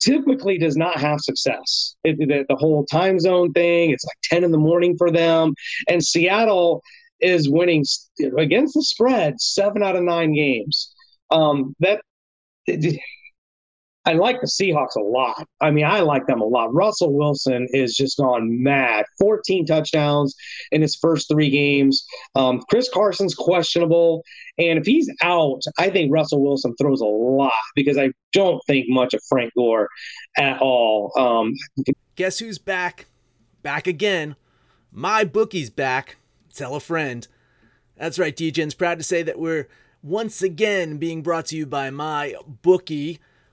typically 0.00 0.58
does 0.58 0.76
not 0.76 1.00
have 1.00 1.18
success. 1.20 1.96
It, 2.04 2.18
the, 2.18 2.44
the 2.48 2.56
whole 2.56 2.86
time 2.86 3.18
zone 3.18 3.52
thing, 3.52 3.90
it's 3.90 4.04
like 4.04 4.16
10 4.22 4.44
in 4.44 4.52
the 4.52 4.58
morning 4.58 4.96
for 4.96 5.10
them. 5.10 5.54
And 5.88 6.04
Seattle 6.04 6.82
is 7.20 7.48
winning 7.48 7.84
against 8.38 8.74
the 8.74 8.82
spread 8.82 9.40
seven 9.40 9.82
out 9.82 9.96
of 9.96 10.04
nine 10.04 10.34
games. 10.34 10.92
Um, 11.32 11.74
that 11.80 12.02
I 14.04 14.14
like 14.14 14.40
the 14.40 14.48
Seahawks 14.48 14.96
a 14.96 15.00
lot. 15.00 15.46
I 15.60 15.70
mean, 15.70 15.84
I 15.84 16.00
like 16.00 16.26
them 16.26 16.40
a 16.40 16.44
lot. 16.44 16.74
Russell 16.74 17.12
Wilson 17.12 17.68
is 17.70 17.94
just 17.94 18.18
gone 18.18 18.62
mad. 18.62 19.04
14 19.20 19.64
touchdowns 19.64 20.34
in 20.72 20.82
his 20.82 20.96
first 20.96 21.28
three 21.28 21.50
games. 21.50 22.04
Um, 22.34 22.62
Chris 22.68 22.90
Carson's 22.92 23.34
questionable. 23.34 24.24
And 24.58 24.78
if 24.78 24.86
he's 24.86 25.08
out, 25.22 25.62
I 25.78 25.88
think 25.90 26.12
Russell 26.12 26.42
Wilson 26.42 26.74
throws 26.76 27.00
a 27.00 27.06
lot 27.06 27.52
because 27.76 27.96
I 27.96 28.10
don't 28.32 28.60
think 28.66 28.86
much 28.88 29.14
of 29.14 29.20
Frank 29.28 29.52
Gore 29.56 29.88
at 30.36 30.60
all. 30.60 31.12
Um, 31.16 31.54
Guess 32.16 32.40
who's 32.40 32.58
back? 32.58 33.06
Back 33.62 33.86
again. 33.86 34.36
My 34.90 35.24
bookie's 35.24 35.70
back. 35.70 36.16
Tell 36.54 36.74
a 36.74 36.80
friend. 36.80 37.26
That's 37.96 38.18
right, 38.18 38.36
DJ's 38.36 38.74
proud 38.74 38.98
to 38.98 39.04
say 39.04 39.22
that 39.22 39.38
we're 39.38 39.68
once 40.02 40.42
again 40.42 40.98
being 40.98 41.22
brought 41.22 41.46
to 41.46 41.56
you 41.56 41.66
by 41.66 41.90
my 41.90 42.34
bookie. 42.62 43.20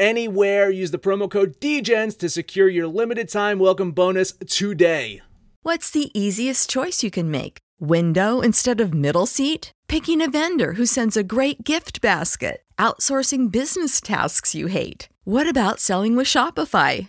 anywhere. 0.00 0.70
Use 0.70 0.90
the 0.90 0.98
promo 0.98 1.30
code 1.30 1.60
DEGENS 1.60 2.16
to 2.16 2.28
secure 2.28 2.68
your 2.68 2.88
limited 2.88 3.28
time 3.28 3.60
welcome 3.60 3.92
bonus 3.92 4.32
today. 4.48 5.20
What's 5.62 5.90
the 5.90 6.10
easiest 6.18 6.70
choice 6.70 7.02
you 7.02 7.10
can 7.10 7.30
make? 7.30 7.58
Window 7.78 8.40
instead 8.40 8.80
of 8.80 8.94
middle 8.94 9.26
seat? 9.26 9.72
Picking 9.88 10.22
a 10.22 10.30
vendor 10.30 10.72
who 10.72 10.86
sends 10.86 11.16
a 11.16 11.22
great 11.22 11.64
gift 11.64 12.00
basket? 12.00 12.62
Outsourcing 12.78 13.52
business 13.52 14.00
tasks 14.00 14.54
you 14.54 14.68
hate? 14.68 15.08
What 15.24 15.48
about 15.48 15.80
selling 15.80 16.16
with 16.16 16.26
Shopify? 16.26 17.08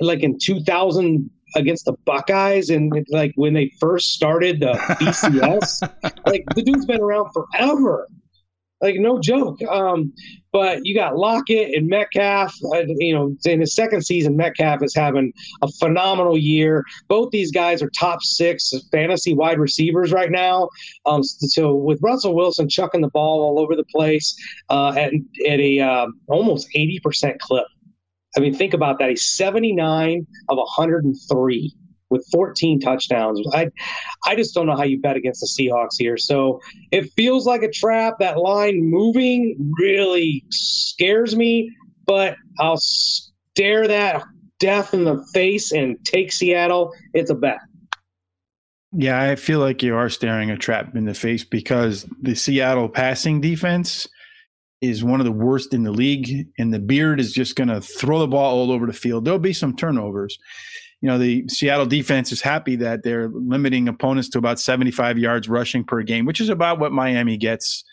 like 0.00 0.22
in 0.22 0.38
2000 0.38 1.30
against 1.54 1.84
the 1.84 1.94
Buckeyes, 2.04 2.70
and 2.70 3.06
like 3.10 3.32
when 3.36 3.54
they 3.54 3.70
first 3.80 4.12
started 4.12 4.60
the 4.60 4.72
BCS? 5.00 5.82
like 6.26 6.44
the 6.54 6.62
dude's 6.62 6.86
been 6.86 7.00
around 7.00 7.30
forever. 7.32 8.08
Like 8.82 8.96
no 8.96 9.18
joke. 9.18 9.58
Um, 9.70 10.12
but 10.52 10.80
you 10.84 10.94
got 10.94 11.16
Lockett 11.16 11.74
and 11.74 11.88
Metcalf. 11.88 12.54
Uh, 12.74 12.82
you 12.98 13.14
know, 13.14 13.34
in 13.46 13.60
his 13.60 13.74
second 13.74 14.02
season, 14.02 14.36
Metcalf 14.36 14.82
is 14.82 14.94
having 14.94 15.32
a 15.62 15.68
phenomenal 15.80 16.36
year. 16.36 16.84
Both 17.08 17.30
these 17.30 17.50
guys 17.50 17.82
are 17.82 17.90
top 17.98 18.22
six 18.22 18.72
fantasy 18.92 19.32
wide 19.32 19.58
receivers 19.58 20.12
right 20.12 20.30
now. 20.30 20.68
Um, 21.06 21.22
so 21.22 21.74
with 21.74 22.00
Russell 22.02 22.34
Wilson 22.34 22.68
chucking 22.68 23.00
the 23.00 23.08
ball 23.08 23.40
all 23.42 23.58
over 23.58 23.74
the 23.74 23.84
place 23.84 24.36
uh, 24.68 24.92
at, 24.96 25.12
at 25.48 25.60
a 25.60 25.80
uh, 25.80 26.06
almost 26.28 26.68
80% 26.76 27.38
clip. 27.38 27.66
I 28.36 28.40
mean, 28.40 28.54
think 28.54 28.74
about 28.74 28.98
that. 28.98 29.08
He's 29.08 29.28
79 29.28 30.26
of 30.48 30.56
103 30.58 31.76
with 32.10 32.26
14 32.32 32.80
touchdowns. 32.80 33.40
I, 33.52 33.70
I 34.26 34.36
just 34.36 34.54
don't 34.54 34.66
know 34.66 34.76
how 34.76 34.84
you 34.84 35.00
bet 35.00 35.16
against 35.16 35.40
the 35.40 35.46
Seahawks 35.46 35.96
here. 35.98 36.16
So 36.16 36.60
it 36.92 37.10
feels 37.12 37.46
like 37.46 37.62
a 37.62 37.70
trap. 37.70 38.14
That 38.20 38.38
line 38.38 38.82
moving 38.82 39.56
really 39.78 40.44
scares 40.50 41.34
me, 41.34 41.70
but 42.06 42.36
I'll 42.60 42.78
stare 42.78 43.88
that 43.88 44.22
death 44.58 44.94
in 44.94 45.04
the 45.04 45.24
face 45.32 45.72
and 45.72 45.96
take 46.04 46.32
Seattle. 46.32 46.92
It's 47.14 47.30
a 47.30 47.34
bet. 47.34 47.58
Yeah, 48.92 49.20
I 49.20 49.36
feel 49.36 49.58
like 49.58 49.82
you 49.82 49.94
are 49.96 50.08
staring 50.08 50.50
a 50.50 50.56
trap 50.56 50.94
in 50.94 51.04
the 51.04 51.12
face 51.12 51.44
because 51.44 52.06
the 52.22 52.34
Seattle 52.34 52.88
passing 52.88 53.40
defense 53.40 54.08
is 54.80 55.02
one 55.02 55.20
of 55.20 55.26
the 55.26 55.32
worst 55.32 55.72
in 55.72 55.82
the 55.82 55.90
league, 55.90 56.46
and 56.58 56.72
the 56.72 56.78
beard 56.78 57.20
is 57.20 57.32
just 57.32 57.56
going 57.56 57.68
to 57.68 57.80
throw 57.80 58.18
the 58.18 58.28
ball 58.28 58.58
all 58.58 58.70
over 58.70 58.86
the 58.86 58.92
field. 58.92 59.24
There'll 59.24 59.38
be 59.38 59.52
some 59.52 59.74
turnovers. 59.74 60.38
You 61.00 61.08
know, 61.08 61.18
the 61.18 61.46
Seattle 61.48 61.86
defense 61.86 62.32
is 62.32 62.40
happy 62.40 62.76
that 62.76 63.02
they're 63.02 63.28
limiting 63.28 63.88
opponents 63.88 64.28
to 64.30 64.38
about 64.38 64.58
75 64.58 65.18
yards 65.18 65.48
rushing 65.48 65.84
per 65.84 66.02
game, 66.02 66.24
which 66.24 66.40
is 66.40 66.48
about 66.48 66.78
what 66.78 66.92
Miami 66.92 67.36
gets. 67.36 67.84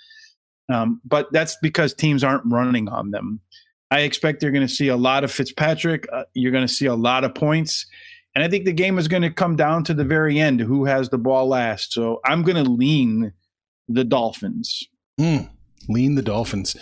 Um, 0.71 1.01
but 1.03 1.31
that's 1.31 1.57
because 1.61 1.93
teams 1.93 2.23
aren't 2.23 2.43
running 2.45 2.87
on 2.87 3.11
them. 3.11 3.41
I 3.91 3.99
expect 3.99 4.39
they're 4.39 4.51
going 4.51 4.67
to 4.67 4.73
see 4.73 4.87
a 4.87 4.97
lot 4.97 5.23
of 5.23 5.31
Fitzpatrick. 5.31 6.07
Uh, 6.11 6.23
you're 6.33 6.51
going 6.51 6.65
to 6.65 6.73
see 6.73 6.85
a 6.85 6.95
lot 6.95 7.23
of 7.23 7.35
points. 7.35 7.85
And 8.35 8.43
I 8.43 8.49
think 8.49 8.65
the 8.65 8.73
game 8.73 8.97
is 8.97 9.07
going 9.07 9.21
to 9.21 9.29
come 9.29 9.55
down 9.55 9.83
to 9.83 9.93
the 9.93 10.03
very 10.03 10.39
end 10.39 10.59
who 10.59 10.85
has 10.85 11.09
the 11.09 11.17
ball 11.17 11.47
last. 11.47 11.93
So 11.93 12.19
I'm 12.25 12.41
going 12.41 12.63
to 12.63 12.69
lean 12.69 13.33
the 13.87 14.03
Dolphins. 14.03 14.87
Mm, 15.19 15.49
lean 15.89 16.15
the 16.15 16.21
Dolphins. 16.21 16.75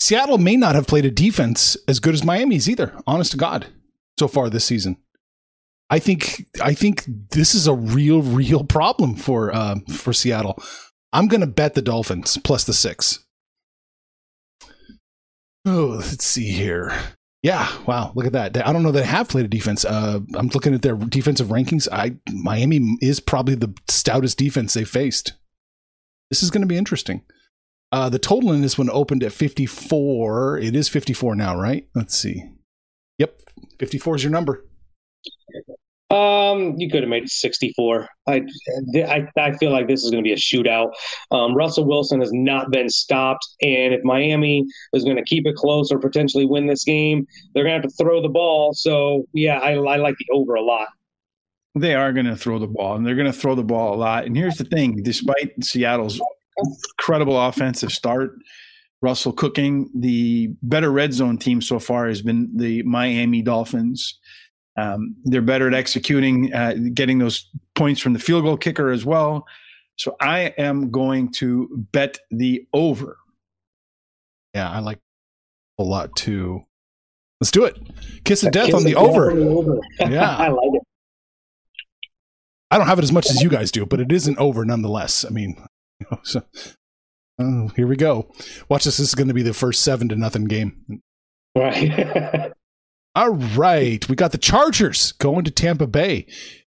Seattle 0.00 0.38
may 0.38 0.56
not 0.56 0.74
have 0.74 0.86
played 0.86 1.04
a 1.04 1.10
defense 1.10 1.76
as 1.88 2.00
good 2.00 2.14
as 2.14 2.24
Miami's 2.24 2.68
either, 2.68 2.94
honest 3.06 3.30
to 3.32 3.36
God, 3.36 3.66
so 4.18 4.28
far 4.28 4.50
this 4.50 4.64
season. 4.64 4.96
I 5.90 5.98
think 5.98 6.46
I 6.60 6.74
think 6.74 7.04
this 7.30 7.54
is 7.54 7.66
a 7.66 7.74
real, 7.74 8.22
real 8.22 8.64
problem 8.64 9.14
for 9.14 9.54
uh, 9.54 9.76
for 9.90 10.12
Seattle. 10.12 10.62
I'm 11.12 11.28
going 11.28 11.40
to 11.40 11.46
bet 11.46 11.74
the 11.74 11.82
Dolphins 11.82 12.38
plus 12.42 12.64
the 12.64 12.72
six. 12.72 13.24
Oh, 15.66 15.96
let's 15.98 16.24
see 16.24 16.50
here. 16.50 16.92
Yeah, 17.42 17.70
wow, 17.86 18.12
look 18.14 18.26
at 18.26 18.32
that. 18.32 18.66
I 18.66 18.72
don't 18.72 18.82
know 18.82 18.90
they 18.90 19.02
have 19.02 19.28
played 19.28 19.44
a 19.44 19.48
defense. 19.48 19.84
Uh, 19.84 20.20
I'm 20.34 20.48
looking 20.48 20.74
at 20.74 20.82
their 20.82 20.96
defensive 20.96 21.48
rankings. 21.48 21.86
I 21.92 22.16
Miami 22.32 22.96
is 23.00 23.20
probably 23.20 23.54
the 23.54 23.74
stoutest 23.88 24.38
defense 24.38 24.74
they 24.74 24.84
faced. 24.84 25.34
This 26.30 26.42
is 26.42 26.50
going 26.50 26.62
to 26.62 26.66
be 26.66 26.78
interesting. 26.78 27.22
Uh, 27.94 28.08
the 28.08 28.18
total 28.18 28.50
in 28.50 28.60
this 28.60 28.76
one 28.76 28.90
opened 28.90 29.22
at 29.22 29.32
54. 29.32 30.58
It 30.58 30.74
is 30.74 30.88
54 30.88 31.36
now, 31.36 31.56
right? 31.56 31.86
Let's 31.94 32.18
see. 32.18 32.42
Yep, 33.18 33.40
54 33.78 34.16
is 34.16 34.24
your 34.24 34.32
number. 34.32 34.64
Um, 36.10 36.74
you 36.76 36.90
could 36.90 37.04
have 37.04 37.08
made 37.08 37.22
it 37.22 37.28
64. 37.28 38.08
I, 38.26 38.42
I, 38.96 39.28
I 39.36 39.52
feel 39.58 39.70
like 39.70 39.86
this 39.86 40.02
is 40.02 40.10
going 40.10 40.24
to 40.24 40.26
be 40.26 40.32
a 40.32 40.36
shootout. 40.36 40.90
Um, 41.30 41.54
Russell 41.54 41.84
Wilson 41.84 42.18
has 42.18 42.32
not 42.32 42.72
been 42.72 42.88
stopped, 42.88 43.46
and 43.62 43.94
if 43.94 44.02
Miami 44.02 44.66
is 44.92 45.04
going 45.04 45.14
to 45.14 45.22
keep 45.22 45.46
it 45.46 45.54
close 45.54 45.92
or 45.92 46.00
potentially 46.00 46.46
win 46.46 46.66
this 46.66 46.82
game, 46.82 47.24
they're 47.54 47.62
going 47.62 47.80
to 47.80 47.86
have 47.86 47.96
to 47.96 48.04
throw 48.04 48.20
the 48.20 48.28
ball. 48.28 48.72
So 48.74 49.24
yeah, 49.34 49.60
I, 49.60 49.74
I 49.74 49.96
like 49.98 50.16
the 50.18 50.26
over 50.32 50.56
a 50.56 50.62
lot. 50.62 50.88
They 51.76 51.94
are 51.94 52.12
going 52.12 52.26
to 52.26 52.36
throw 52.36 52.58
the 52.58 52.66
ball, 52.66 52.96
and 52.96 53.06
they're 53.06 53.14
going 53.14 53.32
to 53.32 53.32
throw 53.32 53.54
the 53.54 53.62
ball 53.62 53.94
a 53.94 53.98
lot. 53.98 54.24
And 54.24 54.36
here's 54.36 54.56
the 54.56 54.64
thing: 54.64 55.00
despite 55.04 55.62
Seattle's 55.62 56.20
incredible 56.56 57.40
offensive 57.40 57.92
start, 57.92 58.36
Russell 59.02 59.32
cooking, 59.32 59.90
the 59.94 60.50
better 60.62 60.90
red 60.90 61.12
zone 61.12 61.38
team 61.38 61.60
so 61.60 61.78
far 61.78 62.08
has 62.08 62.22
been 62.22 62.50
the 62.56 62.82
Miami 62.84 63.42
Dolphins. 63.42 64.18
Um, 64.76 65.14
they're 65.24 65.42
better 65.42 65.68
at 65.68 65.74
executing, 65.74 66.52
uh, 66.52 66.74
getting 66.94 67.18
those 67.18 67.48
points 67.74 68.00
from 68.00 68.12
the 68.12 68.18
field 68.18 68.44
goal 68.44 68.56
kicker 68.56 68.90
as 68.90 69.04
well. 69.04 69.46
So 69.96 70.16
I 70.20 70.54
am 70.58 70.90
going 70.90 71.30
to 71.32 71.68
bet 71.92 72.18
the 72.30 72.66
over. 72.72 73.16
Yeah, 74.54 74.70
I 74.70 74.80
like 74.80 74.98
a 75.78 75.82
lot 75.82 76.16
too. 76.16 76.64
Let's 77.40 77.50
do 77.50 77.64
it. 77.64 77.78
Kiss 78.24 78.42
of 78.42 78.52
death 78.52 78.66
Kiss 78.66 78.74
on 78.74 78.84
the 78.84 78.94
over. 78.94 79.30
over. 79.30 79.78
yeah, 80.00 80.36
I 80.36 80.48
like 80.48 80.70
it. 80.72 80.82
I 82.70 82.78
don't 82.78 82.86
have 82.86 82.98
it 82.98 83.04
as 83.04 83.12
much 83.12 83.30
as 83.30 83.42
you 83.42 83.48
guys 83.48 83.70
do, 83.70 83.86
but 83.86 84.00
it 84.00 84.10
isn't 84.10 84.38
over 84.38 84.64
nonetheless. 84.64 85.24
I 85.24 85.28
mean, 85.28 85.64
you 86.10 86.16
know, 86.16 86.20
so 86.22 86.42
oh, 87.38 87.68
here 87.76 87.86
we 87.86 87.96
go. 87.96 88.32
Watch 88.68 88.84
this. 88.84 88.98
This 88.98 89.08
is 89.08 89.14
going 89.14 89.28
to 89.28 89.34
be 89.34 89.42
the 89.42 89.54
first 89.54 89.82
seven 89.82 90.08
to 90.08 90.16
nothing 90.16 90.44
game. 90.44 91.02
Right. 91.56 92.52
All 93.14 93.30
right. 93.30 94.08
We 94.08 94.16
got 94.16 94.32
the 94.32 94.38
Chargers 94.38 95.12
going 95.12 95.44
to 95.44 95.50
Tampa 95.50 95.86
Bay. 95.86 96.26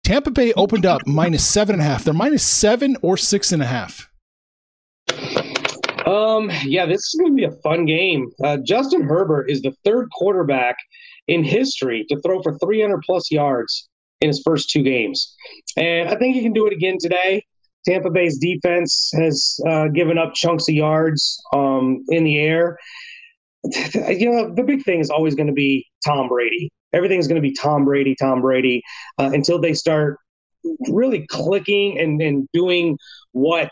Tampa 0.03 0.32
Bay 0.32 0.53
opened 0.53 0.86
up 0.86 1.01
minus 1.05 1.45
seven 1.45 1.75
and 1.75 1.82
a 1.82 1.86
half. 1.86 2.03
They're 2.03 2.13
minus 2.13 2.43
seven 2.43 2.97
or 3.01 3.17
six 3.17 3.51
and 3.51 3.61
a 3.61 3.67
half. 3.67 4.09
Um, 6.05 6.49
yeah, 6.63 6.86
this 6.88 7.01
is 7.01 7.15
going 7.19 7.32
to 7.32 7.36
be 7.36 7.43
a 7.43 7.51
fun 7.61 7.86
game. 7.86 8.32
Uh, 8.43 8.57
Justin 8.57 9.03
Herbert 9.03 9.49
is 9.49 9.61
the 9.61 9.73
third 9.86 10.09
quarterback 10.11 10.75
in 11.27 11.43
history 11.43 12.05
to 12.09 12.19
throw 12.21 12.41
for 12.41 12.57
300 12.57 13.01
plus 13.05 13.29
yards 13.32 13.88
in 14.19 14.27
his 14.27 14.41
first 14.43 14.69
two 14.69 14.82
games. 14.82 15.36
And 15.77 16.09
I 16.09 16.15
think 16.15 16.36
he 16.36 16.41
can 16.41 16.53
do 16.53 16.65
it 16.65 16.73
again 16.73 16.97
today. 16.99 17.45
Tampa 17.86 18.09
Bay's 18.09 18.38
defense 18.38 19.11
has 19.13 19.59
uh, 19.67 19.88
given 19.88 20.17
up 20.17 20.34
chunks 20.34 20.69
of 20.69 20.75
yards 20.75 21.41
um, 21.53 22.03
in 22.09 22.23
the 22.23 22.39
air. 22.39 22.77
you 24.09 24.32
know, 24.32 24.53
the 24.53 24.63
big 24.63 24.84
thing 24.84 24.99
is 24.99 25.09
always 25.09 25.36
going 25.36 25.47
to 25.47 25.53
be 25.53 25.86
Tom 26.05 26.27
Brady. 26.27 26.71
Everything's 26.93 27.27
going 27.27 27.41
to 27.41 27.47
be 27.47 27.53
Tom 27.53 27.86
Brady, 27.86 28.15
Tom 28.19 28.41
Brady, 28.41 28.82
uh, 29.17 29.32
until 29.34 29.59
they 29.59 29.73
start 29.73 30.17
really 30.89 31.25
clicking 31.27 31.99
and, 31.99 32.21
and 32.21 32.47
doing 32.53 32.97
what 33.32 33.69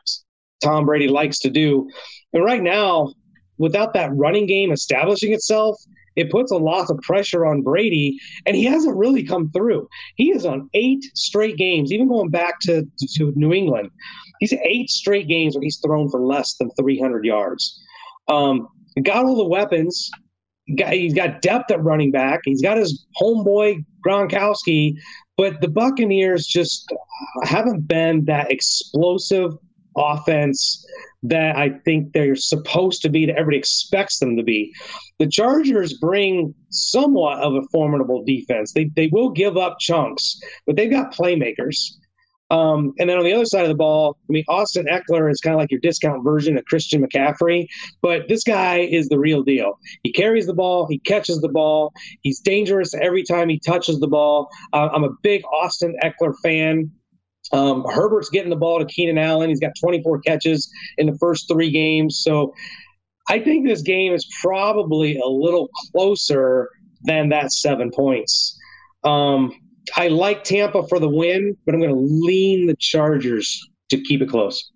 Tom 0.64 0.86
Brady 0.86 1.08
likes 1.08 1.40
to 1.40 1.50
do. 1.50 1.90
And 2.34 2.44
right 2.44 2.62
now, 2.62 3.14
without 3.58 3.94
that 3.94 4.12
running 4.16 4.48
game 4.48 4.72
establishing 4.72 5.34
itself, 5.34 5.78
it 6.16 6.32
puts 6.32 6.52
a 6.52 6.58
lot 6.58 6.90
of 6.90 6.98
pressure 7.00 7.46
on 7.46 7.62
Brady, 7.62 8.20
and 8.46 8.56
he 8.56 8.64
hasn't 8.66 8.98
really 8.98 9.24
come 9.24 9.50
through. 9.52 9.88
He 10.16 10.32
is 10.32 10.46
on 10.46 10.70
eight 10.74 11.04
straight 11.16 11.58
games, 11.58 11.92
even 11.92 12.08
going 12.08 12.30
back 12.30 12.60
to, 12.62 12.84
to, 12.84 13.08
to 13.18 13.34
New 13.36 13.54
England. 13.54 13.92
He's 14.40 14.54
eight 14.64 14.90
straight 14.90 15.28
games 15.28 15.56
where 15.56 15.64
he's 15.64 15.80
thrown 15.86 16.10
for 16.10 16.22
less 16.22 16.56
than 16.56 16.72
300 16.72 17.26
yards. 17.26 17.80
Um, 18.28 18.68
got 19.04 19.26
all 19.26 19.36
the 19.36 19.46
weapons. 19.46 20.10
Got, 20.78 20.94
he's 20.94 21.14
got 21.14 21.42
depth 21.42 21.72
at 21.72 21.84
running 21.84 22.12
back. 22.12 22.42
He's 22.46 22.62
got 22.62 22.78
his 22.78 23.06
homeboy 23.22 23.84
Gronkowski, 24.06 24.96
but 25.36 25.60
the 25.62 25.68
Buccaneers 25.68 26.46
just 26.46 26.92
haven't 27.44 27.88
been 27.88 28.26
that 28.26 28.52
explosive 28.52 29.54
offense 29.98 30.86
that 31.24 31.56
I 31.58 31.72
think 31.86 32.14
they're 32.14 32.36
supposed 32.36 33.02
to 33.02 33.10
be, 33.10 33.26
that 33.26 33.36
everybody 33.36 33.58
expects 33.58 34.20
them 34.20 34.38
to 34.38 34.44
be. 34.44 34.74
The 35.20 35.28
Chargers 35.28 35.94
bring 35.94 36.54
somewhat 36.70 37.40
of 37.40 37.56
a 37.56 37.62
formidable 37.72 38.24
defense. 38.24 38.74
They, 38.74 38.86
they 38.96 39.08
will 39.08 39.30
give 39.30 39.58
up 39.58 39.78
chunks, 39.80 40.40
but 40.66 40.76
they've 40.76 40.92
got 40.92 41.14
playmakers. 41.14 41.76
Um, 42.52 42.94
and 42.98 43.10
then 43.10 43.18
on 43.18 43.24
the 43.24 43.34
other 43.34 43.46
side 43.46 43.64
of 43.64 43.70
the 43.70 43.76
ball, 43.76 44.18
I 44.28 44.32
mean, 44.32 44.44
Austin 44.48 44.88
Ekeler 44.88 45.30
is 45.30 45.40
kind 45.40 45.54
of 45.54 45.60
like 45.60 45.70
your 45.70 45.80
discount 45.82 46.24
version 46.24 46.58
of 46.58 46.66
Christian 46.66 47.06
McCaffrey, 47.06 47.68
but 48.02 48.28
this 48.28 48.44
guy 48.44 48.80
is 48.80 49.08
the 49.10 49.20
real 49.20 49.44
deal. 49.44 49.78
He 50.04 50.12
carries 50.12 50.48
the 50.48 50.56
ball, 50.56 50.88
he 50.88 50.98
catches 51.00 51.42
the 51.42 51.50
ball, 51.50 51.94
he's 52.22 52.40
dangerous 52.40 52.96
every 52.96 53.24
time 53.24 53.50
he 53.50 53.60
touches 53.60 54.00
the 54.00 54.08
ball. 54.08 54.50
Uh, 54.74 54.90
I'm 54.92 55.04
a 55.04 55.12
big 55.22 55.44
Austin 55.54 55.96
Ekeler 56.04 56.34
fan. 56.42 56.92
Um, 57.52 57.84
Herbert's 57.86 58.30
getting 58.30 58.50
the 58.50 58.56
ball 58.56 58.80
to 58.80 58.86
Keenan 58.86 59.18
Allen. 59.18 59.50
He's 59.50 59.60
got 59.60 59.72
24 59.80 60.22
catches 60.22 60.72
in 60.98 61.08
the 61.08 61.18
first 61.18 61.48
three 61.48 61.72
games. 61.72 62.22
So 62.24 62.54
I 63.30 63.40
think 63.40 63.68
this 63.68 63.82
game 63.82 64.14
is 64.14 64.28
probably 64.42 65.18
a 65.18 65.28
little 65.28 65.70
closer 65.92 66.70
than 67.04 67.30
that 67.30 67.52
seven 67.52 67.92
points. 67.92 68.58
Um, 69.04 69.54
I 69.96 70.08
like 70.10 70.44
Tampa 70.44 70.88
for 70.88 71.00
the 71.00 71.10
win, 71.10 71.58
but 71.66 71.74
I'm 71.74 71.82
going 71.82 71.94
to 71.94 72.00
lean 72.26 72.68
the 72.68 72.76
Chargers 72.76 73.68
to 73.90 74.02
keep 74.02 74.22
it 74.22 74.30
close. 74.30 74.72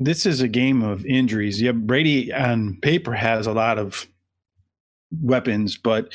This 0.00 0.26
is 0.26 0.40
a 0.40 0.48
game 0.48 0.82
of 0.82 1.04
injuries. 1.06 1.60
Yeah, 1.60 1.72
Brady 1.72 2.32
on 2.32 2.78
paper 2.80 3.12
has 3.12 3.46
a 3.46 3.52
lot 3.52 3.78
of 3.78 4.06
weapons, 5.10 5.76
but 5.76 6.12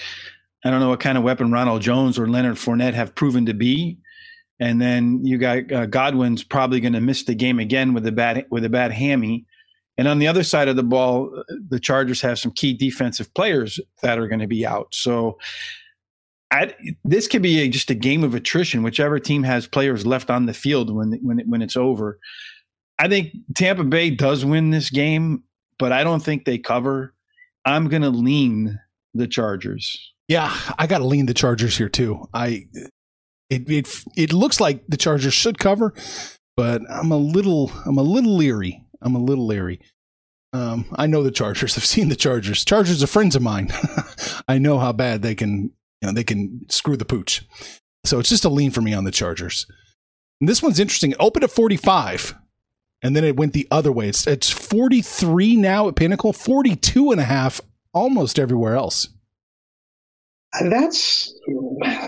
I 0.63 0.69
don't 0.69 0.79
know 0.79 0.89
what 0.89 1.01
kind 1.01 1.17
of 1.17 1.23
weapon 1.23 1.51
Ronald 1.51 1.81
Jones 1.81 2.17
or 2.17 2.27
Leonard 2.27 2.55
Fournette 2.55 2.93
have 2.93 3.15
proven 3.15 3.45
to 3.45 3.53
be. 3.53 3.97
And 4.59 4.81
then 4.81 5.25
you 5.25 5.37
got 5.37 5.71
uh, 5.71 5.85
Godwin's 5.87 6.43
probably 6.43 6.79
going 6.79 6.93
to 6.93 7.01
miss 7.01 7.23
the 7.23 7.35
game 7.35 7.59
again 7.59 7.93
with 7.93 8.05
a 8.05 8.11
bad 8.11 8.45
with 8.49 8.63
a 8.65 8.69
bad 8.69 8.91
hammy. 8.91 9.45
And 9.97 10.07
on 10.07 10.19
the 10.19 10.27
other 10.27 10.43
side 10.43 10.67
of 10.67 10.75
the 10.75 10.83
ball, 10.83 11.43
the 11.69 11.79
Chargers 11.79 12.21
have 12.21 12.39
some 12.39 12.51
key 12.51 12.73
defensive 12.73 13.31
players 13.33 13.79
that 14.01 14.17
are 14.17 14.27
going 14.27 14.39
to 14.39 14.47
be 14.47 14.65
out. 14.65 14.87
So 14.93 15.37
this 17.03 17.27
could 17.27 17.41
be 17.41 17.61
a, 17.61 17.69
just 17.69 17.89
a 17.89 17.95
game 17.95 18.23
of 18.23 18.35
attrition. 18.35 18.83
Whichever 18.83 19.19
team 19.19 19.43
has 19.43 19.67
players 19.67 20.05
left 20.05 20.29
on 20.29 20.45
the 20.45 20.53
field 20.53 20.93
when 20.93 21.13
when 21.21 21.39
when 21.47 21.61
it's 21.61 21.77
over. 21.77 22.19
I 22.99 23.07
think 23.07 23.33
Tampa 23.55 23.83
Bay 23.83 24.11
does 24.11 24.45
win 24.45 24.69
this 24.69 24.89
game, 24.89 25.43
but 25.79 25.91
I 25.91 26.03
don't 26.03 26.23
think 26.23 26.45
they 26.45 26.57
cover. 26.57 27.13
I'm 27.65 27.89
going 27.89 28.03
to 28.03 28.09
lean 28.09 28.79
the 29.13 29.27
Chargers. 29.27 30.13
Yeah, 30.27 30.55
I 30.77 30.87
got 30.87 30.99
to 30.99 31.05
lean 31.05 31.25
the 31.25 31.33
Chargers 31.33 31.77
here 31.77 31.89
too. 31.89 32.27
I 32.33 32.65
it 33.53 33.69
it 33.69 34.03
it 34.15 34.33
looks 34.33 34.59
like 34.59 34.83
the 34.87 34.97
Chargers 34.97 35.33
should 35.33 35.59
cover, 35.59 35.93
but 36.57 36.81
I'm 36.89 37.11
a 37.11 37.17
little 37.17 37.71
I'm 37.85 37.97
a 37.97 38.03
little 38.03 38.35
leery. 38.35 38.83
I'm 39.01 39.15
a 39.15 39.19
little 39.19 39.45
leery. 39.45 39.79
Um, 40.53 40.85
I 40.95 41.07
know 41.07 41.23
the 41.23 41.31
Chargers. 41.31 41.77
I've 41.77 41.85
seen 41.85 42.09
the 42.09 42.15
Chargers. 42.15 42.63
Chargers 42.65 43.03
are 43.03 43.07
friends 43.07 43.35
of 43.35 43.41
mine. 43.41 43.69
I 44.47 44.57
know 44.59 44.79
how 44.79 44.91
bad 44.91 45.21
they 45.21 45.35
can 45.35 45.71
you 46.01 46.07
know, 46.07 46.11
they 46.11 46.23
can 46.25 46.65
screw 46.69 46.97
the 46.97 47.05
pooch. 47.05 47.43
So 48.05 48.19
it's 48.19 48.29
just 48.29 48.45
a 48.45 48.49
lean 48.49 48.71
for 48.71 48.81
me 48.81 48.93
on 48.93 49.05
the 49.05 49.11
Chargers. 49.11 49.65
And 50.41 50.49
this 50.49 50.61
one's 50.61 50.79
interesting. 50.79 51.13
Open 51.19 51.43
at 51.43 51.51
45. 51.51 52.35
and 53.01 53.15
then 53.15 53.23
it 53.23 53.37
went 53.37 53.53
the 53.53 53.67
other 53.71 53.91
way. 53.91 54.09
It's 54.09 54.27
it's 54.27 54.49
43 54.49 55.55
now 55.55 55.87
at 55.87 55.95
Pinnacle, 55.95 56.33
42 56.33 57.11
and 57.11 57.21
a 57.21 57.25
half 57.25 57.61
almost 57.93 58.39
everywhere 58.39 58.75
else. 58.75 59.07
That's 60.61 61.33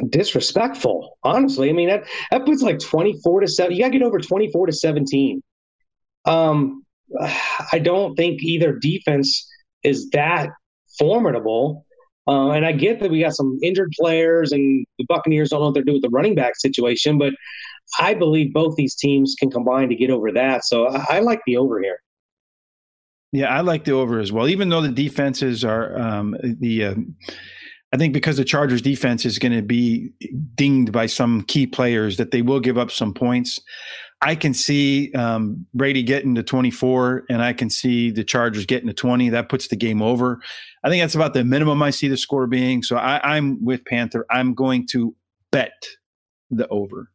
disrespectful, 0.10 1.18
honestly. 1.24 1.70
I 1.70 1.74
mean, 1.74 1.89
that, 1.89 2.04
that 2.32 2.46
puts 2.46 2.62
like 2.62 2.80
24 2.80 3.41
to 3.41 3.48
7. 3.48 3.72
You 3.72 3.82
got 3.82 3.88
to 3.88 3.98
get 3.98 4.06
over 4.06 4.20
24 4.20 4.68
to 4.68 4.74
17. 4.74 5.41
Um, 6.26 6.84
I 7.72 7.80
don't 7.80 8.16
think 8.16 8.43
either 8.43 8.74
defense 8.74 9.48
is 9.84 10.10
that 10.12 10.50
formidable. 11.00 11.86
Uh, 12.28 12.52
and 12.52 12.66
I 12.66 12.72
get 12.72 13.00
that 13.02 13.12
we 13.12 13.22
got 13.22 13.36
some 13.36 13.60
injured 13.62 13.91
players, 14.00 14.52
and 14.52 14.86
the 14.98 15.06
Buccaneers 15.08 15.50
don't 15.50 15.60
know 15.60 15.68
what 15.68 15.76
they're 15.76 15.84
doing 15.84 15.98
with 15.98 16.04
the 16.04 16.10
running 16.10 16.34
back 16.34 16.56
situation, 16.56 17.20
but 17.20 17.34
I 18.00 18.16
believe 18.16 18.52
both 18.52 18.76
these 18.76 18.96
teams 18.96 19.36
can 19.38 19.52
combine 19.52 19.89
to 19.89 19.96
get 19.96 20.10
over 20.10 20.32
that. 20.32 20.66
So 20.66 20.88
I, 20.88 21.18
I 21.18 21.20
like 21.20 21.41
the 21.46 21.58
over 21.58 21.80
here. 21.80 22.00
Yeah, 23.32 23.56
I 23.56 23.62
like 23.62 23.84
the 23.84 23.91
over 23.91 24.20
as 24.20 24.32
well. 24.32 24.48
Even 24.48 24.70
though 24.70 24.82
the 24.82 24.89
defenses 24.89 25.64
are 25.64 25.98
um, 26.00 26.36
the, 26.41 26.86
uh, 26.86 26.96
I 27.93 27.97
think 27.97 28.13
because 28.13 28.38
the 28.38 28.45
Chargers 28.45 28.81
defense 28.81 29.25
is 29.25 29.39
going 29.39 29.53
to 29.53 29.61
be 29.61 30.11
dinged 30.55 30.91
by 30.91 31.05
some 31.05 31.43
key 31.43 31.67
players 31.67 32.17
that 32.17 32.31
they 32.31 32.41
will 32.41 32.59
give 32.59 32.77
up 32.77 32.91
some 32.91 33.13
points. 33.13 33.61
I 34.21 34.36
can 34.36 34.53
see 34.53 35.13
um, 35.13 35.65
Brady 35.73 36.03
getting 36.03 36.36
to 36.36 36.43
24, 36.43 37.25
and 37.29 37.41
I 37.41 37.53
can 37.53 37.69
see 37.69 38.11
the 38.11 38.23
Chargers 38.23 38.65
getting 38.65 38.88
to 38.88 38.93
20. 38.93 39.29
That 39.29 39.49
puts 39.49 39.67
the 39.67 39.75
game 39.75 40.01
over. 40.01 40.39
I 40.83 40.89
think 40.89 41.03
that's 41.03 41.15
about 41.15 41.33
the 41.33 41.43
minimum 41.43 41.83
I 41.83 41.91
see 41.91 42.07
the 42.07 42.17
score 42.17 42.47
being. 42.47 42.81
So 42.81 42.97
I, 42.97 43.36
I'm 43.36 43.63
with 43.63 43.86
Panther. 43.86 44.25
I'm 44.29 44.53
going 44.55 44.88
to 44.91 45.15
bet 45.51 45.73
the 46.49 46.67
over. 46.69 47.11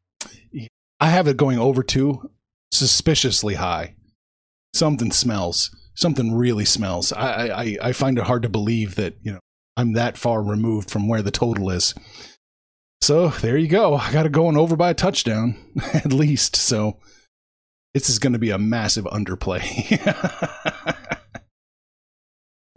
I 1.00 1.06
have 1.06 1.26
it 1.26 1.36
going 1.36 1.58
over 1.58 1.82
too, 1.82 2.30
suspiciously 2.70 3.54
high. 3.54 3.94
Something 4.74 5.10
smells. 5.10 5.74
Something 5.94 6.34
really 6.34 6.64
smells. 6.64 7.12
I, 7.12 7.48
I 7.48 7.76
I 7.82 7.92
find 7.92 8.18
it 8.18 8.24
hard 8.24 8.42
to 8.42 8.48
believe 8.48 8.94
that 8.94 9.14
you 9.22 9.32
know 9.32 9.40
I'm 9.80 9.94
that 9.94 10.18
far 10.18 10.42
removed 10.42 10.90
from 10.90 11.08
where 11.08 11.22
the 11.22 11.30
total 11.30 11.70
is. 11.70 11.94
So 13.00 13.28
there 13.28 13.56
you 13.56 13.66
go. 13.66 13.94
I 13.94 14.12
got 14.12 14.26
it 14.26 14.32
going 14.32 14.58
over 14.58 14.76
by 14.76 14.90
a 14.90 14.94
touchdown 14.94 15.56
at 15.94 16.12
least. 16.12 16.54
So 16.54 16.98
this 17.94 18.10
is 18.10 18.18
going 18.18 18.34
to 18.34 18.38
be 18.38 18.50
a 18.50 18.58
massive 18.58 19.06
underplay. 19.06 19.98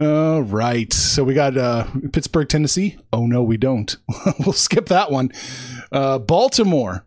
All 0.00 0.42
right. 0.42 0.90
So 0.94 1.24
we 1.24 1.34
got 1.34 1.58
uh, 1.58 1.86
Pittsburgh, 2.10 2.48
Tennessee. 2.48 2.96
Oh, 3.12 3.26
no, 3.26 3.42
we 3.42 3.58
don't. 3.58 3.94
we'll 4.40 4.54
skip 4.54 4.86
that 4.86 5.10
one. 5.10 5.30
Uh, 5.92 6.18
Baltimore 6.18 7.06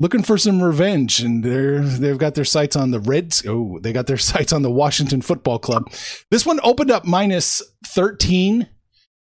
looking 0.00 0.24
for 0.24 0.36
some 0.38 0.60
revenge, 0.60 1.20
and 1.20 1.44
they're 1.44 1.80
they've 1.80 2.18
got 2.18 2.34
their 2.34 2.44
sights 2.44 2.74
on 2.74 2.90
the 2.90 3.00
Reds. 3.00 3.44
Oh, 3.46 3.78
they 3.80 3.92
got 3.92 4.08
their 4.08 4.18
sights 4.18 4.52
on 4.52 4.62
the 4.62 4.70
Washington 4.70 5.22
Football 5.22 5.60
Club. 5.60 5.90
This 6.32 6.44
one 6.44 6.58
opened 6.64 6.90
up 6.90 7.04
minus 7.04 7.62
13. 7.86 8.66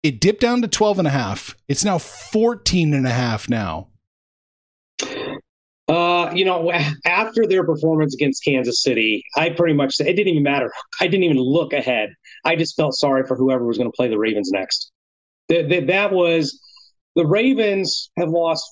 It 0.02 0.20
dipped 0.20 0.40
down 0.40 0.62
to 0.62 0.68
12 0.68 0.98
and 0.98 1.08
a 1.08 1.12
half. 1.12 1.54
It's 1.68 1.84
now 1.84 1.98
14 1.98 2.92
and 2.92 3.06
a 3.06 3.10
half 3.10 3.48
now. 3.48 3.88
Uh, 5.88 6.30
you 6.34 6.44
know, 6.44 6.72
after 7.06 7.46
their 7.46 7.64
performance 7.64 8.14
against 8.14 8.44
Kansas 8.44 8.82
City, 8.82 9.24
I 9.36 9.50
pretty 9.50 9.74
much 9.74 9.94
said 9.94 10.06
it 10.06 10.14
didn't 10.14 10.32
even 10.32 10.42
matter. 10.42 10.72
I 11.00 11.06
didn't 11.06 11.24
even 11.24 11.38
look 11.38 11.72
ahead. 11.72 12.10
I 12.44 12.56
just 12.56 12.76
felt 12.76 12.94
sorry 12.94 13.26
for 13.26 13.36
whoever 13.36 13.64
was 13.64 13.78
going 13.78 13.90
to 13.90 13.96
play 13.96 14.08
the 14.08 14.18
Ravens 14.18 14.50
next. 14.50 14.90
That, 15.48 15.68
that, 15.68 15.86
that 15.88 16.12
was 16.12 16.60
the 17.14 17.26
Ravens 17.26 18.10
have 18.16 18.30
lost 18.30 18.64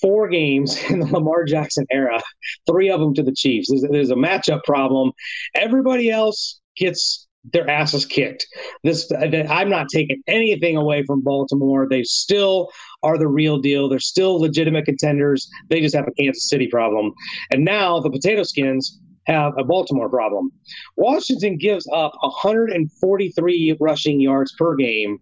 four 0.00 0.28
games 0.28 0.82
in 0.90 1.00
the 1.00 1.06
Lamar 1.06 1.44
Jackson 1.44 1.86
era, 1.90 2.20
three 2.66 2.90
of 2.90 3.00
them 3.00 3.14
to 3.14 3.22
the 3.22 3.34
Chiefs. 3.34 3.70
There's, 3.70 3.84
there's 3.90 4.10
a 4.10 4.14
matchup 4.14 4.62
problem. 4.64 5.12
Everybody 5.54 6.10
else 6.10 6.60
gets 6.76 7.23
their 7.52 7.68
asses 7.68 8.06
kicked. 8.06 8.46
This 8.82 9.10
uh, 9.12 9.46
I'm 9.48 9.68
not 9.68 9.88
taking 9.88 10.22
anything 10.26 10.76
away 10.76 11.04
from 11.04 11.20
Baltimore. 11.20 11.86
They 11.88 12.02
still 12.04 12.70
are 13.02 13.18
the 13.18 13.28
real 13.28 13.58
deal. 13.58 13.88
They're 13.88 13.98
still 13.98 14.40
legitimate 14.40 14.86
contenders. 14.86 15.48
They 15.68 15.80
just 15.80 15.94
have 15.94 16.08
a 16.08 16.12
Kansas 16.12 16.48
City 16.48 16.66
problem. 16.68 17.12
And 17.50 17.64
now 17.64 18.00
the 18.00 18.10
potato 18.10 18.42
skins 18.44 18.98
have 19.26 19.52
a 19.58 19.64
Baltimore 19.64 20.08
problem. 20.08 20.50
Washington 20.96 21.56
gives 21.56 21.88
up 21.92 22.12
143 22.20 23.76
rushing 23.80 24.20
yards 24.20 24.54
per 24.58 24.74
game, 24.74 25.18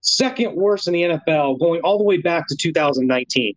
second 0.00 0.54
worst 0.54 0.86
in 0.86 0.94
the 0.94 1.02
NFL, 1.02 1.60
going 1.60 1.80
all 1.82 1.98
the 1.98 2.04
way 2.04 2.18
back 2.18 2.46
to 2.48 2.56
2019. 2.56 3.54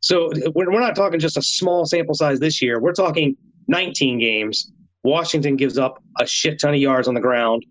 So 0.00 0.30
we're, 0.54 0.70
we're 0.70 0.80
not 0.80 0.94
talking 0.94 1.18
just 1.18 1.36
a 1.36 1.42
small 1.42 1.86
sample 1.86 2.14
size 2.14 2.38
this 2.38 2.60
year. 2.60 2.80
We're 2.80 2.92
talking 2.92 3.36
19 3.68 4.18
games. 4.18 4.70
Washington 5.04 5.56
gives 5.56 5.78
up 5.78 6.02
a 6.20 6.26
shit 6.26 6.60
ton 6.60 6.74
of 6.74 6.80
yards 6.80 7.08
on 7.08 7.14
the 7.14 7.20
ground. 7.20 7.64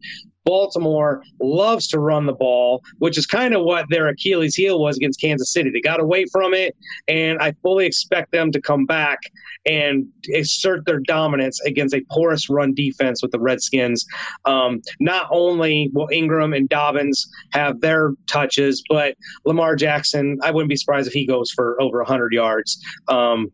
Baltimore 0.45 1.23
loves 1.39 1.88
to 1.89 1.99
run 1.99 2.25
the 2.25 2.34
ball, 2.34 2.81
which 2.99 3.17
is 3.17 3.25
kind 3.25 3.53
of 3.53 3.63
what 3.63 3.86
their 3.89 4.07
Achilles 4.07 4.55
heel 4.55 4.79
was 4.79 4.97
against 4.97 5.21
Kansas 5.21 5.53
City. 5.53 5.69
They 5.69 5.81
got 5.81 5.99
away 5.99 6.25
from 6.31 6.53
it, 6.53 6.75
and 7.07 7.39
I 7.39 7.53
fully 7.61 7.86
expect 7.86 8.31
them 8.31 8.51
to 8.51 8.61
come 8.61 8.86
back 8.86 9.19
and 9.65 10.05
assert 10.36 10.86
their 10.86 10.99
dominance 10.99 11.61
against 11.65 11.95
a 11.95 12.03
porous 12.11 12.49
run 12.49 12.73
defense 12.73 13.21
with 13.21 13.31
the 13.31 13.39
Redskins. 13.39 14.05
Um, 14.45 14.81
not 14.99 15.27
only 15.31 15.89
will 15.93 16.09
Ingram 16.11 16.53
and 16.53 16.67
Dobbins 16.67 17.25
have 17.53 17.79
their 17.79 18.11
touches, 18.27 18.84
but 18.89 19.15
Lamar 19.45 19.75
Jackson, 19.75 20.38
I 20.43 20.51
wouldn't 20.51 20.69
be 20.69 20.75
surprised 20.75 21.07
if 21.07 21.13
he 21.13 21.25
goes 21.25 21.51
for 21.51 21.81
over 21.81 21.99
100 21.99 22.34
yards. 22.34 22.79
Um, 23.07 23.51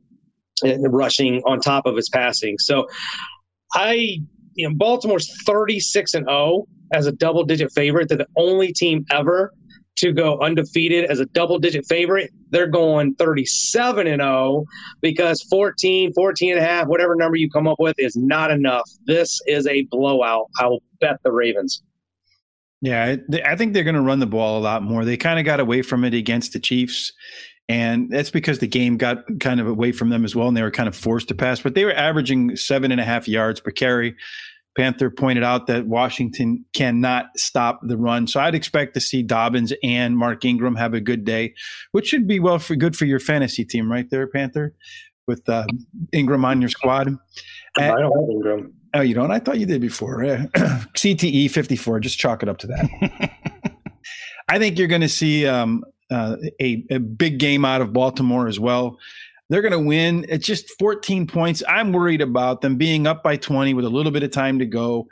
rushing 0.89 1.41
on 1.45 1.61
top 1.61 1.86
of 1.86 1.95
his 1.95 2.09
passing. 2.09 2.57
So 2.59 2.86
I 3.74 4.20
you 4.55 4.67
know 4.67 4.76
Baltimore's 4.76 5.32
36 5.43 6.13
and 6.13 6.26
0 6.26 6.67
as 6.93 7.07
a 7.07 7.11
double 7.11 7.43
digit 7.43 7.72
favorite. 7.72 8.09
They're 8.09 8.17
the 8.17 8.28
only 8.38 8.74
team 8.74 9.05
ever 9.11 9.53
to 9.97 10.13
go 10.13 10.39
undefeated 10.39 11.05
as 11.05 11.20
a 11.20 11.26
double 11.26 11.59
digit 11.59 11.86
favorite. 11.86 12.32
They're 12.51 12.67
going 12.67 13.15
37 13.15 14.07
and 14.07 14.22
0 14.22 14.65
because 15.01 15.41
14, 15.43 16.13
14 16.13 16.51
and 16.51 16.59
a 16.59 16.63
half, 16.63 16.88
whatever 16.88 17.15
number 17.15 17.36
you 17.36 17.49
come 17.49 17.67
up 17.67 17.80
with 17.80 17.95
is 17.97 18.15
not 18.15 18.49
enough. 18.49 18.89
This 19.07 19.41
is 19.45 19.67
a 19.67 19.84
blowout. 19.91 20.47
I 20.59 20.67
will 20.67 20.82
bet 21.01 21.17
the 21.24 21.32
Ravens. 21.32 21.84
Yeah, 22.82 23.17
I 23.45 23.57
think 23.57 23.74
they're 23.74 23.84
going 23.84 23.95
to 23.95 24.01
run 24.01 24.20
the 24.20 24.26
ball 24.26 24.57
a 24.57 24.61
lot 24.61 24.84
more. 24.84 25.03
They 25.03 25.17
kind 25.17 25.38
of 25.38 25.43
got 25.43 25.59
away 25.59 25.82
from 25.82 26.05
it 26.05 26.13
against 26.13 26.53
the 26.53 26.61
Chiefs. 26.61 27.11
And 27.70 28.09
that's 28.09 28.32
because 28.32 28.59
the 28.59 28.67
game 28.67 28.97
got 28.97 29.24
kind 29.39 29.59
of 29.59 29.67
away 29.67 29.91
from 29.91 30.09
them 30.09 30.26
as 30.26 30.36
well, 30.36 30.47
and 30.47 30.57
they 30.57 30.63
were 30.63 30.72
kind 30.72 30.89
of 30.89 30.95
forced 30.95 31.28
to 31.28 31.36
pass. 31.36 31.61
But 31.61 31.76
they 31.76 31.86
were 31.86 31.93
averaging 31.93 32.55
seven 32.55 32.91
and 32.91 32.99
a 32.99 33.05
half 33.05 33.28
yards 33.28 33.59
per 33.59 33.70
carry. 33.70 34.15
Panther 34.76 35.11
pointed 35.11 35.43
out 35.43 35.67
that 35.67 35.86
Washington 35.86 36.65
cannot 36.74 37.26
stop 37.38 37.80
the 37.84 37.97
run. 37.97 38.28
So 38.28 38.39
I'd 38.39 38.55
expect 38.55 38.95
to 38.95 38.99
see 38.99 39.22
Dobbins 39.22 39.72
and 39.84 40.17
Mark 40.17 40.43
Ingram 40.45 40.76
have 40.76 40.93
a 40.93 41.01
good 41.01 41.24
day, 41.26 41.53
which 41.91 42.07
should 42.07 42.28
be 42.28 42.39
well 42.39 42.57
for 42.57 42.76
good 42.76 42.95
for 42.97 43.05
your 43.05 43.20
fantasy 43.20 43.65
team 43.65 43.91
right 43.91 44.09
there, 44.09 44.26
Panther, 44.28 44.74
with 45.28 45.47
uh, 45.47 45.65
Ingram 46.11 46.45
on 46.45 46.61
your 46.61 46.70
squad. 46.70 47.15
I 47.78 47.88
don't 47.88 48.01
have 48.01 48.30
Ingram. 48.32 48.74
Oh, 48.95 49.01
you 49.01 49.13
don't? 49.13 49.32
I 49.32 49.39
thought 49.39 49.59
you 49.59 49.67
did 49.67 49.82
before. 49.82 50.24
CTE 50.24 51.51
54, 51.51 51.99
just 51.99 52.17
chalk 52.17 52.41
it 52.41 52.49
up 52.49 52.57
to 52.59 52.67
that. 52.67 53.32
I 54.49 54.57
think 54.57 54.80
you're 54.80 54.88
going 54.88 55.01
to 55.01 55.09
see 55.09 55.45
um, 55.45 55.84
uh, 56.12 56.38
a, 56.62 56.86
a 56.89 56.99
big 56.99 57.39
game 57.39 57.66
out 57.66 57.82
of 57.82 57.93
Baltimore 57.93 58.47
as 58.47 58.60
well. 58.60 58.97
They're 59.49 59.62
going 59.62 59.72
to 59.72 59.80
win. 59.80 60.26
It's 60.30 60.45
just 60.45 60.78
14 60.78 61.26
points. 61.26 61.64
I'm 61.68 61.91
worried 61.91 62.22
about 62.22 62.62
them 62.62 62.76
being 62.76 63.07
up 63.07 63.24
by 63.24 63.36
20 63.36 63.74
with 63.74 63.86
a 63.86 63.89
little 63.89 64.12
bit 64.12 64.22
of 64.22 64.32
time 64.32 64.60
to 64.60 64.66
go, 64.66 65.07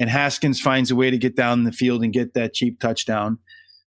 and 0.00 0.08
Haskins 0.08 0.60
finds 0.60 0.90
a 0.90 0.96
way 0.96 1.10
to 1.10 1.18
get 1.18 1.36
down 1.36 1.64
the 1.64 1.72
field 1.72 2.02
and 2.02 2.12
get 2.12 2.34
that 2.34 2.54
cheap 2.54 2.80
touchdown. 2.80 3.38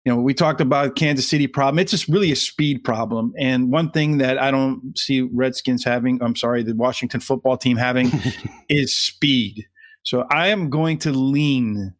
You 0.03 0.11
know, 0.11 0.19
we 0.19 0.33
talked 0.33 0.61
about 0.61 0.95
Kansas 0.95 1.27
City 1.27 1.45
problem. 1.45 1.77
It's 1.77 1.91
just 1.91 2.07
really 2.07 2.31
a 2.31 2.35
speed 2.35 2.83
problem. 2.83 3.33
And 3.37 3.71
one 3.71 3.91
thing 3.91 4.17
that 4.17 4.39
I 4.39 4.49
don't 4.49 4.97
see 4.97 5.21
Redskins 5.21 5.83
having, 5.85 6.21
I'm 6.23 6.35
sorry, 6.35 6.63
the 6.63 6.73
Washington 6.73 7.19
football 7.19 7.55
team 7.55 7.77
having 7.77 8.11
is 8.69 8.97
speed. 8.97 9.67
So 10.01 10.25
I 10.31 10.47
am 10.47 10.71
going 10.71 10.97
to 10.99 11.11
lean 11.11 11.93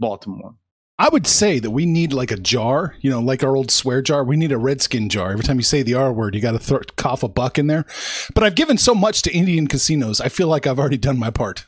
Baltimore. 0.00 0.54
I 0.98 1.08
would 1.08 1.26
say 1.26 1.58
that 1.58 1.70
we 1.70 1.86
need 1.86 2.12
like 2.12 2.30
a 2.30 2.36
jar, 2.36 2.94
you 3.00 3.10
know, 3.10 3.20
like 3.20 3.42
our 3.42 3.56
old 3.56 3.70
swear 3.70 4.02
jar. 4.02 4.22
We 4.22 4.36
need 4.36 4.52
a 4.52 4.58
redskin 4.58 5.08
jar. 5.08 5.32
Every 5.32 5.44
time 5.44 5.56
you 5.56 5.62
say 5.62 5.82
the 5.82 5.94
R 5.94 6.12
word, 6.12 6.34
you 6.34 6.40
got 6.40 6.52
to 6.52 6.58
throw 6.58 6.80
cough 6.96 7.22
a 7.22 7.28
buck 7.28 7.58
in 7.58 7.66
there. 7.66 7.86
But 8.34 8.44
I've 8.44 8.54
given 8.54 8.78
so 8.78 8.94
much 8.94 9.22
to 9.22 9.32
Indian 9.32 9.66
casinos. 9.66 10.20
I 10.20 10.28
feel 10.28 10.48
like 10.48 10.66
I've 10.66 10.78
already 10.78 10.98
done 10.98 11.18
my 11.18 11.30
part. 11.30 11.66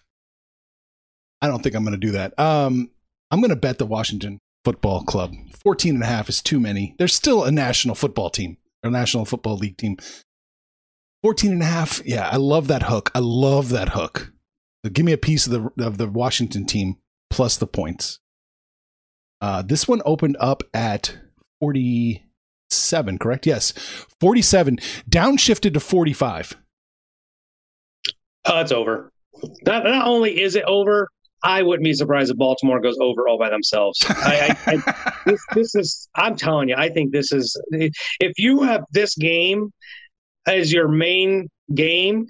I 1.41 1.49
don't 1.49 1.63
think 1.63 1.75
I'm 1.75 1.85
going 1.85 1.99
to 1.99 2.07
do 2.07 2.13
that. 2.13 2.39
Um, 2.39 2.91
I'm 3.31 3.41
going 3.41 3.51
to 3.51 3.57
bet 3.57 3.79
the 3.79 3.87
Washington 3.87 4.39
Football 4.65 5.05
Club. 5.05 5.35
14 5.65 5.95
and 5.95 6.05
a 6.05 6.07
half 6.07 6.29
is 6.29 6.41
too 6.41 6.61
many. 6.61 6.95
There's 6.99 7.15
still 7.15 7.45
a 7.45 7.51
national 7.51 7.95
football 7.95 8.31
team, 8.31 8.59
a 8.83 8.91
national 8.91 9.25
football 9.25 9.57
league 9.57 9.77
team. 9.77 9.97
14 11.23 11.53
and 11.53 11.63
a 11.63 11.67
half. 11.67 12.01
Yeah, 12.05 12.29
I 12.31 12.37
love 12.37 12.69
that 12.69 12.85
hook. 12.85 13.11
I 13.15 13.19
love 13.19 13.71
that 13.71 13.91
hook. 13.91 14.33
So 14.85 14.91
give 14.91 15.07
me 15.07 15.13
a 15.13 15.19
piece 15.19 15.47
of 15.47 15.53
the 15.53 15.85
of 15.85 15.97
the 15.97 16.07
Washington 16.07 16.67
team 16.67 16.97
plus 17.31 17.57
the 17.57 17.67
points. 17.67 18.21
Uh, 19.45 19.61
this 19.61 19.87
one 19.87 20.01
opened 20.07 20.39
up 20.41 20.63
at 20.73 21.19
47, 21.61 23.19
correct? 23.19 23.47
Yes, 23.47 23.73
47, 24.19 24.79
downshifted 25.11 25.75
to 25.75 25.81
45. 25.81 26.57
Oh, 28.47 28.61
it's 28.61 28.73
over. 28.73 29.13
Not, 29.67 29.85
not 29.85 30.07
only 30.07 30.41
is 30.41 30.57
it 30.57 30.65
over, 30.65 31.09
I 31.43 31.63
wouldn't 31.63 31.85
be 31.85 31.93
surprised 31.93 32.31
if 32.31 32.39
Baltimore 32.39 32.81
goes 32.81 32.97
over 32.99 33.29
all 33.29 33.39
by 33.39 33.51
themselves. 33.51 34.03
I, 34.09 34.57
I, 34.67 34.73
I, 34.77 35.13
this, 35.27 35.41
this 35.55 35.75
is, 35.75 36.09
I'm 36.17 36.37
telling 36.37 36.71
you, 36.71 36.77
I 36.79 36.89
think 36.89 37.13
this 37.13 37.31
is, 37.31 37.55
if 38.21 38.33
you 38.39 38.63
have 38.63 38.85
this 38.93 39.15
game 39.15 39.75
as 40.47 40.73
your 40.73 40.89
main 40.89 41.51
game, 41.75 42.29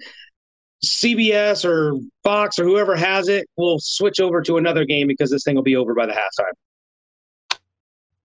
CBS 0.83 1.63
or 1.63 1.97
Fox 2.25 2.59
or 2.59 2.65
whoever 2.65 2.93
has 2.93 3.29
it 3.29 3.47
will 3.55 3.79
switch 3.79 4.19
over 4.19 4.41
to 4.41 4.57
another 4.57 4.83
game 4.83 5.07
because 5.07 5.31
this 5.31 5.43
thing 5.45 5.55
will 5.55 5.63
be 5.63 5.77
over 5.77 5.95
by 5.95 6.07
the 6.07 6.11
halftime. 6.11 6.51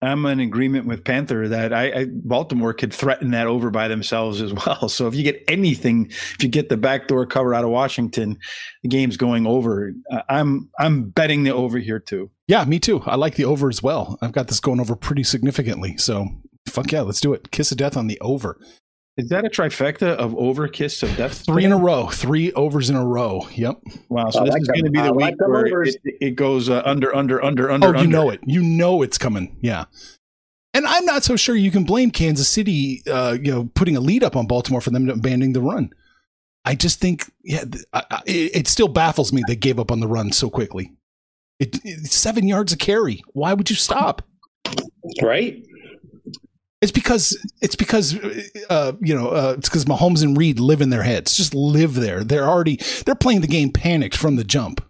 I'm 0.06 0.24
in 0.26 0.40
agreement 0.40 0.86
with 0.86 1.04
Panther 1.04 1.48
that 1.48 1.72
I, 1.72 1.92
I, 1.92 2.06
Baltimore 2.10 2.72
could 2.72 2.92
threaten 2.92 3.30
that 3.32 3.46
over 3.46 3.70
by 3.70 3.88
themselves 3.88 4.40
as 4.40 4.52
well. 4.66 4.88
So 4.88 5.06
if 5.06 5.14
you 5.14 5.22
get 5.22 5.42
anything, 5.48 6.06
if 6.10 6.42
you 6.42 6.48
get 6.48 6.68
the 6.68 6.76
backdoor 6.76 7.26
cover 7.26 7.54
out 7.54 7.64
of 7.64 7.70
Washington, 7.70 8.38
the 8.82 8.88
game's 8.88 9.16
going 9.16 9.46
over. 9.46 9.92
Uh, 10.10 10.22
I'm 10.28 10.68
I'm 10.78 11.10
betting 11.10 11.44
the 11.44 11.52
over 11.52 11.78
here 11.78 11.98
too. 11.98 12.30
Yeah, 12.48 12.64
me 12.64 12.78
too. 12.78 13.02
I 13.06 13.16
like 13.16 13.34
the 13.34 13.44
over 13.44 13.68
as 13.68 13.82
well. 13.82 14.18
I've 14.22 14.32
got 14.32 14.48
this 14.48 14.60
going 14.60 14.80
over 14.80 14.96
pretty 14.96 15.24
significantly. 15.24 15.96
So 15.96 16.26
fuck 16.68 16.92
yeah, 16.92 17.02
let's 17.02 17.20
do 17.20 17.32
it. 17.32 17.50
Kiss 17.50 17.72
of 17.72 17.78
death 17.78 17.96
on 17.96 18.06
the 18.06 18.20
over. 18.20 18.58
Is 19.16 19.30
that 19.30 19.46
a 19.46 19.48
trifecta 19.48 20.08
of 20.08 20.36
over 20.36 20.68
kiss 20.68 21.02
of 21.02 21.16
death? 21.16 21.44
Three 21.46 21.64
in 21.64 21.72
a 21.72 21.78
row, 21.78 22.08
three 22.08 22.52
overs 22.52 22.90
in 22.90 22.96
a 22.96 23.04
row. 23.04 23.48
Yep. 23.54 23.80
Wow. 24.10 24.28
So 24.28 24.40
I 24.40 24.44
this 24.44 24.52
like 24.52 24.62
is 24.62 24.68
going 24.68 24.84
to 24.84 24.90
be 24.90 25.00
the 25.00 25.06
I 25.06 25.10
week 25.10 25.24
like 25.24 25.48
where 25.48 25.82
it, 25.84 25.96
it, 26.04 26.30
goes 26.32 26.68
uh, 26.68 26.82
under, 26.84 27.14
under, 27.14 27.42
under, 27.42 27.70
under. 27.70 27.88
Oh, 27.88 27.90
you 27.92 27.98
under. 27.98 28.10
know 28.10 28.28
it. 28.28 28.40
You 28.44 28.62
know 28.62 29.00
it's 29.00 29.16
coming. 29.16 29.56
Yeah. 29.62 29.86
And 30.74 30.86
I'm 30.86 31.06
not 31.06 31.24
so 31.24 31.36
sure 31.36 31.56
you 31.56 31.70
can 31.70 31.84
blame 31.84 32.10
Kansas 32.10 32.46
City, 32.46 33.02
uh, 33.10 33.38
you 33.40 33.50
know, 33.50 33.70
putting 33.74 33.96
a 33.96 34.00
lead 34.00 34.22
up 34.22 34.36
on 34.36 34.46
Baltimore 34.46 34.82
for 34.82 34.90
them 34.90 35.08
abandoning 35.08 35.54
the 35.54 35.62
run. 35.62 35.90
I 36.66 36.74
just 36.74 37.00
think, 37.00 37.32
yeah, 37.42 37.64
I, 37.94 38.04
I, 38.10 38.22
it, 38.26 38.68
still 38.68 38.88
baffles 38.88 39.32
me 39.32 39.42
they 39.46 39.56
gave 39.56 39.78
up 39.78 39.90
on 39.90 40.00
the 40.00 40.08
run 40.08 40.32
so 40.32 40.50
quickly. 40.50 40.92
It, 41.58 41.76
seven 42.06 42.46
yards 42.46 42.74
of 42.74 42.78
carry. 42.78 43.22
Why 43.32 43.54
would 43.54 43.70
you 43.70 43.76
stop? 43.76 44.20
Right. 45.22 45.64
It's 46.82 46.92
because 46.92 47.36
it's 47.62 47.76
because 47.76 48.18
uh, 48.68 48.92
you 49.00 49.14
know 49.14 49.28
uh, 49.28 49.54
it's 49.56 49.68
because 49.68 49.86
Mahomes 49.86 50.22
and 50.22 50.36
Reid 50.36 50.60
live 50.60 50.80
in 50.82 50.90
their 50.90 51.02
heads. 51.02 51.36
Just 51.36 51.54
live 51.54 51.94
there. 51.94 52.22
They're 52.22 52.48
already 52.48 52.76
they're 53.04 53.14
playing 53.14 53.40
the 53.40 53.46
game 53.46 53.72
panicked 53.72 54.16
from 54.16 54.36
the 54.36 54.44
jump. 54.44 54.84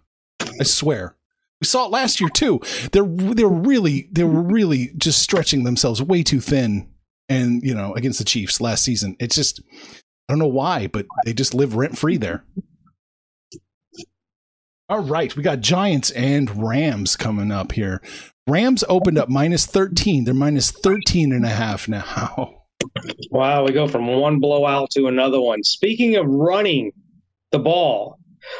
I 0.59 0.63
swear. 0.63 1.15
We 1.61 1.65
saw 1.65 1.85
it 1.85 1.91
last 1.91 2.19
year 2.19 2.29
too. 2.29 2.59
They're 2.91 3.07
they're 3.07 3.47
really 3.47 4.09
they 4.11 4.25
were 4.25 4.41
really 4.41 4.91
just 4.97 5.21
stretching 5.21 5.63
themselves 5.63 6.01
way 6.01 6.23
too 6.23 6.41
thin, 6.41 6.89
and 7.29 7.63
you 7.63 7.73
know 7.73 7.93
against 7.93 8.19
the 8.19 8.25
Chiefs 8.25 8.59
last 8.59 8.83
season. 8.83 9.15
It's 9.19 9.35
just 9.35 9.61
I 9.73 10.33
don't 10.33 10.39
know 10.39 10.47
why, 10.47 10.87
but 10.87 11.05
they 11.25 11.33
just 11.33 11.53
live 11.53 11.75
rent 11.75 11.97
free 11.97 12.17
there. 12.17 12.43
All 14.89 15.03
right, 15.03 15.35
we 15.35 15.43
got 15.43 15.61
Giants 15.61 16.11
and 16.11 16.63
Rams 16.63 17.15
coming 17.15 17.51
up 17.51 17.71
here. 17.71 18.01
Rams 18.47 18.83
opened 18.87 19.17
up 19.17 19.29
minus 19.29 19.65
13. 19.65 20.23
They're 20.23 20.33
minus 20.33 20.71
13 20.71 21.33
and 21.33 21.45
a 21.45 21.49
half 21.49 21.87
now. 21.87 22.53
Wow, 23.31 23.65
we 23.65 23.73
go 23.73 23.87
from 23.87 24.07
one 24.07 24.39
blowout 24.39 24.91
to 24.91 25.07
another 25.07 25.41
one. 25.41 25.63
Speaking 25.63 26.15
of 26.15 26.25
running 26.25 26.91
the 27.51 27.59
ball, 27.59 28.19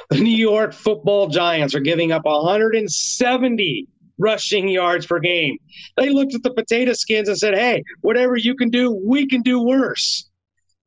the 0.09 0.19
New 0.19 0.35
York 0.35 0.73
football 0.73 1.27
giants 1.27 1.73
are 1.73 1.79
giving 1.79 2.11
up 2.11 2.25
170 2.25 3.87
rushing 4.17 4.67
yards 4.67 5.05
per 5.05 5.19
game. 5.19 5.57
They 5.95 6.09
looked 6.09 6.35
at 6.35 6.43
the 6.43 6.53
potato 6.53 6.93
skins 6.93 7.29
and 7.29 7.37
said, 7.37 7.55
hey, 7.55 7.83
whatever 8.01 8.35
you 8.35 8.55
can 8.55 8.69
do, 8.69 8.91
we 9.05 9.27
can 9.27 9.41
do 9.41 9.61
worse. 9.61 10.26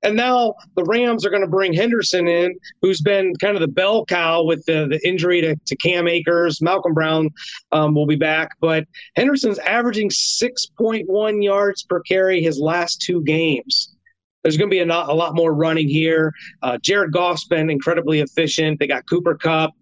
And 0.02 0.16
now 0.16 0.54
the 0.76 0.84
Rams 0.84 1.26
are 1.26 1.30
going 1.30 1.42
to 1.42 1.48
bring 1.48 1.72
Henderson 1.72 2.26
in, 2.26 2.54
who's 2.80 3.00
been 3.00 3.34
kind 3.36 3.54
of 3.54 3.60
the 3.60 3.68
bell 3.68 4.04
cow 4.06 4.42
with 4.42 4.64
the, 4.64 4.86
the 4.88 5.00
injury 5.06 5.40
to, 5.42 5.56
to 5.66 5.76
Cam 5.76 6.08
Akers. 6.08 6.62
Malcolm 6.62 6.94
Brown 6.94 7.28
um, 7.72 7.94
will 7.94 8.06
be 8.06 8.16
back, 8.16 8.50
but 8.60 8.86
Henderson's 9.16 9.58
averaging 9.58 10.08
6.1 10.08 11.44
yards 11.44 11.82
per 11.82 12.00
carry 12.00 12.42
his 12.42 12.58
last 12.58 13.02
two 13.02 13.22
games. 13.24 13.94
There's 14.42 14.56
going 14.56 14.70
to 14.70 14.74
be 14.74 14.80
a, 14.80 14.86
not, 14.86 15.10
a 15.10 15.14
lot 15.14 15.34
more 15.34 15.52
running 15.52 15.88
here. 15.88 16.32
Uh, 16.62 16.78
Jared 16.78 17.12
Goff's 17.12 17.44
been 17.44 17.68
incredibly 17.68 18.20
efficient. 18.20 18.78
They 18.78 18.86
got 18.86 19.06
Cooper 19.06 19.34
Kupp, 19.34 19.72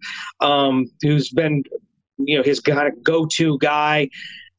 um, 0.41 0.91
who's 1.01 1.29
been, 1.29 1.63
you 2.17 2.37
know, 2.37 2.43
his 2.43 2.59
kind 2.59 2.87
of 2.87 3.01
go-to 3.01 3.57
guy. 3.59 4.09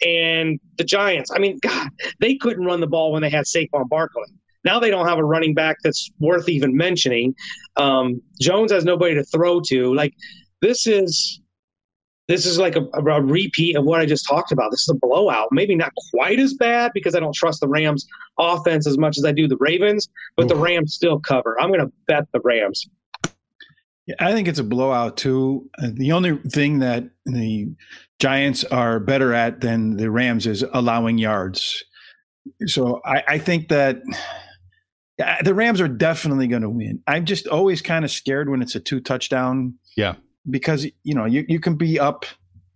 And 0.05 0.59
the 0.79 0.85
Giants, 0.85 1.31
I 1.31 1.39
mean, 1.39 1.59
God, 1.63 1.91
they 2.19 2.37
couldn't 2.37 2.65
run 2.65 2.81
the 2.81 2.87
ball 2.87 3.13
when 3.13 3.21
they 3.21 3.29
had 3.29 3.45
Saquon 3.45 3.87
Barkley. 3.91 4.25
Now 4.65 4.79
they 4.79 4.91
don't 4.91 5.07
have 5.07 5.19
a 5.19 5.25
running 5.25 5.55
back 5.55 5.77
that's 5.83 6.11
worth 6.19 6.49
even 6.49 6.77
mentioning. 6.77 7.35
Um, 7.77 8.21
Jones 8.41 8.73
has 8.73 8.85
nobody 8.85 9.15
to 9.15 9.25
throw 9.25 9.61
to. 9.63 9.95
Like 9.95 10.15
this 10.61 10.87
is 10.87 11.41
this 12.29 12.47
is 12.47 12.59
like 12.59 12.77
a, 12.77 12.87
a, 12.95 13.21
repeat 13.21 13.77
of 13.77 13.85
what 13.85 14.01
I 14.01 14.07
just 14.07 14.25
talked 14.29 14.53
about. 14.53 14.71
This 14.71 14.83
is 14.83 14.91
a 14.91 14.95
blowout. 14.95 15.49
Maybe 15.51 15.75
not 15.75 15.91
quite 16.13 16.39
as 16.39 16.55
bad 16.55 16.93
because 16.95 17.17
I 17.17 17.21
don't 17.21 17.35
trust 17.35 17.59
the 17.59 17.67
Rams 17.67 18.07
offense 18.39 18.87
as 18.87 18.97
much 18.97 19.19
as 19.19 19.25
I 19.25 19.33
do 19.33 19.49
the 19.49 19.57
Ravens, 19.57 20.09
but 20.37 20.47
the 20.47 20.55
Rams 20.55 20.95
still 20.95 21.19
cover. 21.19 21.61
I'm 21.61 21.71
going 21.71 21.81
to 21.81 21.93
bet 22.07 22.29
the 22.33 22.41
Rams. 22.45 22.89
Yeah, 24.07 24.15
I 24.21 24.33
think 24.33 24.47
it's 24.47 24.61
a 24.61 24.65
blowout 24.65 25.17
too. 25.17 25.69
The 25.81 26.13
only 26.13 26.37
thing 26.49 26.79
that 26.79 27.11
the 27.27 27.69
Giants 28.21 28.63
are 28.63 29.01
better 29.01 29.35
at 29.35 29.61
than 29.61 29.97
the 29.97 30.09
Rams 30.09 30.47
is 30.47 30.65
allowing 30.73 31.19
yards. 31.19 31.83
So 32.67 33.01
I, 33.05 33.25
I 33.27 33.39
think 33.39 33.69
that 33.71 34.03
the 35.43 35.55
Rams 35.55 35.81
are 35.81 35.89
definitely 35.89 36.47
going 36.47 36.63
to 36.63 36.71
win. 36.71 37.03
I'm 37.07 37.25
just 37.25 37.47
always 37.47 37.83
kind 37.83 38.05
of 38.05 38.11
scared 38.11 38.49
when 38.49 38.63
it's 38.63 38.75
a 38.75 38.81
two 38.81 39.01
touchdown. 39.01 39.75
Yeah. 39.97 40.15
Because, 40.49 40.87
you 41.03 41.15
know, 41.15 41.27
you, 41.27 41.45
you 41.49 41.61
can 41.61 41.77
be 41.77 41.99
up 41.99 42.25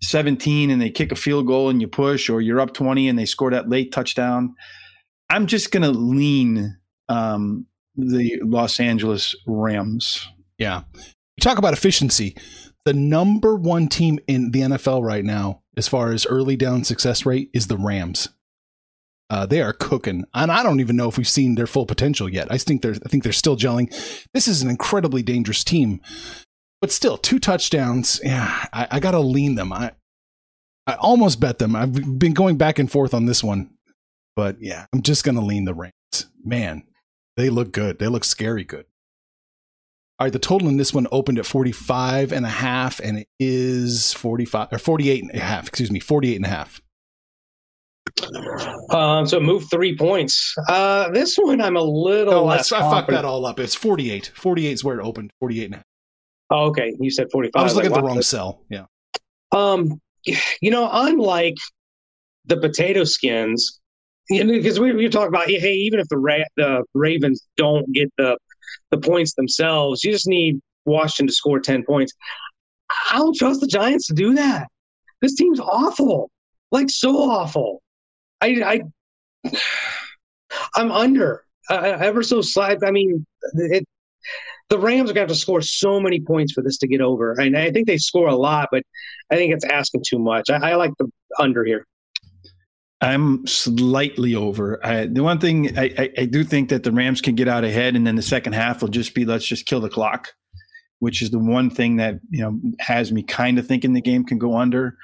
17 0.03 0.71
and 0.71 0.81
they 0.81 0.91
kick 0.91 1.13
a 1.13 1.17
field 1.17 1.47
goal 1.47 1.71
and 1.71 1.81
you 1.81 1.89
push, 1.89 2.29
or 2.29 2.41
you're 2.41 2.61
up 2.61 2.75
20 2.75 3.09
and 3.09 3.19
they 3.19 3.25
score 3.25 3.51
that 3.51 3.69
late 3.69 3.93
touchdown. 3.93 4.55
I'm 5.31 5.47
just 5.47 5.71
going 5.71 5.83
to 5.83 5.91
lean 5.91 6.77
um, 7.09 7.67
the 7.97 8.41
Los 8.43 8.81
Angeles 8.81 9.35
Rams. 9.47 10.29
Yeah. 10.59 10.83
You 10.95 11.41
talk 11.41 11.59
about 11.59 11.73
efficiency. 11.73 12.37
The 12.85 12.93
number 12.93 13.57
one 13.57 13.89
team 13.89 14.19
in 14.27 14.51
the 14.51 14.61
NFL 14.61 15.03
right 15.03 15.25
now, 15.25 15.63
as 15.77 15.89
far 15.89 16.13
as 16.13 16.27
early 16.27 16.57
down 16.57 16.85
success 16.85 17.25
rate, 17.25 17.49
is 17.55 17.67
the 17.67 17.79
Rams. 17.79 18.29
Uh, 19.35 19.45
they 19.45 19.61
are 19.61 19.73
cooking, 19.73 20.25
and 20.33 20.53
I 20.53 20.63
don't 20.63 20.79
even 20.79 20.95
know 20.95 21.09
if 21.09 21.19
we've 21.19 21.27
seen 21.27 21.57
their 21.57 21.67
full 21.67 21.87
potential 21.87 22.29
yet. 22.29 22.47
I 22.53 22.57
think 22.57 22.83
they're 22.83 22.95
I 23.05 23.09
think 23.09 23.25
they're 23.25 23.33
still 23.33 23.57
gelling. 23.57 23.91
This 24.33 24.47
is 24.47 24.63
an 24.63 24.71
incredibly 24.71 25.25
dangerous 25.25 25.65
team, 25.65 26.01
but 26.81 26.93
still, 26.93 27.19
two 27.19 27.41
touchdowns. 27.41 28.21
Yeah, 28.23 28.67
I, 28.73 28.87
I 28.93 29.01
gotta 29.01 29.19
lean 29.19 29.57
them. 29.57 29.73
I 29.73 29.91
I 30.87 30.95
almost 30.95 31.41
bet 31.41 31.59
them. 31.59 31.75
I've 31.75 32.17
been 32.17 32.33
going 32.33 32.59
back 32.59 32.79
and 32.79 32.89
forth 32.89 33.13
on 33.13 33.27
this 33.27 33.43
one, 33.43 33.71
but 34.37 34.59
yeah, 34.61 34.87
I'm 34.93 35.03
just 35.03 35.25
gonna 35.25 35.45
lean 35.45 35.65
the 35.65 35.75
Rams. 35.75 35.93
Man, 36.45 36.85
they 37.37 37.51
look 37.51 37.73
good. 37.73 37.99
They 37.99 38.07
look 38.07 38.23
scary 38.23 38.63
good. 38.63 38.87
All 40.21 40.27
right, 40.27 40.33
the 40.33 40.39
total 40.39 40.69
in 40.69 40.77
this 40.77 40.95
one 40.95 41.09
opened 41.11 41.41
at 41.41 41.47
45 41.47 42.33
and 42.33 42.47
a 42.47 42.51
half, 42.51 43.01
and 43.01 43.19
it 43.19 43.29
is 43.41 44.13
45 44.13 44.69
or 44.71 44.79
48 44.79 45.25
and 45.25 45.35
a 45.35 45.41
half. 45.41 45.67
Excuse 45.67 45.91
me, 45.91 45.99
48 45.99 46.37
and 46.37 46.45
a 46.45 46.51
half. 46.51 46.81
Um, 48.91 49.27
so 49.27 49.41
move 49.41 49.65
three 49.71 49.97
points. 49.97 50.55
Uh, 50.69 51.11
this 51.11 51.37
one 51.37 51.61
I'm 51.61 51.77
a 51.77 51.83
little. 51.83 52.35
Oh, 52.35 52.47
I, 52.47 52.57
I 52.59 52.63
fucked 52.63 53.11
that 53.11 53.25
all 53.25 53.47
up. 53.47 53.59
It's 53.59 53.75
48. 53.75 54.33
48 54.35 54.73
is 54.73 54.85
where 54.85 55.01
it 55.01 55.03
opened. 55.03 55.33
48 55.41 55.71
now. 55.71 55.83
Oh, 56.51 56.67
okay. 56.67 56.95
You 57.01 57.11
said 57.11 57.29
45. 57.33 57.61
I 57.61 57.63
was 57.65 57.75
looking 57.75 57.91
like, 57.91 57.99
at 57.99 58.03
the 58.03 58.07
wrong 58.07 58.23
cell. 58.23 58.63
Yeah. 58.69 58.85
Um, 59.53 60.01
you 60.61 60.71
know, 60.71 60.89
unlike 60.93 61.57
the 62.47 62.57
potato 62.57 63.05
skins, 63.05 63.81
because 64.29 64.81
we, 64.81 64.93
we 64.93 65.09
talk 65.09 65.29
about 65.29 65.49
hey, 65.49 65.75
even 65.75 66.01
if 66.01 66.09
the 66.09 66.19
Ra- 66.19 66.45
the 66.57 66.85
Ravens 66.95 67.47
don't 67.57 67.91
get 67.93 68.11
the 68.17 68.39
the 68.91 68.99
points 68.99 69.35
themselves, 69.35 70.03
you 70.03 70.13
just 70.13 70.27
need 70.27 70.61
Washington 70.85 71.29
to 71.29 71.33
score 71.33 71.61
ten 71.61 71.85
points. 71.85 72.13
I 73.11 73.19
don't 73.19 73.37
trust 73.37 73.61
the 73.61 73.67
Giants 73.67 74.07
to 74.09 74.15
do 74.15 74.35
that. 74.35 74.69
This 75.21 75.35
team's 75.35 75.61
awful, 75.61 76.31
like 76.71 76.91
so 76.91 77.17
awful. 77.17 77.83
I, 78.45 78.83
I 79.45 79.59
I'm 80.75 80.93
under 80.93 81.45
uh, 81.71 81.97
ever 82.01 82.23
so 82.23 82.41
slight. 82.41 82.79
I 82.85 82.91
mean, 82.91 83.27
it, 83.55 83.85
the 84.69 84.79
Rams 84.79 85.11
are 85.11 85.15
going 85.15 85.27
to 85.27 85.29
have 85.29 85.29
to 85.29 85.35
score 85.35 85.61
so 85.61 86.01
many 86.01 86.21
points 86.21 86.53
for 86.53 86.63
this 86.63 86.79
to 86.79 86.87
get 86.87 87.01
over. 87.01 87.33
And 87.33 87.57
I 87.57 87.71
think 87.71 87.87
they 87.87 87.99
score 87.99 88.29
a 88.29 88.37
lot, 88.37 88.69
but 88.71 88.83
I 89.31 89.37
think 89.37 89.53
it's 89.53 89.65
asking 89.65 90.03
too 90.07 90.19
much. 90.19 90.51
I, 90.51 90.73
I 90.73 90.75
like 90.77 90.93
the 90.99 91.11
under 91.39 91.65
here. 91.65 91.87
I'm 93.01 93.47
slightly 93.47 94.35
over. 94.35 94.85
I, 94.85 95.07
the 95.07 95.23
one 95.23 95.39
thing 95.39 95.77
I, 95.79 95.95
I, 95.99 96.11
I, 96.19 96.25
do 96.25 96.43
think 96.43 96.71
that 96.71 96.85
the 96.85 96.93
Rams 96.93 97.21
can 97.21 97.35
get 97.35 97.49
out 97.49 97.63
ahead, 97.63 97.97
and 97.97 98.07
then 98.07 98.15
the 98.15 98.23
second 98.23 98.55
half 98.55 98.81
will 98.81 98.89
just 98.89 99.15
be 99.15 99.27
let's 99.27 99.45
just 99.45 99.67
kill 99.67 99.81
the 99.81 99.91
clock, 99.91 100.33
which 101.01 101.21
is 101.21 101.31
the 101.31 101.39
one 101.39 101.69
thing 101.69 101.97
that 101.97 102.15
you 102.31 102.41
know 102.41 102.59
has 102.79 103.13
me 103.13 103.23
kind 103.23 103.59
of 103.59 103.67
thinking 103.67 103.93
the 103.93 104.01
game 104.01 104.25
can 104.25 104.39
go 104.39 104.57
under. 104.57 104.97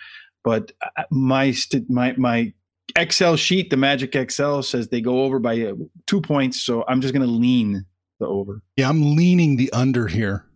But 0.45 0.73
uh, 0.81 1.03
my 1.11 1.55
my 1.91 2.15
my 2.17 2.55
Excel 2.97 3.37
sheet, 3.37 3.71
the 3.71 3.77
Magic 3.77 4.15
Excel 4.15 4.63
says 4.63 4.89
they 4.89 5.01
go 5.01 5.25
over 5.25 5.39
by 5.39 5.61
uh, 5.61 5.75
two 6.07 6.21
points. 6.21 6.63
So 6.63 6.85
I'm 6.89 7.01
just 7.01 7.15
going 7.15 7.27
to 7.27 7.33
lean 7.33 7.85
the 8.19 8.27
over. 8.27 8.63
Yeah, 8.77 8.89
I'm 8.89 9.17
leaning 9.17 9.57
the 9.57 9.73
under 9.73 10.07
here. 10.07 10.47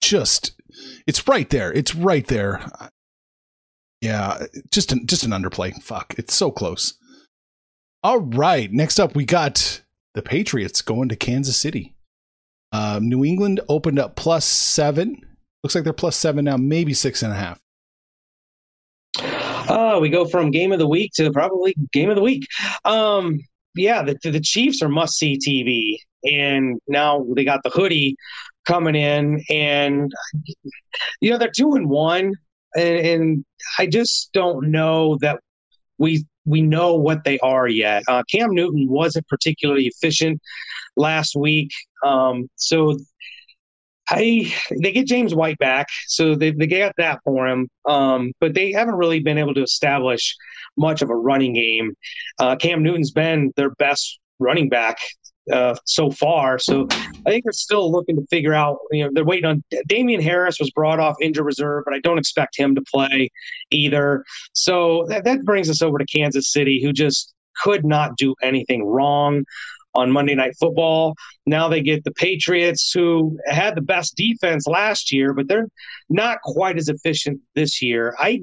Just 0.00 0.52
It's 1.06 1.28
right 1.28 1.48
there. 1.50 1.72
It's 1.72 1.94
right 1.94 2.26
there. 2.26 2.64
Yeah, 4.00 4.46
just 4.70 4.90
an 4.90 5.06
just 5.06 5.22
an 5.22 5.30
underplay. 5.30 5.80
Fuck, 5.80 6.14
it's 6.18 6.34
so 6.34 6.50
close. 6.50 6.94
All 8.02 8.18
right, 8.18 8.70
next 8.72 8.98
up 8.98 9.14
we 9.14 9.24
got 9.24 9.82
the 10.14 10.22
Patriots 10.22 10.82
going 10.82 11.08
to 11.08 11.16
Kansas 11.16 11.56
City. 11.56 11.94
Um, 12.72 13.08
New 13.08 13.24
England 13.24 13.60
opened 13.68 14.00
up 14.00 14.16
plus 14.16 14.44
seven. 14.44 15.24
Looks 15.62 15.76
like 15.76 15.84
they're 15.84 15.92
plus 15.92 16.16
seven 16.16 16.46
now, 16.46 16.56
maybe 16.56 16.94
six 16.94 17.22
and 17.22 17.32
a 17.32 17.36
half. 17.36 17.61
Oh, 19.68 20.00
we 20.00 20.08
go 20.08 20.24
from 20.26 20.50
game 20.50 20.72
of 20.72 20.78
the 20.78 20.88
week 20.88 21.12
to 21.14 21.30
probably 21.30 21.74
game 21.92 22.10
of 22.10 22.16
the 22.16 22.22
week. 22.22 22.46
Um, 22.84 23.40
yeah, 23.74 24.02
the 24.02 24.18
the 24.22 24.40
Chiefs 24.40 24.82
are 24.82 24.88
must 24.88 25.18
see 25.18 25.38
TV, 25.38 25.96
and 26.30 26.80
now 26.88 27.24
they 27.34 27.44
got 27.44 27.62
the 27.62 27.70
hoodie 27.70 28.16
coming 28.66 28.94
in, 28.94 29.42
and 29.50 30.12
you 31.20 31.30
know 31.30 31.38
they're 31.38 31.50
two 31.54 31.74
and 31.74 31.88
one, 31.88 32.34
and, 32.76 32.98
and 33.06 33.44
I 33.78 33.86
just 33.86 34.32
don't 34.32 34.70
know 34.70 35.16
that 35.20 35.40
we 35.98 36.24
we 36.44 36.60
know 36.60 36.94
what 36.94 37.24
they 37.24 37.38
are 37.38 37.68
yet. 37.68 38.02
Uh, 38.08 38.22
Cam 38.30 38.54
Newton 38.54 38.88
wasn't 38.88 39.28
particularly 39.28 39.86
efficient 39.86 40.40
last 40.96 41.34
week, 41.36 41.70
um, 42.04 42.48
so 42.56 42.96
I 44.12 44.52
they 44.82 44.92
get 44.92 45.06
James 45.06 45.34
White 45.34 45.58
back, 45.58 45.88
so 46.06 46.34
they 46.34 46.50
they 46.50 46.66
got 46.66 46.94
that 46.98 47.20
for 47.24 47.46
him. 47.46 47.68
Um, 47.88 48.32
but 48.40 48.54
they 48.54 48.72
haven't 48.72 48.96
really 48.96 49.20
been 49.20 49.38
able 49.38 49.54
to 49.54 49.62
establish 49.62 50.36
much 50.76 51.02
of 51.02 51.10
a 51.10 51.16
running 51.16 51.54
game. 51.54 51.94
Uh, 52.38 52.56
Cam 52.56 52.82
Newton's 52.82 53.10
been 53.10 53.52
their 53.56 53.70
best 53.70 54.20
running 54.38 54.68
back 54.68 54.98
uh, 55.50 55.74
so 55.86 56.10
far. 56.10 56.58
So 56.58 56.86
I 56.90 57.30
think 57.30 57.44
they're 57.44 57.52
still 57.52 57.90
looking 57.90 58.16
to 58.16 58.26
figure 58.30 58.54
out. 58.54 58.78
You 58.90 59.04
know, 59.04 59.10
they're 59.14 59.24
waiting 59.24 59.46
on 59.46 59.64
Damien 59.88 60.20
Harris 60.20 60.58
was 60.60 60.70
brought 60.70 61.00
off 61.00 61.16
injured 61.22 61.46
reserve, 61.46 61.84
but 61.86 61.94
I 61.94 62.00
don't 62.00 62.18
expect 62.18 62.58
him 62.58 62.74
to 62.74 62.82
play 62.92 63.30
either. 63.70 64.24
So 64.52 65.06
that, 65.08 65.24
that 65.24 65.44
brings 65.44 65.70
us 65.70 65.80
over 65.80 65.96
to 65.98 66.04
Kansas 66.04 66.52
City, 66.52 66.82
who 66.82 66.92
just 66.92 67.32
could 67.62 67.84
not 67.84 68.16
do 68.16 68.34
anything 68.42 68.84
wrong 68.84 69.44
on 69.94 70.10
Monday 70.10 70.34
Night 70.34 70.54
Football. 70.58 71.14
Now 71.46 71.68
they 71.68 71.82
get 71.82 72.04
the 72.04 72.12
Patriots, 72.12 72.92
who 72.94 73.38
had 73.46 73.74
the 73.74 73.82
best 73.82 74.16
defense 74.16 74.66
last 74.66 75.12
year, 75.12 75.34
but 75.34 75.48
they're 75.48 75.68
not 76.08 76.40
quite 76.42 76.76
as 76.76 76.88
efficient 76.88 77.40
this 77.54 77.82
year. 77.82 78.14
I 78.18 78.42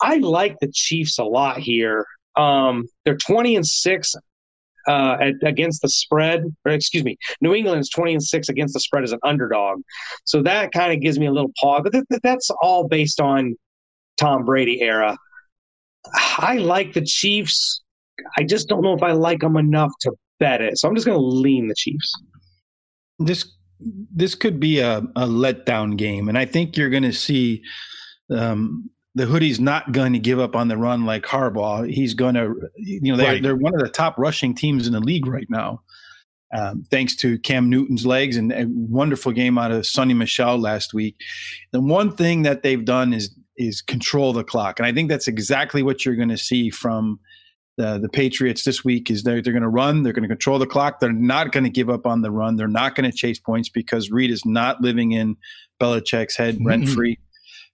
I 0.00 0.16
like 0.16 0.56
the 0.60 0.70
Chiefs 0.72 1.18
a 1.18 1.24
lot 1.24 1.58
here. 1.58 2.06
Um, 2.36 2.86
they're 3.04 3.16
20 3.16 3.56
and 3.56 3.66
six 3.66 4.14
uh, 4.86 5.16
at, 5.20 5.34
against 5.42 5.82
the 5.82 5.88
spread, 5.88 6.44
or 6.64 6.72
excuse 6.72 7.04
me, 7.04 7.16
New 7.40 7.54
England 7.54 7.80
is 7.80 7.88
20 7.90 8.14
and 8.14 8.22
six 8.22 8.48
against 8.48 8.74
the 8.74 8.80
spread 8.80 9.04
as 9.04 9.12
an 9.12 9.18
underdog. 9.24 9.80
So 10.24 10.42
that 10.42 10.72
kind 10.72 10.92
of 10.92 11.00
gives 11.00 11.18
me 11.18 11.26
a 11.26 11.32
little 11.32 11.52
pause, 11.60 11.80
but 11.82 11.92
th- 11.92 12.20
that's 12.22 12.50
all 12.62 12.86
based 12.86 13.20
on 13.20 13.56
Tom 14.18 14.44
Brady 14.44 14.82
era. 14.82 15.16
I 16.38 16.58
like 16.58 16.92
the 16.92 17.04
Chiefs. 17.04 17.82
I 18.38 18.44
just 18.44 18.68
don't 18.68 18.82
know 18.82 18.94
if 18.94 19.02
I 19.02 19.12
like 19.12 19.40
them 19.40 19.56
enough 19.56 19.92
to 20.02 20.12
bet 20.38 20.60
it. 20.60 20.78
So 20.78 20.88
I'm 20.88 20.94
just 20.94 21.06
going 21.06 21.18
to 21.18 21.24
lean 21.24 21.68
the 21.68 21.74
Chiefs. 21.74 22.12
This 23.18 23.50
this 23.78 24.34
could 24.34 24.58
be 24.58 24.78
a, 24.78 24.98
a 24.98 25.26
letdown 25.26 25.96
game, 25.96 26.28
and 26.28 26.38
I 26.38 26.46
think 26.46 26.76
you're 26.76 26.90
going 26.90 27.02
to 27.02 27.12
see 27.12 27.62
um, 28.30 28.90
the 29.14 29.26
hoodie's 29.26 29.58
not 29.58 29.92
going 29.92 30.12
to 30.12 30.18
give 30.18 30.38
up 30.38 30.54
on 30.54 30.68
the 30.68 30.76
run 30.76 31.04
like 31.04 31.24
Harbaugh. 31.24 31.90
He's 31.90 32.14
going 32.14 32.34
to, 32.34 32.54
you 32.76 33.12
know, 33.12 33.16
they're, 33.16 33.32
right. 33.32 33.42
they're 33.42 33.56
one 33.56 33.74
of 33.74 33.80
the 33.80 33.88
top 33.88 34.18
rushing 34.18 34.54
teams 34.54 34.86
in 34.86 34.92
the 34.92 35.00
league 35.00 35.26
right 35.26 35.46
now, 35.48 35.80
um, 36.54 36.84
thanks 36.90 37.16
to 37.16 37.38
Cam 37.38 37.70
Newton's 37.70 38.04
legs 38.04 38.36
and 38.36 38.52
a 38.52 38.66
wonderful 38.68 39.32
game 39.32 39.56
out 39.56 39.72
of 39.72 39.82
Sony 39.82 40.14
Michel 40.14 40.58
last 40.58 40.92
week. 40.92 41.16
The 41.72 41.80
one 41.80 42.14
thing 42.14 42.42
that 42.42 42.62
they've 42.62 42.84
done 42.84 43.12
is 43.12 43.34
is 43.58 43.80
control 43.80 44.34
the 44.34 44.44
clock, 44.44 44.78
and 44.78 44.86
I 44.86 44.92
think 44.92 45.08
that's 45.08 45.28
exactly 45.28 45.82
what 45.82 46.04
you're 46.04 46.14
going 46.14 46.28
to 46.28 46.36
see 46.36 46.68
from 46.68 47.18
the, 47.76 47.98
the 47.98 48.08
Patriots 48.08 48.64
this 48.64 48.84
week 48.84 49.10
is 49.10 49.22
they're, 49.22 49.42
they're 49.42 49.52
going 49.52 49.62
to 49.62 49.68
run, 49.68 50.02
they're 50.02 50.12
going 50.12 50.22
to 50.22 50.28
control 50.28 50.58
the 50.58 50.66
clock, 50.66 51.00
they're 51.00 51.12
not 51.12 51.52
going 51.52 51.64
to 51.64 51.70
give 51.70 51.90
up 51.90 52.06
on 52.06 52.22
the 52.22 52.30
run, 52.30 52.56
they're 52.56 52.68
not 52.68 52.94
going 52.94 53.10
to 53.10 53.16
chase 53.16 53.38
points 53.38 53.68
because 53.68 54.10
Reid 54.10 54.30
is 54.30 54.44
not 54.44 54.80
living 54.80 55.12
in 55.12 55.36
Belichick's 55.80 56.36
head 56.36 56.56
mm-hmm. 56.56 56.66
rent 56.66 56.88
free. 56.88 57.18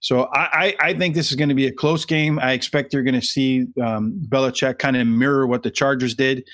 So 0.01 0.27
I, 0.33 0.75
I, 0.81 0.93
think 0.93 1.15
this 1.15 1.29
is 1.31 1.37
going 1.37 1.47
to 1.47 1.55
be 1.55 1.65
a 1.65 1.71
close 1.71 2.03
game. 2.03 2.37
I 2.37 2.51
expect 2.51 2.91
you're 2.91 3.03
going 3.03 3.19
to 3.19 3.25
see 3.25 3.67
um, 3.81 4.21
Belichick 4.27 4.77
kind 4.77 4.97
of 4.97 5.07
mirror 5.07 5.47
what 5.47 5.63
the 5.63 5.71
Chargers 5.71 6.13
did 6.13 6.45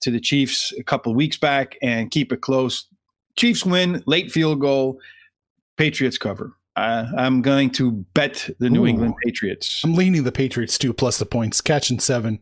to 0.00 0.10
the 0.10 0.18
Chiefs 0.18 0.72
a 0.76 0.82
couple 0.82 1.12
of 1.12 1.16
weeks 1.16 1.36
back 1.36 1.76
and 1.80 2.10
keep 2.10 2.32
it 2.32 2.40
close. 2.40 2.88
Chiefs 3.36 3.64
win, 3.64 4.02
late 4.06 4.32
field 4.32 4.60
goal, 4.60 4.98
Patriots 5.76 6.18
cover. 6.18 6.56
Uh, 6.74 7.06
I'm 7.16 7.42
going 7.42 7.70
to 7.70 7.92
bet 8.12 8.50
the 8.58 8.68
New 8.68 8.82
Ooh. 8.82 8.88
England 8.88 9.14
Patriots. 9.24 9.82
I'm 9.84 9.94
leaning 9.94 10.24
the 10.24 10.32
Patriots 10.32 10.76
too, 10.76 10.92
plus 10.92 11.18
the 11.18 11.26
points, 11.26 11.60
catching 11.60 12.00
seven 12.00 12.40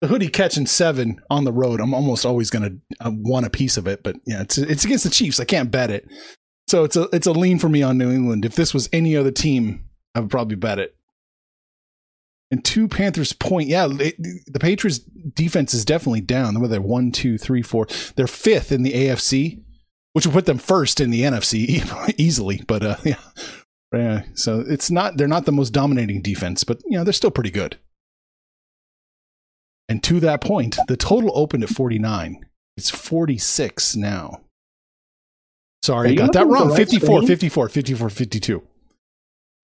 the 0.00 0.06
hoodie 0.06 0.28
catching 0.28 0.66
seven 0.66 1.20
on 1.30 1.44
the 1.44 1.52
road, 1.52 1.80
I'm 1.80 1.94
almost 1.94 2.24
always 2.24 2.50
going 2.50 2.82
to 2.98 3.06
uh, 3.06 3.10
want 3.12 3.46
a 3.46 3.50
piece 3.50 3.76
of 3.76 3.86
it. 3.86 4.02
But 4.02 4.16
yeah, 4.26 4.42
it's 4.42 4.58
it's 4.58 4.84
against 4.84 5.04
the 5.04 5.10
Chiefs. 5.10 5.40
I 5.40 5.44
can't 5.44 5.70
bet 5.70 5.90
it, 5.90 6.06
so 6.68 6.84
it's 6.84 6.96
a 6.96 7.08
it's 7.12 7.26
a 7.26 7.32
lean 7.32 7.58
for 7.58 7.68
me 7.68 7.82
on 7.82 7.98
New 7.98 8.10
England. 8.10 8.44
If 8.44 8.54
this 8.54 8.72
was 8.72 8.88
any 8.92 9.16
other 9.16 9.30
team, 9.30 9.88
I 10.14 10.20
would 10.20 10.30
probably 10.30 10.56
bet 10.56 10.78
it. 10.78 10.94
And 12.50 12.64
two 12.64 12.88
Panthers 12.88 13.34
point, 13.34 13.68
yeah, 13.68 13.88
it, 13.90 14.16
the 14.46 14.58
Patriots 14.58 14.98
defense 14.98 15.74
is 15.74 15.84
definitely 15.84 16.22
down. 16.22 16.58
Whether 16.58 16.72
they're 16.72 16.80
one, 16.80 17.12
two, 17.12 17.36
three, 17.36 17.60
four, 17.60 17.86
they're 18.16 18.26
fifth 18.26 18.72
in 18.72 18.84
the 18.84 18.92
AFC, 18.92 19.62
which 20.14 20.26
would 20.26 20.32
put 20.32 20.46
them 20.46 20.58
first 20.58 21.00
in 21.00 21.10
the 21.10 21.22
NFC 21.22 22.14
easily. 22.18 22.62
But 22.66 22.82
uh, 22.84 22.96
yeah, 23.04 23.20
yeah, 23.92 24.22
so 24.34 24.64
it's 24.66 24.90
not 24.90 25.16
they're 25.16 25.28
not 25.28 25.44
the 25.44 25.52
most 25.52 25.70
dominating 25.70 26.22
defense, 26.22 26.64
but 26.64 26.80
you 26.86 26.96
know 26.96 27.04
they're 27.04 27.12
still 27.12 27.30
pretty 27.30 27.50
good. 27.50 27.78
And 29.88 30.02
to 30.04 30.20
that 30.20 30.40
point, 30.40 30.76
the 30.86 30.96
total 30.96 31.30
opened 31.34 31.64
at 31.64 31.70
49. 31.70 32.44
It's 32.76 32.90
46 32.90 33.96
now. 33.96 34.42
Sorry, 35.82 36.10
I 36.10 36.14
got 36.14 36.32
that 36.34 36.46
wrong. 36.46 36.68
Right 36.68 36.76
54, 36.76 37.22
54, 37.22 37.68
54, 37.68 38.10
52. 38.10 38.62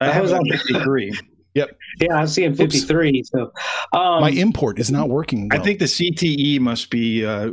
I 0.01 0.11
have 0.11 0.33
on 0.33 0.45
53. 0.51 1.12
Yep. 1.55 1.79
Yeah, 2.01 2.14
I'm 2.14 2.27
seeing 2.27 2.55
53. 2.55 3.18
Oops. 3.18 3.31
So 3.31 3.53
um, 3.93 4.20
my 4.20 4.31
import 4.31 4.81
is 4.81 4.91
not 4.91 5.09
working. 5.09 5.49
Well. 5.49 5.61
I 5.61 5.62
think 5.62 5.79
the 5.79 5.85
CTE 5.85 6.59
must 6.59 6.91
be 6.91 7.25
uh, 7.25 7.51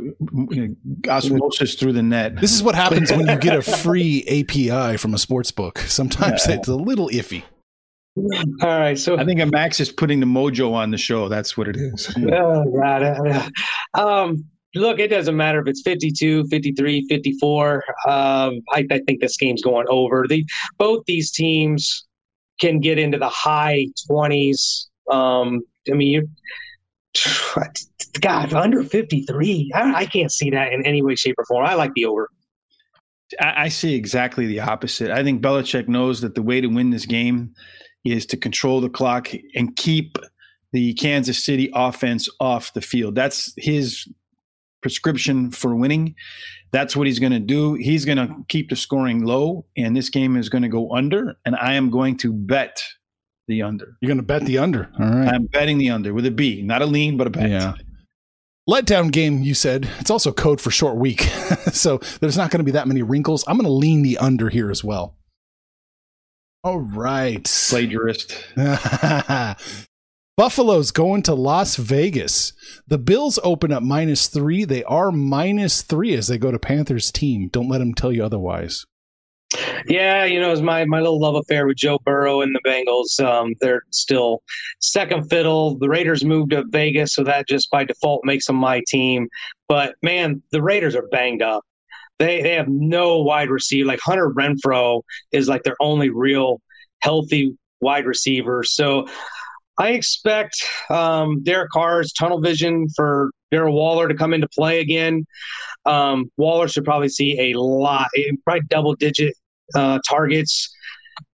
osmosis 1.08 1.76
through 1.76 1.92
the 1.92 2.02
net. 2.02 2.40
This 2.40 2.52
is 2.52 2.64
what 2.64 2.74
happens 2.74 3.12
when 3.12 3.28
you 3.28 3.36
get 3.36 3.56
a 3.56 3.62
free 3.78 4.24
API 4.24 4.96
from 4.96 5.14
a 5.14 5.18
sports 5.18 5.52
book. 5.52 5.78
Sometimes 5.78 6.46
yeah. 6.48 6.56
it's 6.56 6.68
a 6.68 6.74
little 6.74 7.08
iffy. 7.10 7.44
All 8.16 8.78
right, 8.78 8.98
so 8.98 9.16
I 9.16 9.24
think 9.24 9.42
Max 9.50 9.80
is 9.80 9.90
putting 9.90 10.20
the 10.20 10.26
mojo 10.26 10.74
on 10.74 10.90
the 10.90 10.98
show. 10.98 11.28
That's 11.28 11.56
what 11.56 11.66
it 11.68 11.76
is. 11.76 12.14
oh 12.32 12.64
God. 12.70 13.50
Um, 13.94 14.44
look, 14.74 14.98
it 14.98 15.08
doesn't 15.08 15.36
matter 15.36 15.60
if 15.60 15.66
it's 15.66 15.80
52, 15.82 16.44
53, 16.48 17.06
54. 17.08 17.74
Um, 18.06 18.60
I, 18.70 18.86
I 18.90 19.00
think 19.06 19.20
this 19.20 19.36
game's 19.38 19.62
going 19.62 19.86
over. 19.88 20.26
The 20.28 20.44
both 20.76 21.04
these 21.06 21.30
teams 21.30 22.06
can 22.60 22.80
get 22.80 22.98
into 22.98 23.18
the 23.18 23.30
high 23.30 23.86
20s. 24.10 24.88
Um, 25.10 25.60
I 25.90 25.94
mean, 25.94 26.08
you 26.08 26.28
God, 28.20 28.52
under 28.52 28.84
53. 28.84 29.72
I, 29.74 29.94
I 29.94 30.06
can't 30.06 30.30
see 30.30 30.50
that 30.50 30.72
in 30.72 30.84
any 30.84 31.02
way, 31.02 31.14
shape, 31.14 31.36
or 31.38 31.46
form. 31.46 31.64
I 31.64 31.74
like 31.74 31.92
the 31.94 32.04
over. 32.04 32.28
I, 33.40 33.64
I 33.64 33.68
see 33.68 33.94
exactly 33.94 34.46
the 34.46 34.60
opposite. 34.60 35.10
I 35.10 35.22
think 35.22 35.42
Belichick 35.42 35.88
knows 35.88 36.20
that 36.20 36.34
the 36.34 36.42
way 36.42 36.60
to 36.60 36.66
win 36.66 36.90
this 36.90 37.06
game 37.06 37.54
is 38.04 38.26
to 38.26 38.36
control 38.36 38.80
the 38.80 38.88
clock 38.88 39.28
and 39.54 39.76
keep 39.76 40.18
the 40.72 40.94
Kansas 40.94 41.44
City 41.44 41.70
offense 41.74 42.28
off 42.40 42.72
the 42.72 42.80
field. 42.80 43.14
That's 43.14 43.52
his 43.56 44.08
prescription 44.82 45.50
for 45.50 45.74
winning. 45.74 46.14
That's 46.72 46.96
what 46.96 47.06
he's 47.06 47.18
going 47.18 47.32
to 47.32 47.38
do. 47.38 47.74
He's 47.74 48.04
going 48.04 48.18
to 48.18 48.34
keep 48.48 48.70
the 48.70 48.76
scoring 48.76 49.24
low, 49.24 49.66
and 49.76 49.96
this 49.96 50.08
game 50.08 50.36
is 50.36 50.48
going 50.48 50.62
to 50.62 50.68
go 50.68 50.94
under. 50.94 51.36
And 51.44 51.54
I 51.56 51.74
am 51.74 51.90
going 51.90 52.16
to 52.18 52.32
bet 52.32 52.82
the 53.48 53.62
under. 53.62 53.96
You're 54.00 54.08
going 54.08 54.18
to 54.18 54.24
bet 54.24 54.44
the 54.44 54.58
under. 54.58 54.90
All 54.98 55.06
right. 55.06 55.28
I'm 55.28 55.46
betting 55.46 55.78
the 55.78 55.90
under 55.90 56.14
with 56.14 56.26
a 56.26 56.30
B, 56.30 56.62
not 56.62 56.82
a 56.82 56.86
lean, 56.86 57.16
but 57.16 57.26
a 57.26 57.30
bet. 57.30 57.50
Yeah. 57.50 57.74
Letdown 58.68 59.10
game, 59.10 59.42
you 59.42 59.54
said. 59.54 59.90
It's 59.98 60.10
also 60.10 60.32
code 60.32 60.60
for 60.60 60.70
short 60.70 60.96
week. 60.96 61.20
so 61.72 61.98
there's 62.20 62.36
not 62.36 62.50
going 62.50 62.60
to 62.60 62.64
be 62.64 62.70
that 62.70 62.86
many 62.86 63.02
wrinkles. 63.02 63.44
I'm 63.46 63.56
going 63.56 63.66
to 63.66 63.72
lean 63.72 64.02
the 64.02 64.18
under 64.18 64.48
here 64.48 64.70
as 64.70 64.84
well. 64.84 65.16
All 66.64 66.80
right. 66.80 67.42
Plagiarist. 67.42 68.36
Buffalo's 70.36 70.92
going 70.92 71.22
to 71.24 71.34
Las 71.34 71.76
Vegas. 71.76 72.52
The 72.86 72.98
Bills 72.98 73.38
open 73.42 73.72
up 73.72 73.82
minus 73.82 74.28
three. 74.28 74.64
They 74.64 74.84
are 74.84 75.10
minus 75.10 75.82
three 75.82 76.14
as 76.14 76.28
they 76.28 76.38
go 76.38 76.52
to 76.52 76.58
Panthers 76.58 77.10
team. 77.10 77.48
Don't 77.48 77.68
let 77.68 77.78
them 77.78 77.94
tell 77.94 78.12
you 78.12 78.24
otherwise. 78.24 78.86
Yeah, 79.86 80.24
you 80.24 80.40
know, 80.40 80.52
it's 80.52 80.62
my 80.62 80.84
my 80.84 81.00
little 81.00 81.20
love 81.20 81.34
affair 81.34 81.66
with 81.66 81.76
Joe 81.76 81.98
Burrow 82.04 82.40
and 82.40 82.54
the 82.54 82.60
Bengals. 82.66 83.22
Um, 83.22 83.54
they're 83.60 83.82
still 83.90 84.42
second 84.80 85.28
fiddle. 85.28 85.76
The 85.78 85.88
Raiders 85.88 86.24
moved 86.24 86.52
to 86.52 86.64
Vegas, 86.68 87.14
so 87.14 87.24
that 87.24 87.48
just 87.48 87.70
by 87.70 87.84
default 87.84 88.24
makes 88.24 88.46
them 88.46 88.56
my 88.56 88.82
team. 88.86 89.28
But 89.68 89.96
man, 90.02 90.42
the 90.52 90.62
Raiders 90.62 90.94
are 90.94 91.06
banged 91.08 91.42
up. 91.42 91.64
They 92.18 92.42
they 92.42 92.54
have 92.54 92.68
no 92.68 93.22
wide 93.22 93.50
receiver. 93.50 93.86
Like 93.86 94.00
Hunter 94.00 94.30
Renfrow 94.30 95.02
is 95.32 95.48
like 95.48 95.62
their 95.62 95.76
only 95.80 96.10
real 96.10 96.60
healthy 97.00 97.56
wide 97.80 98.06
receiver. 98.06 98.62
So 98.62 99.06
I 99.78 99.90
expect 99.90 100.54
um, 100.90 101.42
Derek 101.42 101.70
Carr's 101.70 102.12
tunnel 102.12 102.40
vision 102.40 102.86
for 102.94 103.30
Darren 103.52 103.72
Waller 103.72 104.08
to 104.08 104.14
come 104.14 104.34
into 104.34 104.48
play 104.48 104.80
again. 104.80 105.26
Um, 105.84 106.30
Waller 106.36 106.68
should 106.68 106.84
probably 106.84 107.08
see 107.08 107.52
a 107.52 107.58
lot, 107.58 108.08
probably 108.44 108.62
double 108.68 108.94
digit 108.94 109.34
uh, 109.74 109.98
targets. 110.08 110.72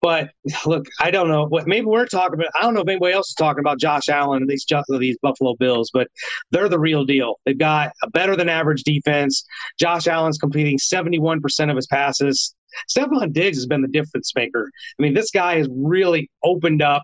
But 0.02 0.32
look, 0.66 0.86
I 1.00 1.12
don't 1.12 1.28
know. 1.28 1.46
What 1.46 1.68
maybe 1.68 1.86
we're 1.86 2.06
talking 2.06 2.36
about. 2.36 2.52
I 2.60 2.64
don't 2.64 2.74
know 2.74 2.82
if 2.82 2.88
anybody 2.88 3.14
else 3.14 3.30
is 3.30 3.36
talking 3.36 3.60
about 3.60 3.80
Josh 3.80 4.10
Allen 4.10 4.44
and 4.44 4.50
these 4.50 4.66
these 5.00 5.18
Buffalo 5.22 5.56
Bills, 5.60 5.90
but 5.94 6.08
they're 6.52 6.70
the 6.70 6.80
real 6.80 7.06
deal. 7.06 7.36
They've 7.46 7.58
got 7.58 7.92
a 8.04 8.10
better 8.10 8.36
than 8.36 8.50
average 8.50 8.84
defense. 8.84 9.46
Josh 9.80 10.08
Allen's 10.08 10.38
completing 10.38 10.78
seventy 10.78 11.20
one 11.20 11.42
percent 11.42 11.72
of 11.72 11.78
his 11.78 11.88
passes. 11.88 12.56
Stefon 12.90 13.34
Diggs 13.34 13.58
has 13.58 13.66
been 13.66 13.82
the 13.82 13.88
difference 13.88 14.34
maker. 14.36 14.70
I 15.00 15.02
mean, 15.02 15.14
this 15.14 15.32
guy 15.32 15.58
has 15.58 15.68
really 15.72 16.30
opened 16.44 16.82
up 16.82 17.04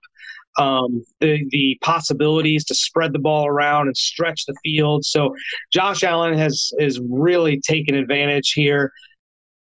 um, 0.58 1.04
the 1.20 1.46
the 1.50 1.78
possibilities 1.82 2.66
to 2.66 2.76
spread 2.76 3.14
the 3.14 3.20
ball 3.20 3.48
around 3.48 3.88
and 3.88 3.98
stretch 3.98 4.46
the 4.46 4.56
field. 4.64 5.06
So 5.06 5.34
Josh 5.72 6.04
Allen 6.04 6.38
has 6.38 6.72
is 6.78 7.00
really 7.10 7.60
taken 7.62 7.96
advantage 7.96 8.52
here. 8.54 8.92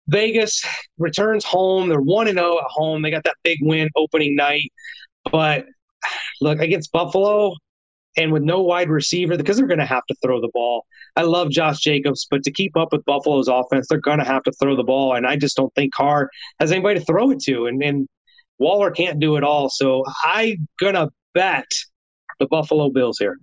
Vegas 0.08 0.64
returns 0.98 1.44
home. 1.44 1.88
They're 1.88 2.00
one 2.00 2.28
and 2.28 2.38
zero 2.38 2.58
at 2.58 2.64
home. 2.68 3.02
They 3.02 3.10
got 3.10 3.24
that 3.24 3.36
big 3.42 3.58
win 3.62 3.88
opening 3.96 4.36
night, 4.36 4.70
but 5.30 5.66
look 6.40 6.60
against 6.60 6.92
Buffalo 6.92 7.54
and 8.16 8.32
with 8.32 8.42
no 8.42 8.62
wide 8.62 8.90
receiver 8.90 9.36
because 9.36 9.56
they're 9.56 9.66
going 9.66 9.80
to 9.80 9.86
have 9.86 10.06
to 10.06 10.14
throw 10.22 10.40
the 10.40 10.50
ball. 10.52 10.84
I 11.16 11.22
love 11.22 11.50
Josh 11.50 11.80
Jacobs, 11.80 12.26
but 12.30 12.42
to 12.44 12.52
keep 12.52 12.76
up 12.76 12.92
with 12.92 13.04
Buffalo's 13.04 13.48
offense, 13.48 13.86
they're 13.88 13.98
going 13.98 14.18
to 14.18 14.24
have 14.24 14.42
to 14.44 14.52
throw 14.52 14.76
the 14.76 14.84
ball, 14.84 15.14
and 15.14 15.26
I 15.26 15.36
just 15.36 15.56
don't 15.56 15.74
think 15.74 15.94
Carr 15.94 16.28
has 16.60 16.70
anybody 16.70 17.00
to 17.00 17.04
throw 17.04 17.30
it 17.30 17.40
to, 17.44 17.66
and, 17.66 17.82
and 17.82 18.08
Waller 18.58 18.90
can't 18.90 19.18
do 19.18 19.36
it 19.36 19.44
all. 19.44 19.68
So 19.68 20.04
I'm 20.24 20.68
gonna 20.80 21.08
bet 21.34 21.66
the 22.38 22.46
Buffalo 22.46 22.90
Bills 22.90 23.18
here. 23.18 23.38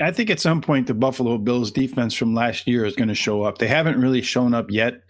I 0.00 0.10
think 0.10 0.28
at 0.30 0.40
some 0.40 0.60
point 0.60 0.86
the 0.86 0.94
Buffalo 0.94 1.38
Bills 1.38 1.70
defense 1.70 2.14
from 2.14 2.34
last 2.34 2.66
year 2.66 2.84
is 2.84 2.94
going 2.94 3.08
to 3.08 3.14
show 3.14 3.42
up. 3.42 3.56
They 3.56 3.66
haven't 3.66 3.98
really 3.98 4.20
shown 4.20 4.52
up 4.52 4.70
yet, 4.70 5.00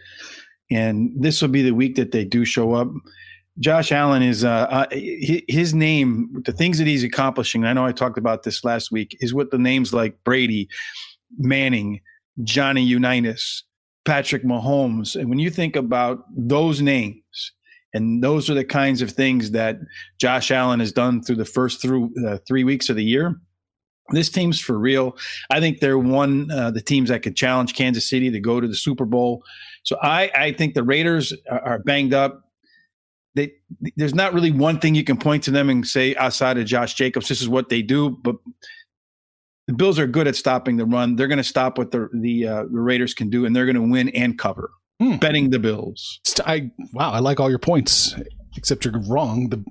and 0.70 1.10
this 1.16 1.42
will 1.42 1.48
be 1.48 1.62
the 1.62 1.74
week 1.74 1.96
that 1.96 2.12
they 2.12 2.24
do 2.24 2.44
show 2.44 2.74
up. 2.74 2.88
Josh 3.58 3.92
Allen 3.92 4.22
is 4.22 4.44
uh, 4.44 4.66
uh, 4.70 4.86
his 4.90 5.74
name, 5.74 6.42
the 6.46 6.52
things 6.52 6.78
that 6.78 6.86
he's 6.86 7.04
accomplishing. 7.04 7.64
I 7.64 7.72
know 7.72 7.84
I 7.84 7.92
talked 7.92 8.16
about 8.16 8.42
this 8.42 8.64
last 8.64 8.90
week. 8.90 9.16
Is 9.20 9.34
what 9.34 9.50
the 9.50 9.58
names 9.58 9.92
like 9.92 10.22
Brady, 10.24 10.68
Manning, 11.36 12.00
Johnny 12.42 12.82
Unitas, 12.82 13.64
Patrick 14.04 14.44
Mahomes, 14.44 15.14
and 15.14 15.28
when 15.28 15.38
you 15.38 15.50
think 15.50 15.76
about 15.76 16.24
those 16.34 16.80
names, 16.80 17.52
and 17.92 18.22
those 18.22 18.48
are 18.48 18.54
the 18.54 18.64
kinds 18.64 19.02
of 19.02 19.10
things 19.10 19.50
that 19.50 19.78
Josh 20.18 20.50
Allen 20.50 20.80
has 20.80 20.92
done 20.92 21.22
through 21.22 21.36
the 21.36 21.44
first 21.44 21.82
through 21.82 22.10
uh, 22.26 22.38
three 22.46 22.64
weeks 22.64 22.88
of 22.88 22.96
the 22.96 23.04
year. 23.04 23.38
This 24.12 24.30
team's 24.30 24.60
for 24.60 24.78
real. 24.78 25.16
I 25.50 25.60
think 25.60 25.80
they're 25.80 25.98
one 25.98 26.50
uh, 26.50 26.70
the 26.70 26.80
teams 26.80 27.10
that 27.10 27.22
could 27.22 27.36
challenge 27.36 27.74
Kansas 27.74 28.08
City 28.08 28.30
to 28.30 28.40
go 28.40 28.60
to 28.60 28.66
the 28.66 28.74
Super 28.74 29.04
Bowl. 29.04 29.42
So 29.82 29.96
I, 30.02 30.30
I 30.34 30.52
think 30.52 30.74
the 30.74 30.82
Raiders 30.82 31.32
are, 31.50 31.60
are 31.60 31.78
banged 31.78 32.14
up. 32.14 32.42
They, 33.34 33.52
there's 33.96 34.14
not 34.14 34.34
really 34.34 34.50
one 34.50 34.80
thing 34.80 34.94
you 34.94 35.04
can 35.04 35.16
point 35.16 35.44
to 35.44 35.50
them 35.50 35.70
and 35.70 35.86
say 35.86 36.16
outside 36.16 36.58
of 36.58 36.66
Josh 36.66 36.94
Jacobs, 36.94 37.28
this 37.28 37.40
is 37.40 37.48
what 37.48 37.68
they 37.68 37.80
do. 37.80 38.10
But 38.10 38.36
the 39.66 39.72
Bills 39.72 39.98
are 40.00 40.06
good 40.06 40.26
at 40.26 40.34
stopping 40.34 40.76
the 40.76 40.84
run. 40.84 41.14
They're 41.14 41.28
going 41.28 41.38
to 41.38 41.44
stop 41.44 41.78
what 41.78 41.92
the 41.92 42.08
the, 42.12 42.46
uh, 42.46 42.62
the 42.64 42.80
Raiders 42.80 43.14
can 43.14 43.30
do, 43.30 43.46
and 43.46 43.54
they're 43.54 43.66
going 43.66 43.76
to 43.76 43.82
win 43.82 44.08
and 44.10 44.36
cover. 44.36 44.70
Hmm. 45.00 45.16
Betting 45.16 45.50
the 45.50 45.58
Bills. 45.60 46.20
I 46.44 46.70
wow, 46.92 47.12
I 47.12 47.20
like 47.20 47.40
all 47.40 47.48
your 47.48 47.60
points, 47.60 48.16
except 48.56 48.84
you're 48.84 49.00
wrong. 49.08 49.48
The 49.48 49.64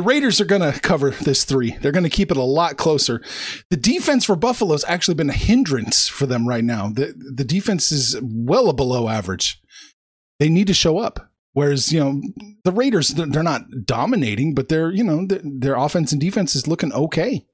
the 0.00 0.06
Raiders 0.06 0.40
are 0.40 0.46
going 0.46 0.62
to 0.62 0.80
cover 0.80 1.10
this 1.10 1.44
three. 1.44 1.72
They're 1.72 1.92
going 1.92 2.04
to 2.04 2.08
keep 2.08 2.30
it 2.30 2.38
a 2.38 2.42
lot 2.42 2.78
closer. 2.78 3.20
The 3.68 3.76
defense 3.76 4.24
for 4.24 4.34
Buffalo's 4.34 4.82
actually 4.88 5.14
been 5.14 5.28
a 5.28 5.34
hindrance 5.34 6.08
for 6.08 6.24
them 6.24 6.48
right 6.48 6.64
now. 6.64 6.88
The 6.88 7.12
the 7.34 7.44
defense 7.44 7.92
is 7.92 8.18
well 8.22 8.72
below 8.72 9.10
average. 9.10 9.60
They 10.38 10.48
need 10.48 10.68
to 10.68 10.74
show 10.74 10.96
up. 10.96 11.30
Whereas 11.52 11.92
you 11.92 12.00
know 12.00 12.22
the 12.64 12.72
Raiders, 12.72 13.08
they're 13.08 13.42
not 13.42 13.84
dominating, 13.84 14.54
but 14.54 14.70
they're 14.70 14.90
you 14.90 15.04
know 15.04 15.26
their 15.28 15.74
offense 15.74 16.12
and 16.12 16.20
defense 16.20 16.54
is 16.56 16.66
looking 16.66 16.94
okay. 16.94 17.44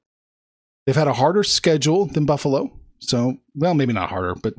They've 0.85 0.95
had 0.95 1.09
a 1.09 1.13
harder 1.13 1.43
schedule 1.43 2.05
than 2.05 2.25
Buffalo, 2.25 2.79
so 2.99 3.39
well 3.55 3.73
maybe 3.73 3.91
not 3.91 4.07
harder, 4.09 4.35
but 4.35 4.53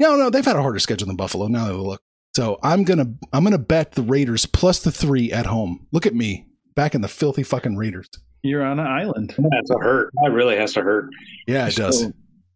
no, 0.00 0.16
no, 0.16 0.30
they've 0.30 0.44
had 0.44 0.56
a 0.56 0.62
harder 0.62 0.80
schedule 0.80 1.06
than 1.06 1.14
Buffalo. 1.14 1.46
Now 1.46 1.68
they 1.68 1.74
look. 1.74 2.02
So 2.34 2.58
I'm 2.60 2.82
gonna 2.82 3.14
I'm 3.32 3.44
gonna 3.44 3.58
bet 3.58 3.92
the 3.92 4.02
Raiders 4.02 4.46
plus 4.46 4.80
the 4.80 4.90
three 4.90 5.30
at 5.30 5.46
home. 5.46 5.86
Look 5.92 6.06
at 6.06 6.14
me 6.16 6.48
back 6.74 6.94
in 6.94 7.00
the 7.00 7.08
filthy 7.08 7.42
fucking 7.42 7.76
Raiders. 7.76 8.08
You're 8.42 8.64
on 8.64 8.80
an 8.80 8.86
island. 8.86 9.34
That's 9.38 9.70
a 9.70 9.78
hurt. 9.78 10.10
That 10.22 10.32
really 10.32 10.56
has 10.56 10.72
to 10.74 10.82
hurt. 10.82 11.10
Yeah, 11.46 11.68
it 11.68 11.72
so 11.72 11.84
does. 11.84 12.12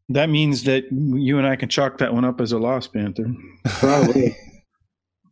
That 0.09 0.31
means 0.31 0.65
that 0.65 0.85
you 0.91 1.39
and 1.39 1.47
I 1.47 1.57
can 1.57 1.69
chalk 1.69 1.99
that 1.99 2.13
one 2.13 2.25
up 2.25 2.41
as 2.41 2.53
a 2.53 2.59
loss, 2.59 2.87
Panther. 2.87 3.27
Probably. 3.65 4.37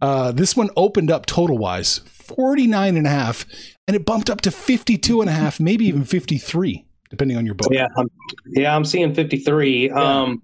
uh, 0.01 0.32
this 0.32 0.57
one 0.57 0.70
opened 0.76 1.11
up 1.11 1.26
total 1.26 1.59
wise 1.59 1.99
49 1.99 2.97
and 2.97 3.07
a 3.07 3.11
half, 3.11 3.47
and 3.87 3.97
it 3.97 4.05
bumped 4.05 4.30
up 4.30 4.41
to 4.43 4.51
52 4.51 5.20
and 5.20 5.30
a 5.30 5.32
half, 5.32 5.61
maybe 5.61 5.87
even 5.87 6.05
53, 6.05 6.85
depending 7.11 7.37
on 7.37 7.47
your 7.47 7.55
book. 7.55 7.68
Yeah, 7.72 7.89
I'm, 7.97 8.09
yeah, 8.47 8.74
I'm 8.74 8.85
seeing 8.85 9.14
53. 9.14 9.89
Yeah. 9.89 9.95
Um, 9.95 10.43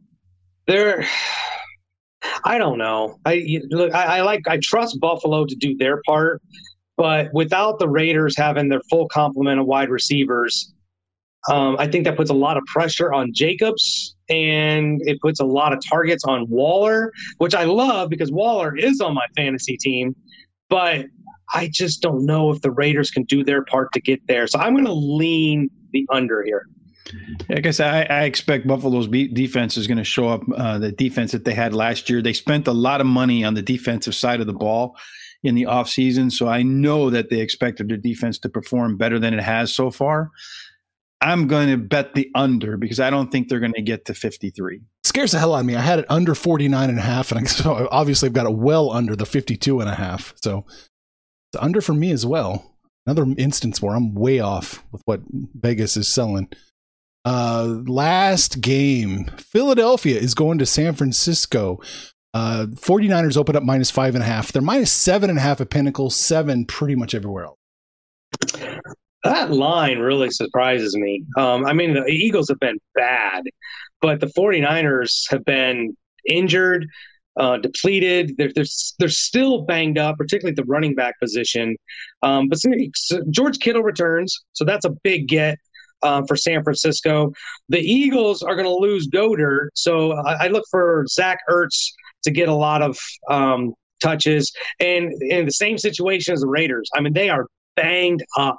there 0.67 1.05
I 2.45 2.59
don't 2.59 2.79
know. 2.79 3.19
I 3.25 3.61
look. 3.71 3.95
I, 3.95 4.19
I 4.19 4.23
like. 4.23 4.43
I 4.49 4.59
trust 4.63 5.01
Buffalo 5.01 5.47
to 5.47 5.55
do 5.55 5.77
their 5.77 6.03
part, 6.07 6.43
but 7.01 7.33
without 7.33 7.79
the 7.79 7.89
Raiders 7.89 8.37
having 8.37 8.69
their 8.69 8.83
full 8.91 9.09
complement 9.09 9.59
of 9.59 9.65
wide 9.65 9.89
receivers, 9.89 10.71
um, 11.51 11.77
I 11.79 11.87
think 11.87 12.05
that 12.05 12.15
puts 12.15 12.29
a 12.29 12.35
lot 12.35 12.59
of 12.59 12.65
pressure 12.67 13.11
on 13.11 13.33
Jacobs 13.33 14.15
and 14.29 15.01
it 15.07 15.19
puts 15.23 15.41
a 15.41 15.47
lot 15.47 15.73
of 15.73 15.79
targets 15.89 16.25
on 16.25 16.47
Waller, 16.51 17.11
which 17.39 17.55
I 17.55 17.65
love 17.65 18.11
because 18.11 18.31
Waller 18.31 18.77
is 18.77 19.01
on 19.01 19.15
my 19.15 19.25
fantasy 19.35 19.79
team. 19.79 20.15
But 20.69 21.07
I 21.55 21.71
just 21.73 22.03
don't 22.03 22.27
know 22.27 22.51
if 22.51 22.61
the 22.61 22.71
Raiders 22.71 23.11
can 23.11 23.23
do 23.25 23.45
their 23.45 23.65
part 23.65 23.93
to 23.95 24.01
get 24.03 24.21
there. 24.29 24.47
So 24.47 24.59
I'm 24.59 24.75
going 24.75 24.85
to 24.85 24.93
lean 24.93 25.71
the 25.95 26.07
under 26.13 26.43
here. 26.45 26.67
I 27.49 27.61
guess 27.61 27.81
I, 27.81 28.03
I 28.11 28.25
expect 28.25 28.67
Buffalo's 28.67 29.09
defense 29.09 29.79
is 29.79 29.87
going 29.87 29.97
to 29.97 30.05
show 30.05 30.29
up. 30.29 30.43
Uh, 30.55 30.79
the 30.79 30.93
defense 30.93 31.33
that 31.33 31.47
they 31.47 31.55
had 31.55 31.73
last 31.75 32.11
year, 32.11 32.21
they 32.21 32.35
spent 32.35 32.69
a 32.69 32.73
lot 32.73 33.01
of 33.01 33.07
money 33.07 33.43
on 33.43 33.55
the 33.55 33.63
defensive 33.63 34.15
side 34.15 34.43
of 34.43 34.47
the 34.47 34.53
ball 34.53 34.99
in 35.43 35.55
the 35.55 35.65
offseason. 35.65 36.31
So 36.31 36.49
I 36.49 36.63
know 36.63 37.11
that 37.11 37.31
they 37.31 37.41
expected 37.41 37.89
their 37.89 37.97
defense 37.97 38.39
to 38.41 38.49
perform 38.49 38.97
better 38.97 39.19
than 39.19 39.35
it 39.35 39.43
has 39.43 39.75
so 39.75 39.91
far. 39.91 40.31
I'm 41.23 41.49
going 41.49 41.69
to 41.69 41.77
bet 41.77 42.15
the 42.15 42.31
under 42.35 42.77
because 42.77 42.99
I 42.99 43.11
don't 43.11 43.31
think 43.31 43.49
they're 43.49 43.61
going 43.61 43.75
to 43.75 43.83
get 43.83 44.07
to 44.07 44.15
53. 44.15 44.77
It 44.77 44.83
scares 45.05 45.33
the 45.33 45.39
hell 45.39 45.55
out 45.55 45.61
of 45.61 45.67
me. 45.67 45.77
I 45.77 45.83
had 45.83 45.99
it 45.99 46.07
under 46.09 46.35
49 46.35 46.89
and 46.89 46.99
a 46.99 47.03
half, 47.03 47.31
and 47.31 47.49
so 47.49 47.89
obviously 47.91 48.29
I've 48.29 48.33
got 48.33 48.47
it 48.47 48.55
well 48.55 48.91
under 48.91 49.15
the 49.15 49.27
52 49.27 49.81
and 49.81 49.91
a 49.91 49.95
half. 49.95 50.33
So 50.43 50.65
the 51.53 51.63
under 51.63 51.81
for 51.81 51.93
me 51.93 52.11
as 52.11 52.25
well. 52.25 52.75
Another 53.07 53.27
instance 53.39 53.83
where 53.83 53.95
I'm 53.95 54.15
way 54.15 54.41
off 54.41 54.85
with 54.93 55.03
what 55.05 55.21
Vegas 55.55 55.97
is 55.97 56.09
selling. 56.09 56.49
Uh, 57.25 57.83
last 57.87 58.61
game, 58.61 59.27
Philadelphia 59.37 60.19
is 60.19 60.35
going 60.35 60.59
to 60.59 60.67
San 60.67 60.95
Francisco. 60.95 61.81
Uh, 62.33 62.67
49ers 62.71 63.37
open 63.37 63.57
up 63.57 63.63
minus 63.63 63.91
five 63.91 64.15
and 64.15 64.23
a 64.23 64.27
half. 64.27 64.53
They're 64.53 64.63
minus 64.63 64.93
seven 64.93 65.31
and 65.31 65.39
a 65.39 65.43
half 65.43 65.61
at 65.61 65.71
Pinnacle, 65.71 66.11
seven 66.11 66.65
pretty 66.65 66.95
much 66.95 67.15
everywhere 67.15 67.45
else. 67.45 67.57
That 69.25 69.51
line 69.51 69.99
really 69.99 70.31
surprises 70.31 70.97
me. 70.97 71.25
Um, 71.37 71.67
I 71.67 71.73
mean, 71.73 71.95
the 71.95 72.07
Eagles 72.07 72.49
have 72.49 72.61
been 72.61 72.79
bad, 72.95 73.45
but 74.01 74.21
the 74.21 74.29
49ers 74.29 75.31
have 75.31 75.45
been 75.45 75.95
injured, 76.27 76.87
uh, 77.39 77.59
depleted. 77.59 78.37
They're, 78.39 78.53
they're, 78.55 78.65
they're 78.99 79.09
still 79.09 79.63
banged 79.63 79.99
up, 79.99 80.17
particularly 80.17 80.53
at 80.53 80.57
the 80.57 80.65
running 80.65 80.95
back 80.95 81.19
position. 81.21 81.77
Um, 82.23 82.49
but 82.49 82.59
George 83.31 83.59
Kittle 83.59 83.83
returns, 83.83 84.39
so 84.53 84.65
that's 84.65 84.87
a 84.87 84.91
big 85.03 85.29
get 85.29 85.59
uh, 86.03 86.23
for 86.27 86.37
San 86.37 86.63
Francisco. 86.65 87.33
The 87.69 87.81
Eagles 87.81 88.43
are 88.43 88.55
going 88.55 88.67
to 88.67 88.75
lose 88.75 89.09
Goedert, 89.09 89.69
so 89.75 90.13
I, 90.13 90.45
I, 90.45 90.49
look 90.49 90.65
for 90.71 91.05
Zach 91.09 91.41
Ertz 91.51 91.91
to 92.25 92.31
get 92.31 92.49
a 92.49 92.55
lot 92.55 92.83
of 92.83 92.99
um, 93.29 93.75
touches. 94.01 94.53
And 94.79 95.13
in 95.23 95.47
the 95.47 95.53
same 95.53 95.79
situation 95.79 96.35
as 96.35 96.41
the 96.41 96.49
Raiders, 96.49 96.89
I 96.95 97.01
mean, 97.01 97.13
they 97.13 97.29
are 97.29 97.47
banged 97.77 98.25
up 98.37 98.59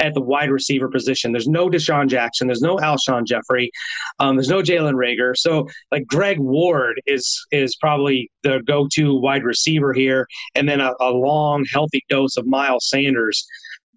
at 0.00 0.14
the 0.14 0.20
wide 0.20 0.50
receiver 0.50 0.88
position. 0.88 1.30
There's 1.30 1.46
no 1.46 1.68
DeSean 1.68 2.08
Jackson. 2.08 2.46
There's 2.46 2.62
no 2.62 2.76
Alshon 2.76 3.26
Jeffery. 3.26 3.70
Um, 4.18 4.36
there's 4.36 4.48
no 4.48 4.62
Jalen 4.62 4.94
Reagor. 4.94 5.36
So 5.36 5.68
like 5.92 6.06
Greg 6.06 6.38
Ward 6.38 7.00
is 7.06 7.46
is 7.52 7.76
probably 7.76 8.30
the 8.42 8.60
go-to 8.66 9.20
wide 9.20 9.44
receiver 9.44 9.92
here, 9.92 10.26
and 10.54 10.68
then 10.68 10.80
a, 10.80 10.94
a 11.00 11.10
long 11.10 11.64
healthy 11.70 12.02
dose 12.08 12.36
of 12.36 12.46
Miles 12.46 12.88
Sanders. 12.88 13.46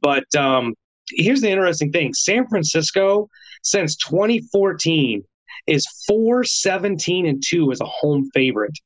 But 0.01 0.26
um, 0.36 0.76
here's 1.09 1.41
the 1.41 1.49
interesting 1.49 1.91
thing 1.91 2.14
San 2.14 2.47
Francisco, 2.47 3.30
since 3.64 3.95
2014, 3.97 5.24
is 5.68 5.88
4 6.07 6.43
17 6.43 7.26
and 7.26 7.41
2 7.45 7.72
as 7.72 7.82
a 7.82 7.86
home 7.86 8.30
favorite. 8.34 8.78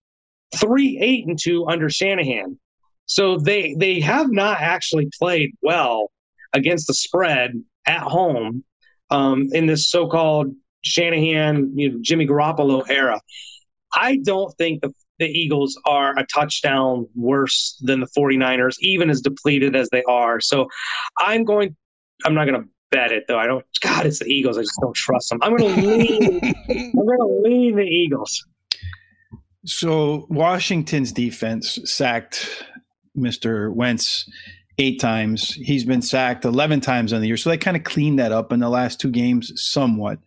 Three 0.55 0.97
eight 0.99 1.27
and 1.27 1.37
two 1.41 1.67
under 1.67 1.89
Shanahan. 1.89 2.59
So 3.05 3.37
they 3.37 3.75
they 3.75 3.99
have 4.01 4.31
not 4.31 4.59
actually 4.59 5.09
played 5.17 5.51
well 5.61 6.11
against 6.53 6.87
the 6.87 6.93
spread 6.93 7.53
at 7.85 8.01
home 8.01 8.63
um, 9.09 9.47
in 9.53 9.65
this 9.65 9.89
so-called 9.89 10.53
Shanahan, 10.83 11.71
you 11.75 11.91
know, 11.91 11.97
Jimmy 12.01 12.27
Garoppolo 12.27 12.83
era. 12.89 13.19
I 13.95 14.17
don't 14.23 14.53
think 14.57 14.81
the, 14.81 14.91
the 15.19 15.25
Eagles 15.25 15.79
are 15.85 16.17
a 16.17 16.25
touchdown 16.25 17.07
worse 17.15 17.79
than 17.81 17.99
the 17.99 18.07
49ers, 18.17 18.75
even 18.79 19.09
as 19.09 19.21
depleted 19.21 19.75
as 19.75 19.89
they 19.89 20.03
are. 20.03 20.39
So 20.39 20.67
I'm 21.17 21.43
going, 21.43 21.75
I'm 22.25 22.33
not 22.33 22.45
going 22.45 22.61
to 22.61 22.67
bet 22.91 23.11
it 23.11 23.25
though. 23.27 23.39
I 23.39 23.47
don't, 23.47 23.65
God, 23.81 24.05
it's 24.05 24.19
the 24.19 24.27
Eagles. 24.27 24.57
I 24.57 24.61
just 24.61 24.79
don't 24.81 24.95
trust 24.95 25.29
them. 25.29 25.39
I'm 25.41 25.55
going 25.55 25.75
to 25.75 25.81
lean, 25.81 26.39
I'm 26.69 27.05
going 27.05 27.19
to 27.19 27.49
lean 27.49 27.75
the 27.75 27.83
Eagles. 27.83 28.45
So 29.67 30.25
Washington's 30.29 31.11
defense 31.11 31.77
sacked 31.83 32.63
Mr. 33.17 33.73
Wentz 33.73 34.29
eight 34.77 34.99
times. 34.99 35.51
He's 35.53 35.83
been 35.83 36.01
sacked 36.01 36.45
11 36.45 36.79
times 36.79 37.11
on 37.11 37.19
the 37.19 37.27
year. 37.27 37.35
So 37.35 37.49
they 37.49 37.57
kind 37.57 37.75
of 37.75 37.83
cleaned 37.83 38.17
that 38.19 38.31
up 38.31 38.53
in 38.53 38.61
the 38.61 38.69
last 38.69 39.01
two 39.01 39.11
games 39.11 39.51
somewhat. 39.55 40.19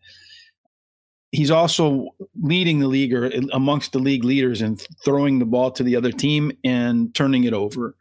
He's 1.33 1.51
also 1.51 2.09
leading 2.43 2.81
the 2.81 2.89
league 2.89 3.15
or 3.15 3.31
amongst 3.53 3.93
the 3.93 3.99
league 3.99 4.25
leaders 4.25 4.61
in 4.61 4.77
throwing 5.05 5.39
the 5.39 5.47
ball 5.47 5.71
to 5.71 5.83
the 5.83 5.97
other 5.97 6.13
team 6.13 6.53
and 6.63 7.15
turning 7.15 7.45
it 7.45 7.55
over. 7.55 7.95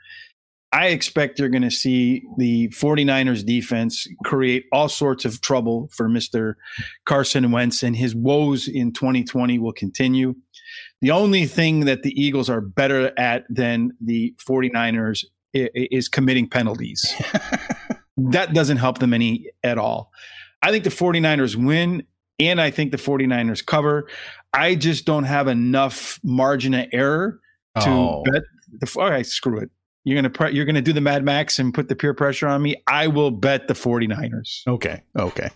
I 0.71 0.87
expect 0.87 1.39
you're 1.39 1.49
going 1.49 1.63
to 1.63 1.71
see 1.71 2.23
the 2.37 2.67
49ers 2.69 3.45
defense 3.45 4.07
create 4.23 4.65
all 4.71 4.87
sorts 4.87 5.25
of 5.25 5.41
trouble 5.41 5.89
for 5.91 6.07
Mr. 6.07 6.55
Carson 7.05 7.51
Wentz, 7.51 7.81
and 7.81 7.95
his 7.95 8.13
woes 8.13 8.67
in 8.67 8.93
2020 8.93 9.57
will 9.57 9.73
continue. 9.73 10.35
The 11.01 11.11
only 11.11 11.45
thing 11.45 11.85
that 11.85 12.03
the 12.03 12.11
Eagles 12.21 12.49
are 12.49 12.61
better 12.61 13.11
at 13.17 13.45
than 13.49 13.93
the 14.01 14.35
49ers 14.45 15.23
is 15.53 16.07
committing 16.07 16.49
penalties. 16.49 17.13
that 18.17 18.53
doesn't 18.53 18.77
help 18.77 18.99
them 18.99 19.13
any 19.13 19.49
at 19.63 19.77
all. 19.77 20.11
I 20.61 20.71
think 20.71 20.83
the 20.83 20.89
49ers 20.89 21.55
win 21.55 22.03
and 22.39 22.59
I 22.59 22.71
think 22.71 22.91
the 22.91 22.97
49ers 22.97 23.65
cover. 23.65 24.07
I 24.53 24.75
just 24.75 25.05
don't 25.05 25.23
have 25.23 25.47
enough 25.47 26.19
margin 26.23 26.73
of 26.73 26.87
error 26.91 27.39
to 27.79 27.89
oh. 27.89 28.23
bet 28.25 28.43
the 28.79 28.95
all 28.99 29.09
right, 29.09 29.25
screw 29.25 29.59
it. 29.59 29.69
You're 30.05 30.15
gonna 30.15 30.29
pre- 30.29 30.53
you're 30.53 30.65
gonna 30.65 30.81
do 30.81 30.93
the 30.93 31.01
Mad 31.01 31.25
Max 31.25 31.59
and 31.59 31.73
put 31.73 31.89
the 31.89 31.95
peer 31.95 32.13
pressure 32.13 32.47
on 32.47 32.61
me. 32.61 32.81
I 32.87 33.07
will 33.07 33.31
bet 33.31 33.67
the 33.67 33.73
49ers. 33.73 34.65
Okay. 34.65 35.01
Okay. 35.17 35.49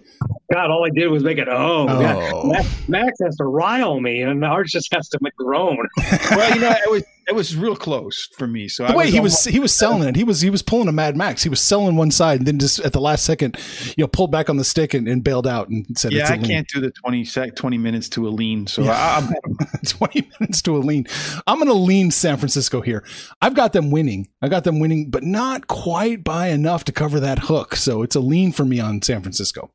God, 0.52 0.70
all 0.70 0.86
I 0.86 0.90
did 0.90 1.08
was 1.08 1.24
make 1.24 1.38
it. 1.38 1.48
Oh, 1.48 1.88
oh. 1.90 2.48
Max, 2.50 2.90
Max, 2.90 3.20
has 3.24 3.38
to 3.38 3.46
rile 3.46 4.02
me, 4.02 4.22
and 4.22 4.44
Arch 4.44 4.72
just 4.72 4.94
has 4.94 5.08
to 5.10 5.20
groan. 5.38 5.78
well, 6.32 6.54
you 6.54 6.62
know, 6.62 6.72
it 6.72 6.92
was 6.92 7.04
it 7.28 7.36
was 7.36 7.56
real 7.56 7.76
close 7.76 8.28
for 8.38 8.48
me. 8.48 8.68
So 8.68 8.86
the 8.86 8.94
I 8.94 8.96
way 8.96 9.06
was 9.06 9.14
he 9.14 9.20
was 9.20 9.44
he 9.46 9.60
was 9.60 9.74
selling 9.74 10.08
it, 10.08 10.16
he 10.16 10.24
was 10.24 10.42
he 10.42 10.50
was 10.50 10.62
pulling 10.62 10.88
a 10.88 10.92
Mad 10.92 11.16
Max. 11.16 11.44
He 11.44 11.50
was 11.50 11.62
selling 11.62 11.96
one 11.96 12.12
side, 12.12 12.40
and 12.40 12.48
then 12.48 12.60
just 12.60 12.80
at 12.80 12.94
the 12.94 13.02
last 13.02 13.24
second, 13.24 13.58
you 13.98 14.04
know, 14.04 14.08
pulled 14.08 14.32
back 14.32 14.50
on 14.50 14.58
the 14.58 14.64
stick 14.64 14.94
and, 14.94 15.08
and 15.08 15.24
bailed 15.24 15.48
out 15.48 15.70
and 15.70 15.98
said, 15.98 16.12
"Yeah, 16.12 16.30
I 16.30 16.38
can't 16.38 16.68
do 16.68 16.82
the 16.82 16.92
20, 16.92 17.26
sec, 17.26 17.56
20 17.56 17.78
minutes 17.78 18.10
to 18.10 18.28
a 18.28 18.30
lean." 18.30 18.68
So 18.68 18.84
yeah. 18.84 19.30
twenty 19.88 20.30
minutes 20.40 20.62
to 20.64 20.78
a 20.78 20.80
lean. 20.80 21.08
I'm 21.48 21.58
going 21.58 21.68
to 21.68 21.74
lean 21.74 22.12
San 22.12 22.38
Francisco 22.38 22.82
here. 22.82 23.04
I've 23.42 23.54
got 23.54 23.74
them 23.74 23.92
winning. 23.92 24.30
I 24.42 24.50
got 24.50 24.64
them 24.64 24.80
winning, 24.80 25.10
but 25.10 25.24
not 25.24 25.68
quite 25.68 26.24
by 26.24 26.48
enough 26.48 26.84
to 26.86 26.92
cover 26.92 27.20
that 27.20 27.40
hook. 27.40 27.76
So 27.76 28.02
it's 28.04 28.16
a 28.16 28.20
lean 28.20 28.52
for 28.52 28.66
me 28.66 28.80
on 28.80 29.02
San 29.02 29.22
Francisco. 29.22 29.72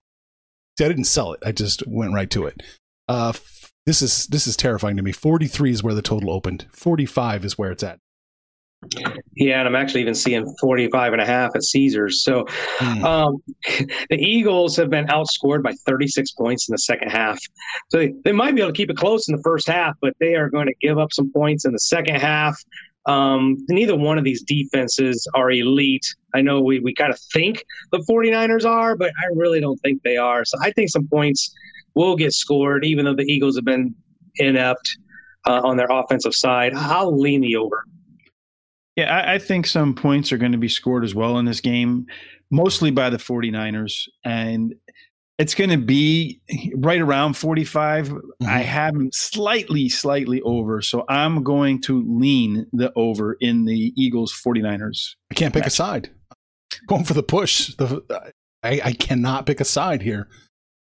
See, 0.79 0.85
I 0.85 0.89
didn't 0.89 1.05
sell 1.05 1.33
it. 1.33 1.41
I 1.45 1.53
just 1.53 1.83
went 1.87 2.15
right 2.15 2.31
to 2.31 2.47
it. 2.47 2.63
Uh, 3.09 3.33
this 3.89 4.03
is 4.03 4.27
this 4.27 4.47
is 4.47 4.55
terrifying 4.55 4.99
to 4.99 5.03
me. 5.03 5.13
43 5.13 5.71
is 5.71 5.83
where 5.83 5.95
the 5.95 6.03
total 6.03 6.31
opened. 6.31 6.67
45 6.73 7.47
is 7.47 7.57
where 7.57 7.71
it's 7.71 7.83
at. 7.83 7.99
Yeah, 9.35 9.61
and 9.61 9.67
I'm 9.67 9.75
actually 9.75 10.03
even 10.03 10.15
seeing 10.15 10.45
45 10.61 11.15
and 11.15 11.23
a 11.23 11.25
half 11.25 11.53
at 11.55 11.65
Caesars. 11.65 12.23
So 12.23 12.45
mm. 12.77 13.03
um, 13.03 13.43
the 14.11 14.19
Eagles 14.19 14.77
have 14.77 14.91
been 14.91 15.07
outscored 15.07 15.63
by 15.63 15.73
36 15.87 16.33
points 16.33 16.69
in 16.69 16.75
the 16.75 16.79
second 16.79 17.09
half. 17.09 17.41
So 17.89 17.97
they, 17.97 18.13
they 18.25 18.33
might 18.33 18.55
be 18.55 18.61
able 18.61 18.73
to 18.73 18.77
keep 18.77 18.91
it 18.91 18.97
close 18.99 19.27
in 19.27 19.35
the 19.35 19.43
first 19.43 19.67
half, 19.67 19.95
but 20.03 20.13
they 20.21 20.35
are 20.35 20.51
going 20.51 20.67
to 20.67 20.75
give 20.83 20.99
up 20.99 21.13
some 21.15 21.33
points 21.33 21.65
in 21.65 21.73
the 21.73 21.81
second 21.81 22.17
half. 22.17 22.63
Um, 23.07 23.57
neither 23.71 23.97
one 23.97 24.19
of 24.19 24.25
these 24.25 24.43
defenses 24.43 25.27
are 25.35 25.51
elite. 25.51 26.15
I 26.35 26.43
know 26.43 26.61
we, 26.61 26.79
we 26.79 26.93
kind 26.93 27.11
of 27.11 27.19
think 27.33 27.65
the 27.91 28.05
49ers 28.09 28.67
are, 28.67 28.97
but 28.97 29.13
I 29.19 29.27
really 29.35 29.61
don't 29.61 29.79
think 29.79 30.03
they 30.03 30.19
are. 30.19 30.45
So 30.45 30.59
I 30.63 30.73
think 30.73 30.91
some 30.91 31.09
points 31.09 31.55
will 31.99 32.17
get 32.17 32.33
scored, 32.33 32.85
even 32.85 33.05
though 33.05 33.15
the 33.15 33.25
Eagles 33.25 33.57
have 33.57 33.65
been 33.65 33.95
inept 34.37 34.97
uh, 35.47 35.61
on 35.65 35.77
their 35.77 35.89
offensive 35.91 36.35
side. 36.35 36.73
I'll 36.75 37.19
lean 37.19 37.41
the 37.41 37.57
over. 37.57 37.85
Yeah, 38.97 39.17
I, 39.17 39.35
I 39.35 39.39
think 39.39 39.67
some 39.67 39.95
points 39.95 40.33
are 40.33 40.39
going 40.39 40.53
to 40.53 40.59
be 40.59 40.69
scored 40.69 41.05
as 41.05 41.15
well 41.15 41.39
in 41.39 41.45
this 41.45 41.61
game, 41.61 42.07
mostly 42.51 42.91
by 42.91 43.11
the 43.11 43.17
49ers. 43.17 44.09
And 44.25 44.75
it's 45.39 45.55
going 45.55 45.71
to 45.71 45.79
be 45.79 46.41
right 46.75 47.01
around 47.01 47.37
45. 47.37 48.09
Mm-hmm. 48.09 48.47
I 48.47 48.61
have 48.61 48.95
them 48.95 49.11
slightly, 49.13 49.89
slightly 49.89 50.41
over. 50.43 50.81
So 50.83 51.05
I'm 51.09 51.43
going 51.43 51.81
to 51.83 52.03
lean 52.09 52.67
the 52.73 52.93
over 52.95 53.37
in 53.41 53.65
the 53.65 53.93
Eagles 53.97 54.33
49ers. 54.33 55.15
I 55.31 55.35
can't 55.35 55.53
pick 55.53 55.63
match. 55.63 55.73
a 55.73 55.77
side. 55.77 56.11
Going 56.87 57.05
for 57.05 57.15
the 57.15 57.23
push. 57.23 57.75
The 57.77 58.33
I, 58.63 58.81
I 58.85 58.93
cannot 58.93 59.47
pick 59.47 59.61
a 59.61 59.65
side 59.65 60.03
here. 60.03 60.29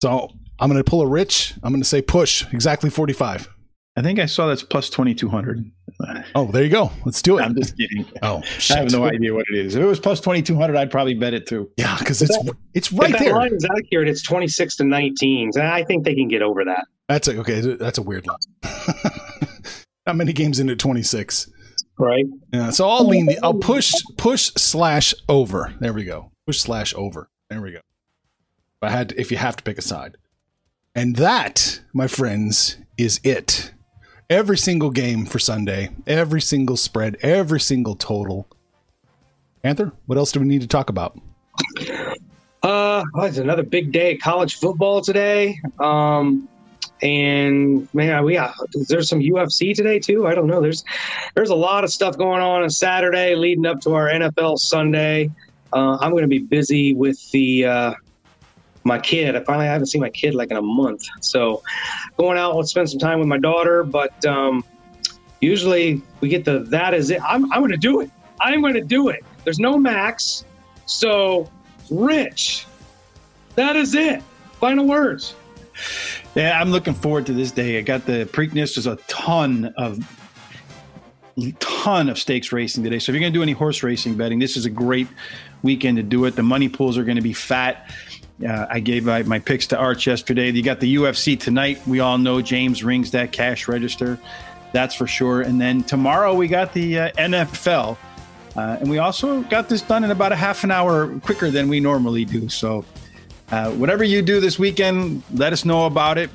So 0.02 0.32
I'm 0.60 0.70
going 0.70 0.84
to 0.84 0.90
pull 0.90 1.02
a 1.02 1.08
rich. 1.08 1.54
I'm 1.64 1.72
going 1.72 1.82
to 1.82 1.88
say 1.88 2.02
push 2.02 2.46
exactly 2.54 2.90
45. 2.90 3.50
I 3.96 4.02
think 4.04 4.20
I 4.20 4.28
saw 4.28 4.46
that's 4.46 4.62
plus 4.62 4.92
2200. 4.92 5.72
Oh, 6.36 6.52
there 6.52 6.64
you 6.64 6.70
go. 6.70 6.92
Let's 7.04 7.24
do 7.24 7.40
it. 7.40 7.42
I'm 7.42 7.56
just 7.56 7.76
kidding. 7.76 8.06
Oh, 8.22 8.44
shit. 8.44 8.78
I 8.78 8.82
have 8.82 8.92
no 8.92 9.06
idea 9.06 9.34
what 9.34 9.46
it 9.52 9.58
is. 9.58 9.74
If 9.74 9.82
it 9.82 9.86
was 9.86 10.00
plus 10.00 10.20
2200, 10.20 10.78
I'd 10.78 10.92
probably 10.92 11.16
bet 11.16 11.34
it 11.34 11.48
too. 11.48 11.72
Yeah, 11.78 11.98
because 11.98 12.22
it's 12.22 12.38
that, 12.38 12.56
it's 12.76 12.94
right 12.94 13.10
if 13.10 13.18
there. 13.18 13.30
That 13.30 13.36
line 13.36 13.54
is 13.56 13.66
accurate. 13.66 14.08
It's 14.08 14.22
26 14.22 14.76
to 14.78 14.84
19. 14.84 15.52
And 15.56 15.64
I 15.64 15.84
think 15.84 16.06
they 16.06 16.14
can 16.14 16.28
get 16.28 16.44
over 16.44 16.64
that. 16.66 16.86
That's 17.10 17.28
a, 17.28 17.40
okay. 17.40 17.62
That's 17.62 17.98
a 17.98 18.04
weird 18.04 18.28
line. 18.28 18.38
Not 20.06 20.16
many 20.16 20.32
games 20.32 20.60
into 20.60 20.76
26. 20.76 21.50
Right. 21.98 22.26
Yeah. 22.54 22.70
So 22.70 22.88
I'll 22.88 23.08
lean 23.08 23.26
the. 23.26 23.40
I'll 23.42 23.54
push 23.56 23.92
push 24.18 24.52
slash 24.56 25.16
over. 25.28 25.74
There 25.80 25.94
we 25.94 26.04
go. 26.04 26.32
Push 26.46 26.60
slash 26.60 26.94
over. 26.94 27.30
There 27.50 27.62
we 27.62 27.72
go. 27.72 27.80
I 28.82 28.92
had, 28.92 29.14
if 29.18 29.32
you 29.32 29.38
have 29.38 29.56
to 29.58 29.64
pick 29.64 29.78
a 29.78 29.82
side, 29.82 30.18
and 30.96 31.16
that, 31.18 31.82
my 31.94 32.08
friends, 32.08 32.78
is 32.98 33.20
it 33.24 33.72
every 34.30 34.58
single 34.58 34.90
game 34.90 35.26
for 35.26 35.40
Sunday, 35.40 35.90
every 36.06 36.42
single 36.42 36.78
spread, 36.78 37.18
every 37.22 37.60
single 37.60 37.96
total. 37.96 38.48
Panther, 39.64 39.92
what 40.06 40.18
else 40.18 40.32
do 40.32 40.40
we 40.40 40.46
need 40.46 40.62
to 40.62 40.68
talk 40.68 40.90
about? 40.90 41.20
Uh, 42.64 43.04
well, 43.14 43.26
it's 43.26 43.38
another 43.38 43.64
big 43.64 43.92
day 43.92 44.16
of 44.16 44.22
college 44.22 44.60
football 44.60 45.02
today. 45.02 45.60
Um, 45.80 46.48
and 47.02 47.88
man, 47.94 48.24
we 48.24 48.34
got 48.34 48.56
there's 48.88 49.08
some 49.08 49.20
UFC 49.20 49.76
today 49.76 50.00
too. 50.00 50.26
I 50.26 50.34
don't 50.34 50.48
know. 50.48 50.62
There's 50.62 50.84
there's 51.36 51.52
a 51.52 51.56
lot 51.56 51.84
of 51.84 51.92
stuff 51.92 52.18
going 52.18 52.42
on 52.42 52.64
on 52.64 52.70
Saturday 52.70 53.36
leading 53.36 53.66
up 53.66 53.80
to 53.82 53.94
our 53.94 54.08
NFL 54.08 54.58
Sunday. 54.58 55.30
Uh, 55.74 55.98
I'm 56.02 56.12
going 56.12 56.24
to 56.24 56.28
be 56.28 56.40
busy 56.40 56.94
with 56.94 57.30
the 57.32 57.66
uh, 57.66 57.94
my 58.88 59.00
kid. 59.00 59.36
I 59.36 59.44
finally 59.44 59.68
haven't 59.68 59.88
seen 59.88 60.02
my 60.02 60.10
kid 60.10 60.34
like 60.34 60.50
in 60.52 60.58
a 60.58 60.62
month. 60.62 61.06
So 61.22 61.62
going 62.18 62.38
out, 62.38 62.56
let's 62.56 62.72
spend 62.72 62.90
some 62.90 63.00
time 63.00 63.20
with 63.20 63.28
my 63.28 63.38
daughter. 63.38 63.84
But 63.84 64.26
um, 64.26 64.64
usually 65.42 66.02
we 66.22 66.30
get 66.30 66.46
the 66.46 66.60
that 66.60 66.94
is 66.94 67.12
it. 67.12 67.22
I'm, 67.22 67.52
I'm 67.52 67.60
going 67.60 67.72
to 67.72 67.78
do 67.78 68.02
it. 68.02 68.10
I'm 68.42 68.62
going 68.62 68.74
to 68.74 68.82
do 68.82 69.10
it. 69.10 69.24
There's 69.44 69.60
no 69.60 69.78
max. 69.78 70.46
So, 70.86 71.50
Rich, 71.90 72.66
that 73.56 73.76
is 73.76 73.94
it. 73.96 74.22
Final 74.60 74.86
words. 74.88 75.36
Yeah, 76.36 76.60
I'm 76.60 76.72
looking 76.72 76.94
forward 76.94 77.26
to 77.28 77.34
this 77.34 77.52
day. 77.52 77.78
I 77.78 77.82
got 77.82 78.06
the 78.06 78.26
Preakness. 78.32 78.76
There's 78.76 78.88
a 78.88 78.96
ton 79.08 79.74
of 79.78 80.00
ton 81.60 82.10
of 82.10 82.18
stakes 82.18 82.52
racing 82.52 82.84
today. 82.84 83.00
So 83.00 83.12
if 83.12 83.14
you're 83.14 83.22
going 83.22 83.32
to 83.32 83.38
do 83.38 83.44
any 83.44 83.52
horse 83.52 83.84
racing 83.84 84.16
betting, 84.16 84.40
this 84.40 84.58
is 84.58 84.66
a 84.66 84.70
great 84.70 85.08
weekend 85.62 85.98
to 85.98 86.04
do 86.04 86.26
it. 86.26 86.36
The 86.36 86.44
money 86.44 86.70
pools 86.70 86.98
are 86.98 87.04
going 87.04 87.18
to 87.18 87.22
be 87.22 87.34
fat. 87.34 87.92
Uh, 88.46 88.68
I 88.70 88.80
gave 88.80 89.06
my, 89.06 89.24
my, 89.24 89.40
picks 89.40 89.68
to 89.68 89.78
Arch 89.78 90.06
yesterday. 90.06 90.52
You 90.52 90.62
got 90.62 90.80
the 90.80 90.96
UFC 90.96 91.40
tonight. 91.40 91.82
We 91.88 92.02
all 92.02 92.20
know 92.20 92.42
James 92.42 92.84
rings 92.84 93.12
that 93.12 93.32
cash 93.32 93.68
register. 93.68 94.20
That's 94.74 94.94
for 94.94 95.08
sure. 95.08 95.42
And 95.42 95.60
then 95.60 95.84
tomorrow 95.84 96.36
we 96.36 96.48
got 96.48 96.74
the 96.74 97.00
uh, 97.00 97.12
NFL. 97.14 97.98
Uh, 98.56 98.78
and 98.80 98.90
we 98.90 99.00
also 99.00 99.42
got 99.44 99.70
this 99.70 99.82
done 99.82 100.04
in 100.04 100.12
about 100.12 100.32
a 100.32 100.36
half 100.36 100.64
an 100.64 100.72
hour 100.72 101.20
quicker 101.20 101.50
than 101.50 101.68
we 101.68 101.80
normally 101.80 102.26
do. 102.26 102.48
So, 102.50 102.86
uh, 103.52 103.72
whatever 103.72 104.04
you 104.04 104.22
do 104.22 104.40
this 104.40 104.60
weekend, 104.60 105.24
let 105.34 105.54
us 105.54 105.64
know 105.64 105.86
about 105.86 106.18
it. 106.18 106.30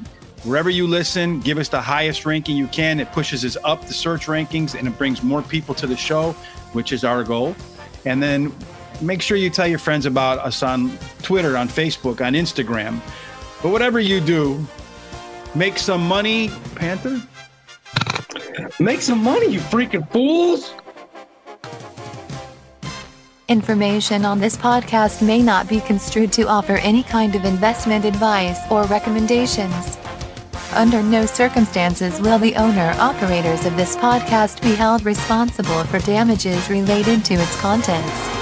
Wherever 0.44 0.70
you 0.70 0.86
listen, 0.86 1.40
give 1.40 1.59
us 1.59 1.68
the 1.68 1.80
highest 1.80 2.26
ranking 2.26 2.57
you 2.57 2.66
can. 2.68 2.98
It 2.98 3.12
pushes 3.12 3.44
us 3.44 3.57
up 3.64 3.86
the 3.86 3.94
search 3.94 4.26
rankings 4.26 4.76
and 4.76 4.88
it 4.88 4.96
brings 4.98 5.22
more 5.22 5.42
people 5.42 5.74
to 5.76 5.86
the 5.86 5.96
show, 5.96 6.32
which 6.72 6.92
is 6.92 7.05
our 7.05 7.22
goal. 7.22 7.55
And 8.05 8.20
then 8.20 8.53
make 9.03 9.20
sure 9.20 9.36
you 9.36 9.50
tell 9.50 9.66
your 9.66 9.78
friends 9.78 10.07
about 10.07 10.38
us 10.38 10.62
on 10.62 10.96
Twitter, 11.22 11.57
on 11.57 11.68
Facebook, 11.68 12.24
on 12.24 12.34
Instagram. 12.34 13.00
But 13.62 13.70
whatever 13.70 14.00
you 14.00 14.20
do, 14.20 14.64
make 15.55 15.78
some 15.78 16.07
money, 16.07 16.50
Panther. 16.74 17.22
Make 18.80 19.00
some 19.03 19.22
money, 19.22 19.48
you 19.48 19.61
freaking 19.61 20.11
fools! 20.11 20.74
Information 23.48 24.24
on 24.24 24.38
this 24.38 24.57
podcast 24.57 25.20
may 25.20 25.42
not 25.42 25.68
be 25.68 25.80
construed 25.80 26.32
to 26.32 26.48
offer 26.48 26.76
any 26.76 27.03
kind 27.03 27.34
of 27.34 27.44
investment 27.44 28.05
advice 28.05 28.59
or 28.70 28.84
recommendations. 28.84 29.98
Under 30.72 31.03
no 31.03 31.26
circumstances 31.26 32.18
will 32.20 32.38
the 32.38 32.55
owner 32.57 32.94
operators 32.98 33.66
of 33.66 33.76
this 33.76 33.94
podcast 33.96 34.62
be 34.62 34.74
held 34.74 35.05
responsible 35.05 35.84
for 35.84 35.98
damages 35.98 36.70
related 36.70 37.24
to 37.26 37.34
its 37.34 37.61
contents. 37.61 38.41